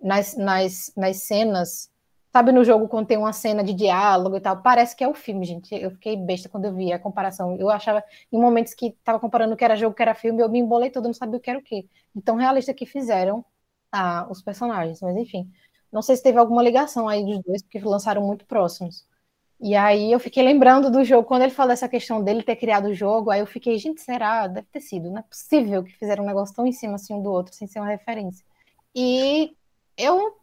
[0.00, 1.90] nas, nas, nas cenas.
[2.32, 4.60] Sabe no jogo quando tem uma cena de diálogo e tal?
[4.60, 5.72] Parece que é o filme, gente.
[5.74, 7.56] Eu fiquei besta quando eu vi a comparação.
[7.58, 8.02] Eu achava,
[8.32, 10.58] em momentos que tava comparando o que era jogo, o que era filme, eu me
[10.58, 11.88] embolei todo, não sabia o que era o que.
[12.14, 13.44] De tão realista que fizeram
[13.92, 15.00] ah, os personagens.
[15.00, 15.48] Mas enfim.
[15.94, 19.06] Não sei se teve alguma ligação aí dos dois, porque lançaram muito próximos.
[19.60, 22.86] E aí eu fiquei lembrando do jogo, quando ele falou essa questão dele ter criado
[22.88, 24.46] o jogo, aí eu fiquei, gente, será?
[24.48, 27.22] Deve ter sido, não é possível que fizeram um negócio tão em cima assim um
[27.22, 28.44] do outro, sem ser uma referência.
[28.94, 29.56] E
[29.98, 30.38] eu,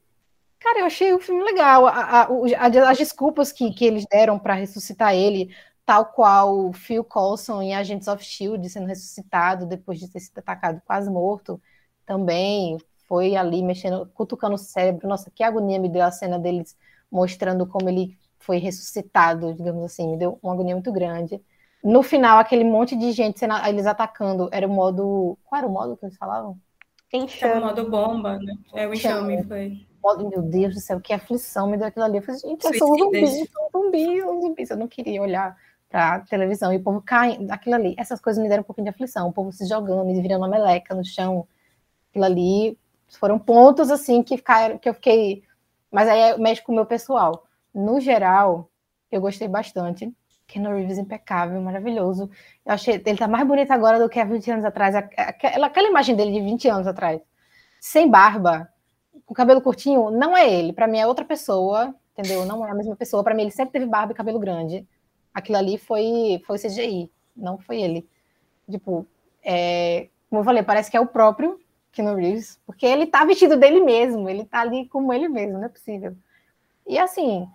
[0.59, 1.87] cara, eu achei o filme legal.
[1.87, 5.55] A- a- a- as desculpas que, que eles deram para ressuscitar ele,
[5.85, 10.81] tal qual Phil Coulson em Agents of Shield sendo ressuscitado depois de ter sido atacado
[10.85, 11.61] quase morto,
[12.05, 12.77] também
[13.11, 15.05] foi ali mexendo, cutucando o cérebro.
[15.05, 16.77] Nossa, que agonia me deu a cena deles
[17.11, 21.41] mostrando como ele foi ressuscitado, digamos assim, me deu uma agonia muito grande.
[21.83, 25.37] No final, aquele monte de gente eles atacando, era o modo.
[25.43, 26.57] Qual era o modo que eles falavam?
[27.11, 27.59] É o Enxame.
[27.59, 28.55] modo bomba, né?
[28.73, 29.85] É o enxame, foi.
[30.01, 32.19] modo, meu Deus do céu, que aflição me deu aquilo ali.
[32.19, 34.63] Eu falei, gente, eu sou um zumbi, sou um zumbi, eu sou um zumbi.
[34.69, 35.57] Eu não queria olhar
[35.89, 37.93] pra televisão e o povo caindo, aquilo ali.
[37.97, 39.27] Essas coisas me deram um pouquinho de aflição.
[39.27, 41.45] O povo se jogando e virando uma meleca no chão.
[42.09, 42.77] Aquilo ali
[43.17, 45.43] foram pontos, assim, que, ficaram, que eu fiquei...
[45.91, 47.45] Mas aí mexe com o meu pessoal.
[47.73, 48.69] No geral,
[49.11, 50.11] eu gostei bastante.
[50.51, 52.29] Keanu Reeves impecável, maravilhoso.
[52.65, 54.95] Eu achei ele tá mais bonito agora do que há 20 anos atrás.
[54.95, 57.21] Aquela, aquela imagem dele de 20 anos atrás.
[57.79, 58.69] Sem barba,
[59.25, 60.73] com cabelo curtinho, não é ele.
[60.73, 62.45] Para mim é outra pessoa, entendeu?
[62.45, 63.23] Não é a mesma pessoa.
[63.23, 64.87] Para mim ele sempre teve barba e cabelo grande.
[65.33, 68.07] Aquilo ali foi foi CGI, não foi ele.
[68.69, 69.07] Tipo,
[69.43, 71.59] é, como eu falei, parece que é o próprio
[71.91, 75.65] Keanu Reeves, porque ele tá vestido dele mesmo, ele tá ali como ele mesmo, não
[75.65, 76.15] é possível.
[76.87, 77.47] E assim,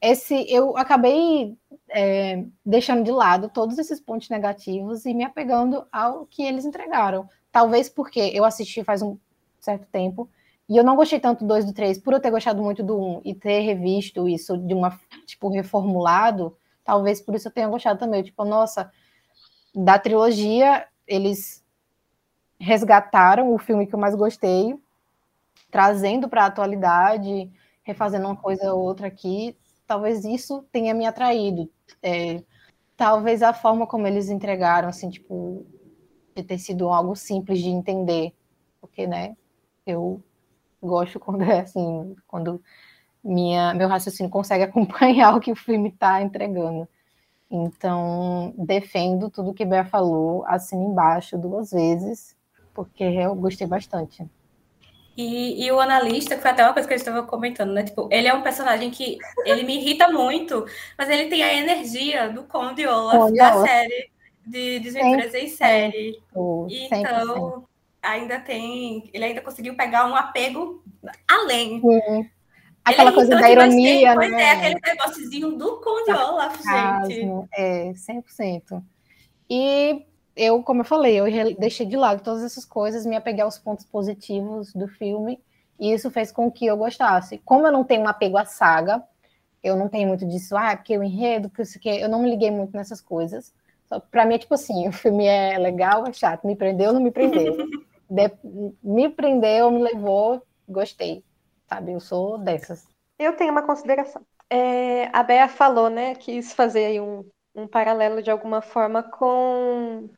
[0.00, 1.56] esse eu acabei
[1.88, 7.28] é, deixando de lado todos esses pontos negativos e me apegando ao que eles entregaram.
[7.52, 9.18] Talvez porque eu assisti faz um
[9.60, 10.28] certo tempo
[10.68, 12.96] e eu não gostei tanto do 2 do 3, por eu ter gostado muito do
[12.96, 17.98] 1 e ter revisto isso de uma, tipo, reformulado, talvez por isso eu tenha gostado
[17.98, 18.22] também.
[18.22, 18.90] Tipo, nossa,
[19.74, 21.64] da trilogia, eles
[22.60, 24.78] resgataram o filme que eu mais gostei,
[25.70, 27.50] trazendo para a atualidade,
[27.82, 29.56] refazendo uma coisa ou outra aqui.
[29.86, 31.70] Talvez isso tenha me atraído.
[32.02, 32.42] É,
[32.96, 35.66] talvez a forma como eles entregaram, assim, tipo,
[36.34, 38.34] de ter sido algo simples de entender,
[38.80, 39.36] porque, né,
[39.86, 40.22] eu
[40.82, 42.62] gosto quando é assim, quando
[43.24, 46.88] minha, meu raciocínio consegue acompanhar o que o filme está entregando.
[47.50, 52.36] Então, defendo tudo que Bea falou, assino embaixo duas vezes,
[52.84, 54.24] porque eu gostei bastante.
[55.16, 57.82] E, e o analista, que foi até uma coisa que eu estava comentando, né?
[57.82, 60.64] Tipo, ele é um personagem que ele me irrita muito,
[60.96, 63.68] mas ele tem a energia do Conde Olaf Conde da Olaf.
[63.68, 64.10] série
[64.46, 66.18] de Desventuras em série.
[66.34, 66.88] O 100%.
[66.92, 67.64] Então,
[68.02, 69.10] ainda tem.
[69.12, 70.82] Ele ainda conseguiu pegar um apego
[71.28, 71.82] além.
[72.82, 74.42] Aquela é coisa da tem- ironia, Pois né?
[74.42, 77.26] é, aquele negóciozinho do Conde Olaf, gente.
[77.54, 78.82] É, 100%.
[79.50, 81.26] E eu, como eu falei, eu
[81.58, 85.40] deixei de lado todas essas coisas, me apeguei aos pontos positivos do filme,
[85.78, 87.38] e isso fez com que eu gostasse.
[87.38, 89.02] Como eu não tenho um apego à saga,
[89.62, 92.30] eu não tenho muito disso, ah, porque o enredo, que isso que eu não me
[92.30, 93.52] liguei muito nessas coisas.
[93.86, 97.00] Só, pra mim é tipo assim, o filme é legal, é chato, me prendeu, não
[97.02, 97.56] me prendeu.
[98.08, 98.32] De-
[98.82, 101.22] me prendeu, me levou, gostei,
[101.68, 101.92] sabe?
[101.92, 102.86] Eu sou dessas.
[103.18, 104.26] Eu tenho uma consideração.
[104.48, 107.24] É, a Bea falou, né, quis fazer aí um,
[107.54, 110.08] um paralelo de alguma forma com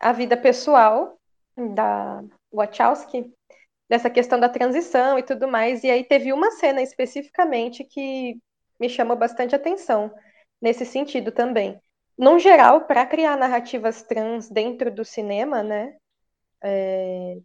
[0.00, 1.18] a vida pessoal
[1.56, 2.22] da
[2.52, 3.32] Wachowski,
[3.88, 5.84] dessa questão da transição e tudo mais.
[5.84, 8.36] E aí teve uma cena especificamente que
[8.78, 10.12] me chamou bastante atenção
[10.60, 11.78] nesse sentido também.
[12.18, 15.96] Num geral, para criar narrativas trans dentro do cinema, né,
[16.62, 17.38] é,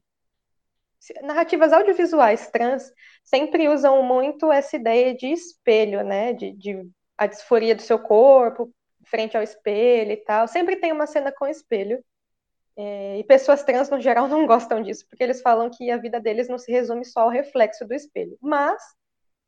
[1.22, 2.91] narrativas audiovisuais trans
[3.23, 6.34] sempre usam muito essa ideia de espelho, né?
[6.34, 8.72] De, de a disforia do seu corpo
[9.06, 10.48] frente ao espelho e tal.
[10.48, 12.03] Sempre tem uma cena com espelho.
[12.77, 16.19] É, e pessoas trans, no geral, não gostam disso, porque eles falam que a vida
[16.19, 18.38] deles não se resume só ao reflexo do espelho.
[18.41, 18.81] Mas,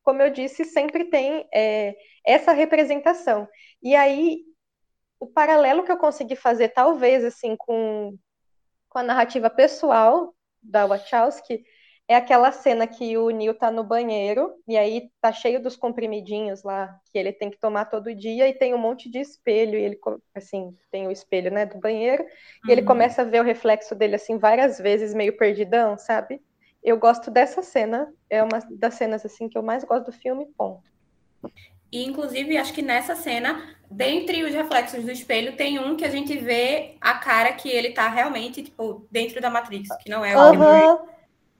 [0.03, 1.95] como eu disse, sempre tem é,
[2.25, 3.47] essa representação.
[3.83, 4.43] E aí,
[5.19, 8.17] o paralelo que eu consegui fazer, talvez, assim, com,
[8.89, 11.63] com a narrativa pessoal da Wachowski,
[12.07, 16.63] é aquela cena que o Neil tá no banheiro, e aí tá cheio dos comprimidinhos
[16.63, 19.83] lá, que ele tem que tomar todo dia, e tem um monte de espelho, e
[19.83, 19.99] ele,
[20.35, 22.25] assim, tem o espelho, né, do banheiro,
[22.67, 22.87] e ele Uhum.
[22.87, 26.41] começa a ver o reflexo dele, assim, várias vezes, meio perdidão, sabe?
[26.83, 30.45] Eu gosto dessa cena, é uma das cenas, assim, que eu mais gosto do filme,
[30.57, 30.83] ponto.
[31.91, 36.09] E, inclusive, acho que nessa cena, dentre os reflexos do espelho, tem um que a
[36.09, 40.37] gente vê a cara que ele tá realmente, tipo, dentro da Matrix, que não é
[40.37, 40.99] o Aham,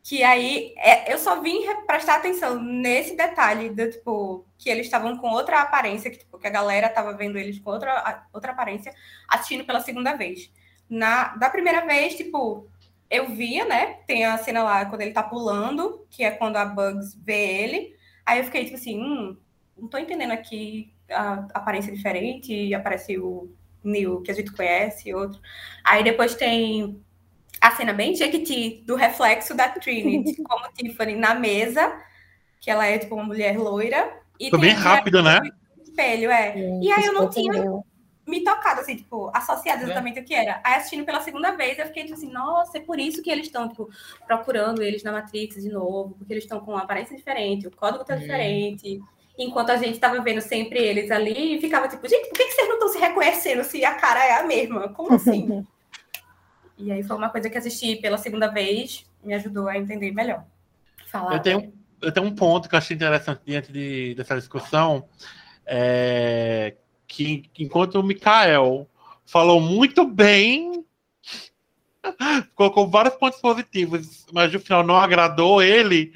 [0.08, 4.86] Que aí, é, eu só vim re- prestar atenção nesse detalhe, do, tipo, que eles
[4.88, 8.54] estavam com outra aparência, que, tipo, que a galera tava vendo eles com outra, outra
[8.54, 8.94] aparência,
[9.28, 10.50] assistindo pela segunda vez.
[10.90, 12.70] Na, da primeira vez, tipo,
[13.10, 13.96] eu via, né?
[14.08, 17.96] Tem a cena lá quando ele tá pulando, que é quando a Bugs vê ele.
[18.26, 19.36] Aí eu fiquei, tipo assim, hum,
[19.78, 23.50] não tô entendendo aqui a aparência diferente, aparece o
[23.84, 25.42] Neil que a gente conhece, outro.
[25.84, 27.02] Aí depois tem
[27.68, 31.94] a cena bem Jequiti do reflexo da Trinity, como Tiffany na mesa,
[32.62, 34.12] que ela é tipo uma mulher loira.
[34.40, 35.40] E Foi bem o rápido, né?
[35.84, 36.56] espelho, é.
[36.82, 37.84] E aí eu não tinha Entendeu?
[38.28, 39.86] me tocado, assim, tipo, associado É.
[39.86, 40.60] exatamente o que era.
[40.64, 43.48] Aí assistindo pela segunda vez, eu fiquei tipo assim, nossa, é por isso que eles
[43.48, 43.90] estão, tipo,
[44.28, 48.04] procurando eles na Matrix de novo, porque eles estão com uma aparência diferente, o código
[48.06, 48.20] tá Hum.
[48.20, 49.00] diferente.
[49.40, 52.52] Enquanto a gente tava vendo sempre eles ali, e ficava tipo, gente, por que, que
[52.54, 54.90] vocês não estão se reconhecendo se a cara é a mesma?
[54.90, 55.66] Como assim?
[56.78, 60.46] e aí foi uma coisa que assisti pela segunda vez, me ajudou a entender melhor.
[61.08, 61.34] Falar.
[61.34, 65.08] Eu tenho, eu tenho um ponto que eu achei interessante diante de, dessa discussão,
[65.66, 66.76] é,
[67.08, 68.88] que enquanto o Mikael
[69.26, 70.86] falou muito bem,
[72.56, 76.14] colocou vários pontos positivos, mas no final não agradou ele,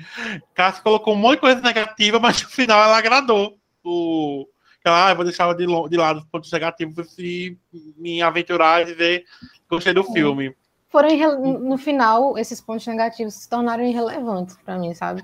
[0.54, 3.58] Cássio colocou um monte de coisa negativa, mas no final ela agradou.
[3.84, 4.48] O,
[4.86, 7.58] ah, eu vou deixar de, de lado os pontos negativos e
[7.98, 9.26] me aventurar e que
[9.70, 10.56] gostei do filme.
[10.90, 15.22] Foram no final, esses pontos negativos se tornaram irrelevantes pra mim, sabe?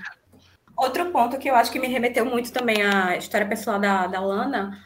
[0.77, 4.21] Outro ponto que eu acho que me remeteu muito também à história pessoal da, da
[4.21, 4.77] Lana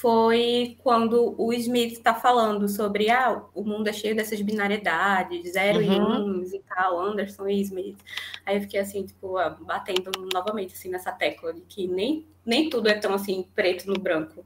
[0.00, 5.80] foi quando o Smith está falando sobre ah, o mundo é cheio dessas binariedades, zero
[5.80, 6.40] e Uhum.
[6.40, 7.98] uns e tal, Anderson e Smith.
[8.44, 12.68] Aí eu fiquei assim, tipo, ah, batendo novamente assim, nessa tecla de que nem, nem
[12.68, 14.44] tudo é tão assim preto no branco.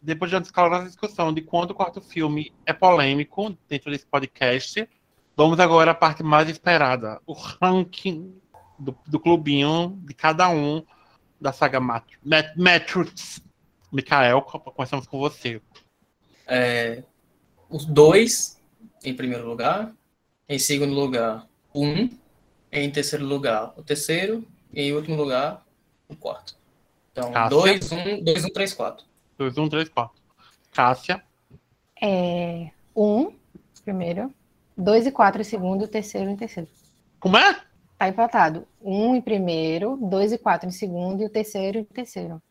[0.00, 4.88] depois de escalar a discussão de quanto o quarto filme é polêmico dentro desse podcast,
[5.36, 8.34] vamos agora à parte mais esperada, o ranking
[8.78, 10.82] do, do clubinho de cada um
[11.40, 13.40] da saga Mat Mat Matrix.
[13.92, 15.60] Mikael, começamos com você.
[16.46, 17.02] É,
[17.68, 18.60] os dois
[19.04, 19.92] em primeiro lugar,
[20.48, 22.08] em segundo lugar, um,
[22.70, 25.64] em terceiro lugar, o terceiro, e em último lugar,
[26.08, 26.56] o quarto.
[27.10, 27.50] Então, Cássia?
[27.50, 29.04] dois, um, dois, um, três, quatro.
[29.38, 30.22] 2, 1, 3, 4.
[30.70, 31.22] Cássia,
[32.00, 33.32] É, um,
[33.84, 34.32] primeiro.
[34.76, 36.68] Dois e quatro em segundo, terceiro em terceiro.
[37.20, 37.60] como é?
[37.98, 38.66] Tá empatado.
[38.80, 42.42] Um em primeiro, dois e quatro em segundo e o terceiro em terceiro.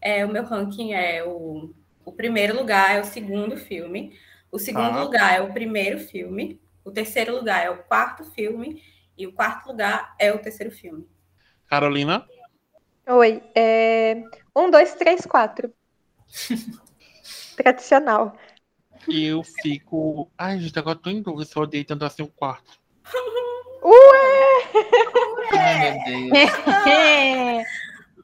[0.00, 4.18] É, o meu ranking é o, o primeiro lugar é o segundo filme,
[4.50, 5.02] o segundo Tá.
[5.02, 8.82] lugar é o primeiro filme, o terceiro lugar é o quarto filme
[9.16, 11.06] e o quarto lugar é o terceiro filme.
[11.68, 12.26] Carolina,
[13.06, 14.22] Oi, é...
[14.54, 15.72] um, dois, três, quatro.
[17.56, 18.36] Tradicional.
[19.08, 20.30] eu fico.
[20.36, 22.78] Ai, gente, agora eu tô em dúvida se eu odeio tanto assim o quarto.
[25.52, 26.52] Ai, meu Deus.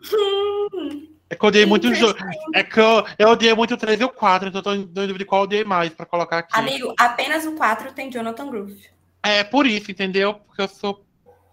[1.31, 2.15] É que eu odiei muito os dois.
[2.55, 4.83] É que eu, eu odiei muito o 3 e o 4, então eu tô em
[4.87, 6.59] dúvida de qual eu odiei mais pra colocar aqui.
[6.59, 8.89] Amigo, apenas o 4 tem Jonathan Groove.
[9.23, 10.35] É por isso, entendeu?
[10.35, 11.05] Porque eu sou.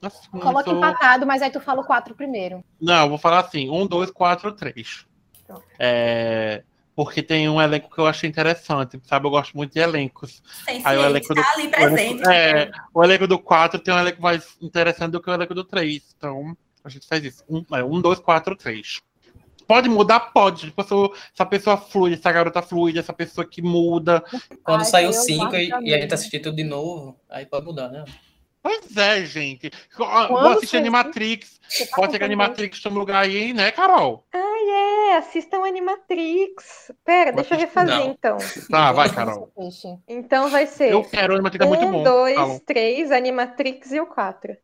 [0.01, 0.77] Assim, eu Coloca sou...
[0.77, 2.63] empatado, mas aí tu fala o quatro primeiro.
[2.81, 5.05] Não, eu vou falar assim: 1, 2, 4, 3.
[5.47, 5.63] Pronto.
[5.79, 6.63] É.
[6.93, 9.25] Porque tem um elenco que eu achei interessante, sabe?
[9.25, 10.43] Eu gosto muito de elencos.
[10.65, 12.21] Sem Aí o elenco do- tá ali presente.
[12.21, 15.33] o elenco- é, o elenco do 4 tem um elenco mais interessante do que o
[15.33, 16.13] elenco do 3.
[16.17, 17.43] Então, a gente faz isso.
[17.49, 19.01] 1, 2, 4, 3.
[19.73, 20.19] Pode mudar?
[20.33, 20.65] Pode.
[20.67, 24.21] Tipo, se eu- se a pessoa flui, essa garota fluida, essa pessoa que muda.
[24.63, 26.13] Quando Ai, saiu cinco guardo e, pra e a gente mim.
[26.13, 28.03] assistir tudo de novo, aí pode mudar, né?
[28.63, 29.71] Pois é, gente.
[29.97, 31.59] Ó, Vou Quando assistir Animatrix.
[31.67, 34.23] Você tá Pode ser que contando Animatrix tome lugar aí, né, Carol?
[34.33, 36.91] É, assistam Animatrix.
[37.03, 38.11] Pera, deixa eu refazer não.
[38.11, 38.37] então.
[38.69, 39.51] Tá, vai, Carol.
[40.07, 42.03] Então vai ser Eu quero, Animatrix é muito um, bom.
[42.03, 42.59] dois, Falam.
[42.59, 44.55] três, Animatrix e o quatro.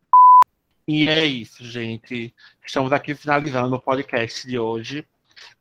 [0.88, 2.34] E é isso, gente.
[2.66, 5.06] Estamos aqui finalizando o podcast de hoje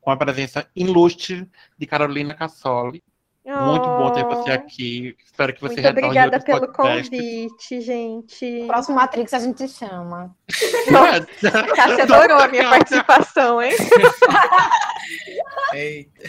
[0.01, 3.03] com a presença ilustre de Carolina Cassoli.
[3.44, 5.16] Muito bom ter você Oh, aqui.
[5.24, 7.09] Espero que você Muito obrigada pelo podcasts.
[7.11, 8.65] convite, gente.
[8.69, 10.32] Próximo Matrix a gente chama.
[11.74, 13.74] Cássia adorou a minha participação, hein?
[15.74, 16.28] Eita.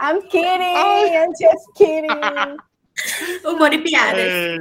[0.00, 1.14] I'm kidding!
[1.14, 2.08] I'm just kidding!
[3.46, 4.20] Humor e piadas.
[4.20, 4.56] É,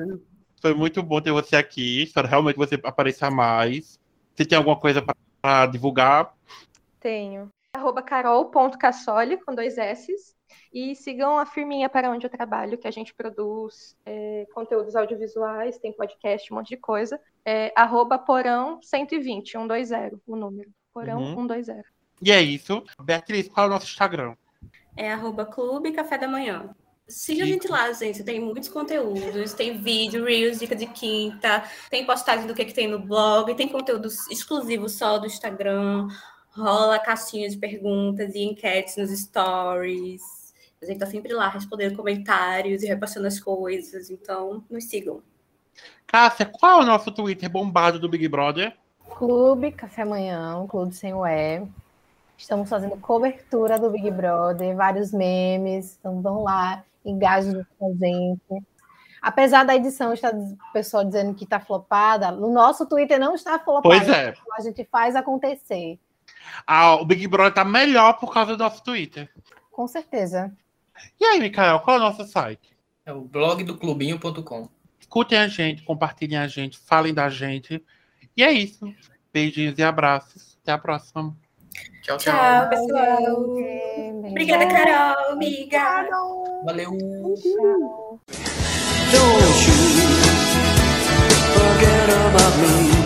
[0.68, 2.04] foi muito bom ter você aqui.
[2.04, 3.98] Espero realmente você apareça mais.
[4.36, 5.02] Se tem alguma coisa
[5.42, 6.36] para divulgar,
[7.00, 7.50] Tenho.
[7.74, 10.36] Arroba carol.cassoli, com dois S's.
[10.74, 15.78] E sigam a firminha para onde eu trabalho, que a gente produz é, conteúdos audiovisuais,
[15.78, 17.20] tem podcast, um monte de coisa.
[17.46, 20.70] É, arroba porão 120, 120, o número.
[20.94, 21.48] Porão Uhum.
[21.48, 21.86] 120.
[22.22, 22.84] E é isso.
[23.02, 24.36] Beatriz, qual é o nosso Instagram?
[24.98, 26.76] É arroba Clube Café da Manhã.
[27.08, 28.24] Siga a gente lá, gente.
[28.24, 29.54] Tem muitos conteúdos.
[29.54, 31.64] Tem vídeo, reels, dica de quinta.
[31.90, 33.56] Tem postagem do que, que tem no blog.
[33.56, 36.08] Tem conteúdo exclusivo só do Instagram.
[36.52, 40.22] Rola caixinha de perguntas e enquetes nos stories.
[40.82, 44.10] A gente tá sempre lá respondendo comentários e repassando as coisas.
[44.10, 45.22] Então, nos sigam.
[46.06, 48.76] Cássia, qual é o nosso Twitter bombado do Big Brother?
[49.18, 51.66] Clube Café Amanhã, um clube sem o E.
[52.38, 55.98] Estamos fazendo cobertura do Big Brother, vários memes.
[56.00, 58.66] Então vão lá, engajem com a gente.
[59.22, 63.58] Apesar da edição estar o pessoal dizendo que está flopada, no nosso Twitter não está
[63.58, 63.84] flopado.
[63.84, 64.34] Pois é.
[64.58, 66.00] A gente faz acontecer,
[66.66, 69.30] Ah, o Big Brother tá melhor por causa do nosso Twitter.
[69.72, 70.52] com certeza.
[71.20, 72.76] E aí, Mikael, qual é o nosso site?
[73.06, 74.68] É o blog do clubinho.com.
[75.00, 77.84] Escutem a gente, compartilhem a gente, falem da gente.
[78.36, 78.92] E é isso.
[79.32, 80.58] Beijinhos e abraços.
[80.62, 81.36] Até a próxima.
[82.02, 82.34] Tchau, tchau.
[82.34, 83.46] Tchau, pessoal.
[84.30, 86.06] Obrigada, Carol, amiga.
[86.66, 86.92] Valeu.
[87.36, 88.20] Tchau.
[89.12, 89.78] Don't you
[91.54, 92.97] forget about me.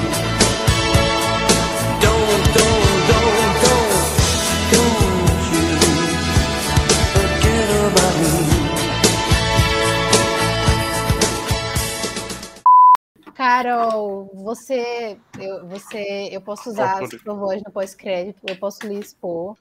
[13.63, 17.15] Carol, você, eu, você, eu posso usar Pode.
[17.15, 19.55] a sua voz no pós-crédito, eu posso lhe expor.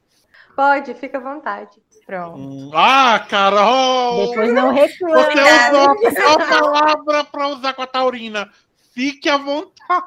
[0.57, 1.81] Pode, fica à vontade.
[2.07, 2.39] Pronto.
[2.39, 4.29] Hum, Ah, Carol!
[4.29, 6.07] Depois não Você reclame.
[6.07, 8.51] usou a palavra para usar com a Taurina.
[8.93, 10.07] Fique à vontade.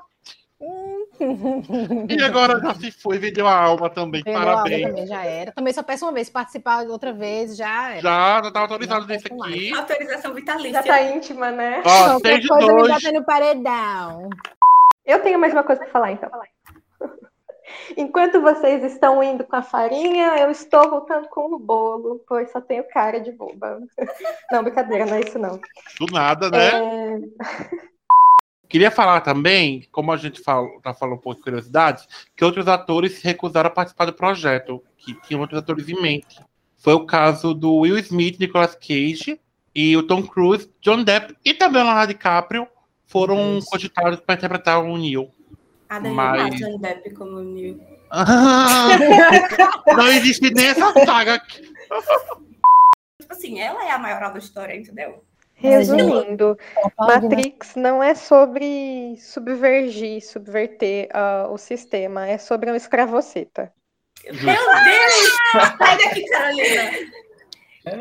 [2.10, 4.24] E agora já se foi, vendeu a alma também.
[4.28, 4.88] Aula Parabéns.
[4.88, 5.52] também já era.
[5.52, 8.02] Também só peço uma vez, participar outra vez já era.
[8.02, 9.74] Já, já estava autorizado Não desse peço aqui.
[9.74, 10.72] Autorização vitalícia.
[10.74, 11.82] Já tá íntima, né?
[11.86, 12.92] Ó, Qualquer seis de coisa me dois.
[12.94, 14.30] bota no paredão.
[15.06, 16.30] Eu tenho mais uma coisa para falar, então.
[17.98, 22.60] Enquanto vocês estão indo com a farinha, eu estou voltando com o bolo, pois só
[22.62, 23.80] tenho cara de boba.
[24.52, 25.60] Não, brincadeira, não é isso não.
[26.00, 26.70] Do nada, né?
[26.70, 27.20] É,
[28.74, 32.68] Queria falar também, como a gente falou, tá falando um pouco de curiosidade, que outros
[32.68, 36.42] atores se recusaram a participar do projeto, que tinham outros atores em mente.
[36.80, 39.40] Foi o caso do Will Smith, Nicolas Cage,
[39.76, 42.68] e o Tom Cruise, John Depp e também o Leonardo DiCaprio
[43.06, 43.70] foram Isso.
[43.70, 45.30] cogitados para interpretar o Neo.
[45.88, 47.80] A Dani Mas- Johnny Depp como Neil.
[49.96, 51.40] Não existe nem essa saga.
[53.22, 55.24] Tipo assim, ela é a maioral da história, entendeu?
[55.64, 56.58] Resumindo?
[57.00, 63.72] Matrix não é sobre subvergir, subverter ah, o sistema, é sobre um escravoceta.
[64.26, 65.38] Meu Deus!
[65.78, 66.92] Sai daqui, Carolina!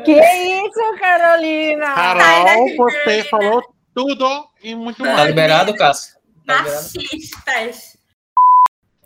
[0.05, 1.93] Que isso, Carolina?
[1.93, 3.29] Carol, daqui, você Carolina.
[3.29, 5.27] falou tudo e muito Tá mais.
[5.27, 6.15] liberado, Cássio?
[6.45, 6.81] Tá liberado?
[6.83, 7.97] Machistas!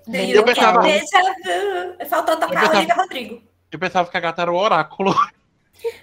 [0.07, 0.83] Eu pensava-.
[2.09, 3.41] Faltou tocar pensava- Olivia Rodrigo.
[3.71, 5.13] Eu pensava que a gata era o oráculo.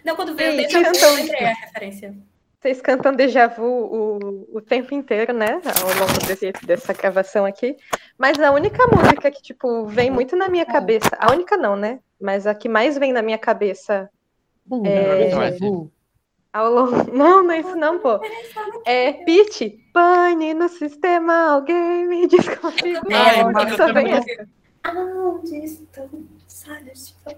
[0.05, 2.15] Não, quando veio Ei, vu, cantam eu lembrei a referência.
[2.65, 5.61] Vocês cantam déjà vu o, o tempo inteiro, né?
[5.83, 7.77] Ao longo desse, dessa gravação aqui.
[8.17, 11.11] Mas a única música que, tipo, vem muito na minha cabeça.
[11.19, 12.01] A única não, né?
[12.19, 14.09] Mas a que mais vem na minha cabeça
[14.83, 15.29] É...
[15.29, 15.59] É.
[16.55, 17.05] ao longo.
[17.13, 18.19] Não, não é isso não, pô.
[18.87, 19.79] É Pete.
[19.93, 23.03] Pane no sistema, alguém me desconfigura.
[23.13, 24.49] Ai, É, só vem essa.
[24.85, 26.09] Aonde estão?
[26.49, 27.31] Sabe, tipo,